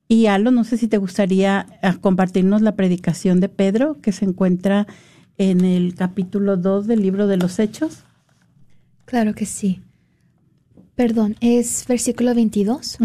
Y 0.09 0.27
Alo, 0.27 0.51
no 0.51 0.65
sé 0.65 0.77
si 0.77 0.89
te 0.89 0.99
gustaría 0.99 1.67
ah, 1.83 1.97
compartirnos 2.01 2.63
la 2.63 2.75
predicación 2.75 3.41
de 3.41 3.49
Pedro 3.49 4.01
que 4.01 4.13
se 4.13 4.25
encuentra 4.25 4.87
en 5.41 5.65
el 5.65 5.95
capítulo 5.95 6.59
2 6.59 6.87
del 6.87 7.01
libro 7.01 7.27
de 7.27 7.39
los 7.39 7.59
Hechos? 7.59 8.05
Claro 9.07 9.35
que 9.35 9.47
sí. 9.47 9.81
Perdón, 10.95 11.37
es 11.41 11.87
versículo 11.89 12.35
22. 12.35 12.99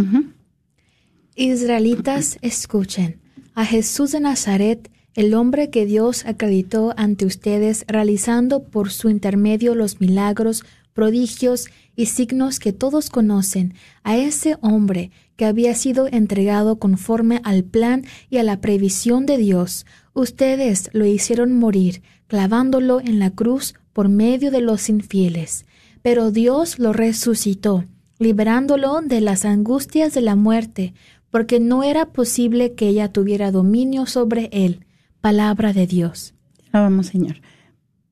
Israelitas, 1.36 2.38
escuchen. 2.42 3.22
A 3.54 3.66
Jesús 3.66 4.12
de 4.12 4.20
Nazaret, 4.20 4.92
el 5.14 5.34
hombre 5.34 5.70
que 5.70 5.86
Dios 5.86 6.26
acreditó 6.26 6.94
ante 6.98 7.26
ustedes, 7.26 7.86
realizando 7.88 8.64
por 8.64 8.92
su 8.92 9.10
intermedio 9.10 9.74
los 9.74 10.02
milagros, 10.02 10.66
prodigios 10.96 11.68
y 11.96 12.08
signos 12.08 12.58
que 12.58 12.74
todos 12.74 13.10
conocen, 13.10 13.76
a 14.04 14.18
ese 14.18 14.58
hombre 14.62 15.12
que 15.36 15.46
había 15.46 15.76
sido 15.76 16.08
entregado 16.08 16.80
conforme 16.80 17.41
al 17.43 17.66
plan 17.66 18.06
y 18.30 18.38
a 18.38 18.43
la 18.43 18.62
previsión 18.62 19.26
de 19.26 19.38
Dios, 19.38 19.86
ustedes 20.14 20.89
lo 20.93 21.06
hicieron 21.06 21.54
morir, 21.54 22.02
clavándolo 22.28 23.02
en 23.02 23.20
la 23.20 23.30
cruz 23.30 23.76
por 23.91 24.08
medio 24.08 24.50
de 24.52 24.62
los 24.62 24.88
infieles. 24.89 25.66
Pero 26.02 26.32
Dios 26.32 26.80
lo 26.80 26.93
resucitó, 26.93 27.84
liberándolo 28.18 29.02
de 29.02 29.20
las 29.20 29.43
angustias 29.43 30.14
de 30.14 30.22
la 30.22 30.38
muerte, 30.38 30.93
porque 31.30 31.60
no 31.60 31.84
era 31.84 32.06
posible 32.14 32.74
que 32.74 32.88
ella 32.88 33.12
tuviera 33.12 33.52
dominio 33.52 34.06
sobre 34.06 34.50
él. 34.54 34.86
Palabra 35.20 35.74
de 35.74 35.88
Dios. 35.88 36.34
Vamos, 36.72 37.08
Señor. 37.08 37.41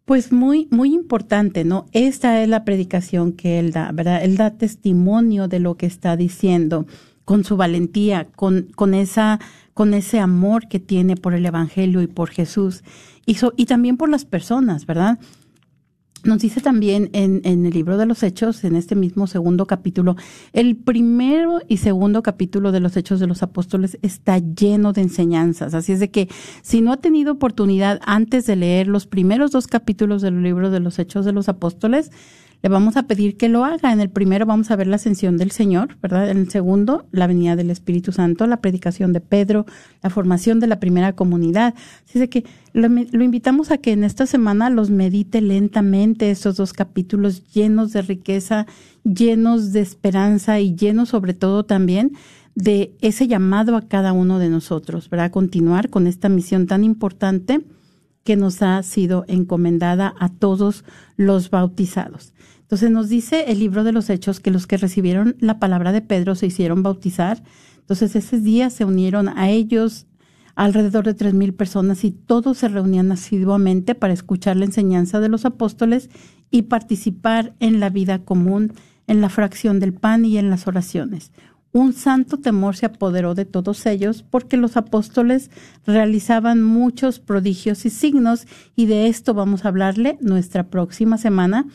Pues 0.05 0.33
muy, 0.33 0.67
muy 0.69 0.93
importante, 0.93 1.63
¿no? 1.63 1.85
Esta 1.93 2.41
es 2.43 2.49
la 2.49 2.65
predicación 2.65 3.31
que 3.31 3.59
él 3.59 3.71
da, 3.71 3.91
¿verdad? 3.93 4.23
Él 4.23 4.35
da 4.35 4.51
testimonio 4.51 5.47
de 5.47 5.59
lo 5.59 5.75
que 5.75 5.85
está 5.85 6.17
diciendo 6.17 6.85
con 7.23 7.45
su 7.45 7.55
valentía, 7.55 8.27
con, 8.35 8.63
con 8.75 8.93
esa, 8.93 9.39
con 9.73 9.93
ese 9.93 10.19
amor 10.19 10.67
que 10.67 10.79
tiene 10.79 11.15
por 11.15 11.33
el 11.33 11.45
Evangelio 11.45 12.01
y 12.01 12.07
por 12.07 12.29
Jesús 12.29 12.83
y, 13.25 13.37
y 13.55 13.65
también 13.65 13.95
por 13.95 14.09
las 14.09 14.25
personas, 14.25 14.85
¿verdad? 14.85 15.19
Nos 16.23 16.39
dice 16.39 16.61
también 16.61 17.09
en, 17.11 17.41
en, 17.43 17.65
el 17.65 17.73
libro 17.73 17.97
de 17.97 18.05
los 18.05 18.23
Hechos, 18.23 18.63
en 18.63 18.77
este 18.77 18.95
mismo 18.95 19.27
segundo 19.27 19.65
capítulo, 19.65 20.15
el 20.53 20.77
primero 20.77 21.59
y 21.67 21.77
segundo 21.77 22.23
capítulo 22.23 22.71
de 22.71 22.79
los 22.79 22.95
Hechos 22.95 23.19
de 23.19 23.27
los 23.27 23.43
Apóstoles 23.43 23.97
está 24.01 24.37
lleno 24.37 24.93
de 24.93 25.01
enseñanzas. 25.01 25.73
Así 25.73 25.91
es 25.91 25.99
de 25.99 26.11
que 26.11 26.29
si 26.61 26.79
no 26.79 26.93
ha 26.93 26.97
tenido 26.97 27.33
oportunidad 27.33 27.99
antes 28.05 28.45
de 28.45 28.55
leer 28.55 28.87
los 28.87 29.05
primeros 29.05 29.51
dos 29.51 29.67
capítulos 29.67 30.21
del 30.21 30.41
libro 30.41 30.71
de 30.71 30.79
los 30.79 30.97
Hechos 30.97 31.25
de 31.25 31.33
los 31.33 31.49
Apóstoles, 31.49 32.09
le 32.63 32.69
vamos 32.69 32.95
a 32.95 33.03
pedir 33.03 33.35
que 33.35 33.49
lo 33.49 33.65
haga. 33.65 33.91
En 33.91 33.99
el 33.99 34.09
primero 34.09 34.45
vamos 34.45 34.71
a 34.71 34.77
ver 34.77 34.87
la 34.87 34.95
ascensión 34.95 35.37
del 35.37 35.51
Señor, 35.51 35.97
¿verdad? 36.01 36.29
En 36.29 36.37
el 36.37 36.49
segundo, 36.49 37.05
la 37.11 37.27
venida 37.27 37.57
del 37.57 37.69
Espíritu 37.69 38.13
Santo, 38.13 38.47
la 38.47 38.61
predicación 38.61 39.11
de 39.11 39.19
Pedro, 39.19 39.65
la 40.01 40.09
formación 40.09 40.61
de 40.61 40.67
la 40.67 40.79
primera 40.79 41.11
comunidad. 41.11 41.75
Así 42.07 42.19
de 42.19 42.29
que 42.29 42.45
lo, 42.71 42.87
invitamos 42.87 43.69
a 43.69 43.77
que 43.77 43.91
en 43.91 44.05
esta 44.05 44.25
semana 44.25 44.69
los 44.69 44.89
medite 44.89 45.41
lentamente 45.41 46.31
estos 46.31 46.55
dos 46.55 46.71
capítulos 46.71 47.43
llenos 47.51 47.91
de 47.91 48.01
riqueza, 48.01 48.65
llenos 49.03 49.73
de 49.73 49.81
esperanza 49.81 50.61
y 50.61 50.73
llenos 50.73 51.09
sobre 51.09 51.33
todo 51.33 51.65
también 51.65 52.13
de 52.55 52.93
ese 53.01 53.27
llamado 53.27 53.75
a 53.75 53.89
cada 53.89 54.13
uno 54.13 54.39
de 54.39 54.47
nosotros, 54.47 55.09
¿verdad? 55.09 55.31
Continuar 55.31 55.89
con 55.89 56.07
esta 56.07 56.29
misión 56.29 56.65
tan 56.67 56.85
importante 56.85 57.59
que 58.23 58.37
nos 58.37 58.61
ha 58.61 58.81
sido 58.83 59.25
encomendada 59.27 60.13
a 60.17 60.29
todos 60.29 60.85
los 61.17 61.49
bautizados. 61.49 62.33
Entonces 62.63 62.89
nos 62.91 63.07
dice 63.07 63.45
el 63.51 63.59
libro 63.59 63.83
de 63.83 63.91
los 63.91 64.09
Hechos 64.09 64.39
que 64.39 64.51
los 64.51 64.67
que 64.67 64.77
recibieron 64.77 65.35
la 65.39 65.59
palabra 65.59 65.91
de 65.91 66.01
Pedro 66.01 66.35
se 66.35 66.47
hicieron 66.47 66.83
bautizar. 66.83 67.43
Entonces 67.77 68.15
ese 68.15 68.39
día 68.39 68.69
se 68.69 68.83
unieron 68.83 69.29
a 69.29 69.49
ellos 69.49 70.07
alrededor 70.55 71.05
de 71.05 71.13
tres 71.13 71.33
mil 71.33 71.53
personas 71.53 72.03
y 72.03 72.11
todos 72.11 72.57
se 72.57 72.67
reunían 72.67 73.11
asiduamente 73.11 73.95
para 73.95 74.13
escuchar 74.13 74.57
la 74.57 74.65
enseñanza 74.65 75.19
de 75.19 75.29
los 75.29 75.45
apóstoles 75.45 76.09
y 76.51 76.63
participar 76.63 77.53
en 77.59 77.79
la 77.79 77.89
vida 77.89 78.19
común, 78.19 78.73
en 79.07 79.21
la 79.21 79.29
fracción 79.29 79.79
del 79.79 79.93
pan 79.93 80.25
y 80.25 80.37
en 80.37 80.49
las 80.49 80.67
oraciones. 80.67 81.31
Un 81.71 81.93
santo 81.93 82.37
temor 82.37 82.75
se 82.75 82.85
apoderó 82.85 83.33
de 83.33 83.45
todos 83.45 83.87
ellos 83.87 84.23
porque 84.29 84.57
los 84.57 84.77
apóstoles 84.77 85.49
realizaban 85.87 86.61
muchos 86.61 87.19
prodigios 87.19 87.87
y 87.87 87.89
signos 87.89 88.45
y 88.75 88.85
de 88.85 89.07
esto 89.07 89.33
vamos 89.33 89.65
a 89.65 89.69
hablarle 89.69 90.19
nuestra 90.21 90.67
próxima 90.67 91.17
semana. 91.17 91.65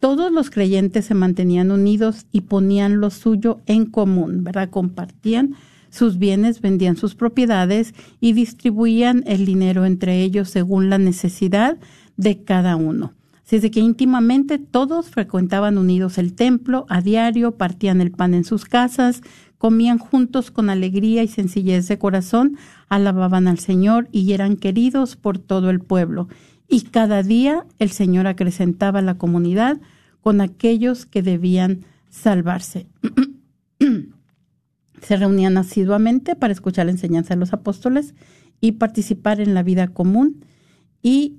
Todos 0.00 0.30
los 0.30 0.50
creyentes 0.50 1.06
se 1.06 1.14
mantenían 1.14 1.70
unidos 1.70 2.26
y 2.30 2.42
ponían 2.42 3.00
lo 3.00 3.10
suyo 3.10 3.60
en 3.66 3.86
común, 3.86 4.44
¿verdad? 4.44 4.68
Compartían 4.70 5.54
sus 5.90 6.18
bienes, 6.18 6.60
vendían 6.60 6.96
sus 6.96 7.14
propiedades 7.14 7.94
y 8.20 8.34
distribuían 8.34 9.24
el 9.26 9.46
dinero 9.46 9.86
entre 9.86 10.22
ellos 10.22 10.50
según 10.50 10.90
la 10.90 10.98
necesidad 10.98 11.78
de 12.16 12.42
cada 12.42 12.76
uno. 12.76 13.14
Así 13.46 13.60
de 13.60 13.70
que 13.70 13.80
íntimamente 13.80 14.58
todos 14.58 15.08
frecuentaban 15.08 15.78
unidos 15.78 16.18
el 16.18 16.34
templo 16.34 16.84
a 16.88 17.00
diario, 17.00 17.52
partían 17.52 18.00
el 18.00 18.10
pan 18.10 18.34
en 18.34 18.44
sus 18.44 18.64
casas, 18.64 19.22
comían 19.56 19.98
juntos 19.98 20.50
con 20.50 20.68
alegría 20.68 21.22
y 21.22 21.28
sencillez 21.28 21.86
de 21.86 21.98
corazón, 21.98 22.58
alababan 22.88 23.46
al 23.46 23.60
Señor 23.60 24.08
y 24.10 24.32
eran 24.32 24.56
queridos 24.56 25.14
por 25.14 25.38
todo 25.38 25.70
el 25.70 25.80
pueblo. 25.80 26.28
Y 26.68 26.82
cada 26.82 27.22
día 27.22 27.66
el 27.78 27.90
Señor 27.90 28.26
acrecentaba 28.26 29.02
la 29.02 29.18
comunidad 29.18 29.80
con 30.20 30.40
aquellos 30.40 31.06
que 31.06 31.22
debían 31.22 31.84
salvarse. 32.10 32.88
Se 35.02 35.16
reunían 35.16 35.56
asiduamente 35.56 36.34
para 36.34 36.52
escuchar 36.52 36.86
la 36.86 36.92
enseñanza 36.92 37.34
de 37.34 37.40
los 37.40 37.52
apóstoles 37.52 38.14
y 38.60 38.72
participar 38.72 39.40
en 39.40 39.54
la 39.54 39.62
vida 39.62 39.88
común 39.88 40.44
y 41.02 41.38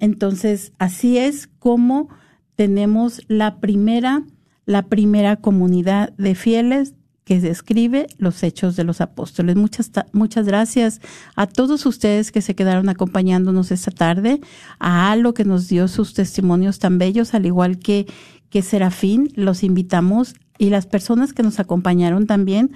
entonces, 0.00 0.72
así 0.78 1.18
es 1.18 1.46
como 1.58 2.08
tenemos 2.54 3.22
la 3.28 3.60
primera, 3.60 4.24
la 4.66 4.86
primera 4.88 5.36
comunidad 5.36 6.12
de 6.16 6.34
fieles 6.34 6.94
que 7.28 7.42
describe 7.42 8.06
los 8.16 8.42
hechos 8.42 8.74
de 8.74 8.84
los 8.84 9.02
apóstoles. 9.02 9.54
Muchas, 9.54 9.90
muchas 10.12 10.46
gracias 10.46 11.02
a 11.36 11.46
todos 11.46 11.84
ustedes 11.84 12.32
que 12.32 12.40
se 12.40 12.54
quedaron 12.54 12.88
acompañándonos 12.88 13.70
esta 13.70 13.90
tarde, 13.90 14.40
a 14.78 15.12
Alo 15.12 15.34
que 15.34 15.44
nos 15.44 15.68
dio 15.68 15.88
sus 15.88 16.14
testimonios 16.14 16.78
tan 16.78 16.96
bellos, 16.96 17.34
al 17.34 17.44
igual 17.44 17.80
que, 17.80 18.06
que 18.48 18.62
Serafín, 18.62 19.28
los 19.34 19.62
invitamos 19.62 20.36
y 20.56 20.70
las 20.70 20.86
personas 20.86 21.34
que 21.34 21.42
nos 21.42 21.60
acompañaron 21.60 22.26
también. 22.26 22.72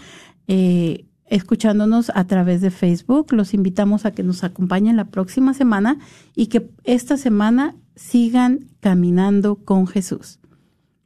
Eh, 0.48 1.06
escuchándonos 1.24 2.12
a 2.14 2.26
través 2.26 2.60
de 2.60 2.70
Facebook. 2.70 3.32
Los 3.32 3.54
invitamos 3.54 4.04
a 4.04 4.10
que 4.10 4.22
nos 4.22 4.44
acompañen 4.44 4.96
la 4.96 5.06
próxima 5.06 5.54
semana 5.54 5.96
y 6.36 6.48
que 6.48 6.68
esta 6.84 7.16
semana 7.16 7.74
sigan 7.96 8.66
caminando 8.80 9.56
con 9.56 9.86
Jesús. 9.86 10.40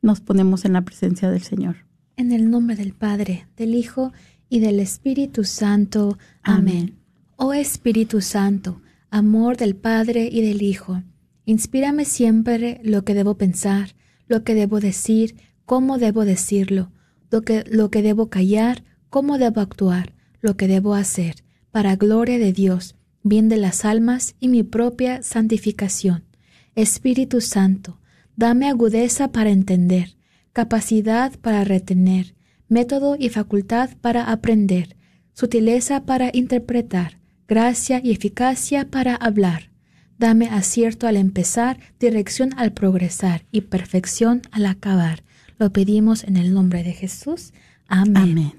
Nos 0.02 0.20
ponemos 0.20 0.64
en 0.64 0.72
la 0.72 0.82
presencia 0.82 1.30
del 1.30 1.42
Señor. 1.42 1.85
En 2.16 2.32
el 2.32 2.50
nombre 2.50 2.76
del 2.76 2.92
Padre, 2.92 3.46
del 3.56 3.74
Hijo 3.74 4.12
y 4.48 4.60
del 4.60 4.80
Espíritu 4.80 5.44
Santo. 5.44 6.18
Amén. 6.42 6.96
Oh 7.36 7.52
Espíritu 7.52 8.22
Santo, 8.22 8.80
amor 9.10 9.56
del 9.56 9.76
Padre 9.76 10.28
y 10.32 10.40
del 10.40 10.62
Hijo, 10.62 11.02
inspírame 11.44 12.06
siempre 12.06 12.80
lo 12.82 13.04
que 13.04 13.12
debo 13.12 13.36
pensar, 13.36 13.94
lo 14.28 14.44
que 14.44 14.54
debo 14.54 14.80
decir, 14.80 15.36
cómo 15.66 15.98
debo 15.98 16.24
decirlo, 16.24 16.90
lo 17.30 17.42
que, 17.42 17.64
lo 17.70 17.90
que 17.90 18.00
debo 18.00 18.30
callar, 18.30 18.82
cómo 19.10 19.36
debo 19.36 19.60
actuar 19.60 20.14
lo 20.40 20.56
que 20.56 20.68
debo 20.68 20.94
hacer, 20.94 21.44
para 21.70 21.96
gloria 21.96 22.38
de 22.38 22.52
Dios, 22.52 22.94
bien 23.22 23.48
de 23.48 23.56
las 23.56 23.84
almas 23.84 24.36
y 24.38 24.48
mi 24.48 24.62
propia 24.62 25.22
santificación. 25.22 26.24
Espíritu 26.74 27.40
Santo, 27.40 27.98
dame 28.36 28.68
agudeza 28.68 29.32
para 29.32 29.50
entender, 29.50 30.16
capacidad 30.56 31.38
para 31.40 31.64
retener, 31.64 32.34
método 32.66 33.14
y 33.18 33.28
facultad 33.28 33.90
para 34.00 34.32
aprender, 34.32 34.96
sutileza 35.34 36.06
para 36.06 36.30
interpretar, 36.32 37.18
gracia 37.46 38.00
y 38.02 38.12
eficacia 38.12 38.88
para 38.90 39.14
hablar. 39.16 39.68
Dame 40.16 40.48
acierto 40.48 41.06
al 41.06 41.18
empezar, 41.18 41.78
dirección 42.00 42.54
al 42.56 42.72
progresar 42.72 43.44
y 43.52 43.60
perfección 43.60 44.40
al 44.50 44.64
acabar. 44.64 45.24
Lo 45.58 45.74
pedimos 45.74 46.24
en 46.24 46.38
el 46.38 46.54
nombre 46.54 46.82
de 46.82 46.94
Jesús. 46.94 47.52
Amén. 47.86 48.16
Amén. 48.16 48.52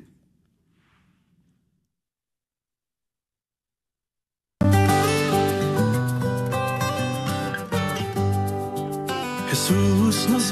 Jesús 9.50 10.30
nos 10.30 10.52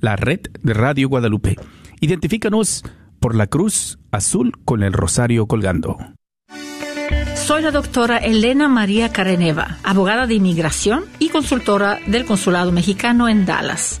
la 0.00 0.16
red 0.16 0.40
de 0.62 0.74
Radio 0.74 1.08
Guadalupe. 1.08 1.56
Identifícanos 2.00 2.84
por 3.20 3.34
la 3.34 3.46
cruz 3.46 3.98
azul 4.10 4.52
con 4.64 4.82
el 4.82 4.92
rosario 4.92 5.46
colgando. 5.46 5.98
Soy 7.34 7.62
la 7.62 7.70
doctora 7.70 8.18
Elena 8.18 8.68
María 8.68 9.10
Careneva, 9.10 9.78
abogada 9.82 10.26
de 10.26 10.34
inmigración 10.34 11.04
y 11.18 11.30
consultora 11.30 11.98
del 12.06 12.26
Consulado 12.26 12.72
Mexicano 12.72 13.28
en 13.28 13.46
Dallas. 13.46 14.00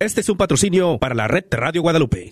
Este 0.00 0.20
es 0.20 0.28
un 0.28 0.36
patrocinio 0.36 0.98
para 0.98 1.14
la 1.16 1.26
red 1.26 1.46
Radio 1.50 1.82
Guadalupe. 1.82 2.30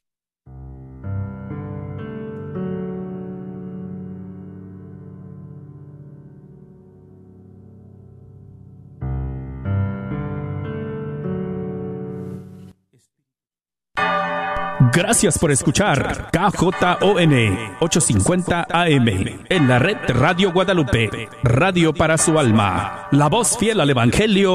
Gracias 14.93 15.37
por 15.39 15.51
escuchar 15.51 16.31
KJON 16.31 17.33
850 17.81 18.67
AM 18.71 19.09
en 19.49 19.69
la 19.69 19.79
red 19.81 19.97
Radio 20.09 20.53
Guadalupe, 20.53 21.29
radio 21.43 21.93
para 21.93 22.17
su 22.17 22.39
alma, 22.39 23.09
la 23.11 23.29
voz 23.29 23.59
fiel 23.59 23.81
al 23.81 23.91
Evangelio. 23.91 24.55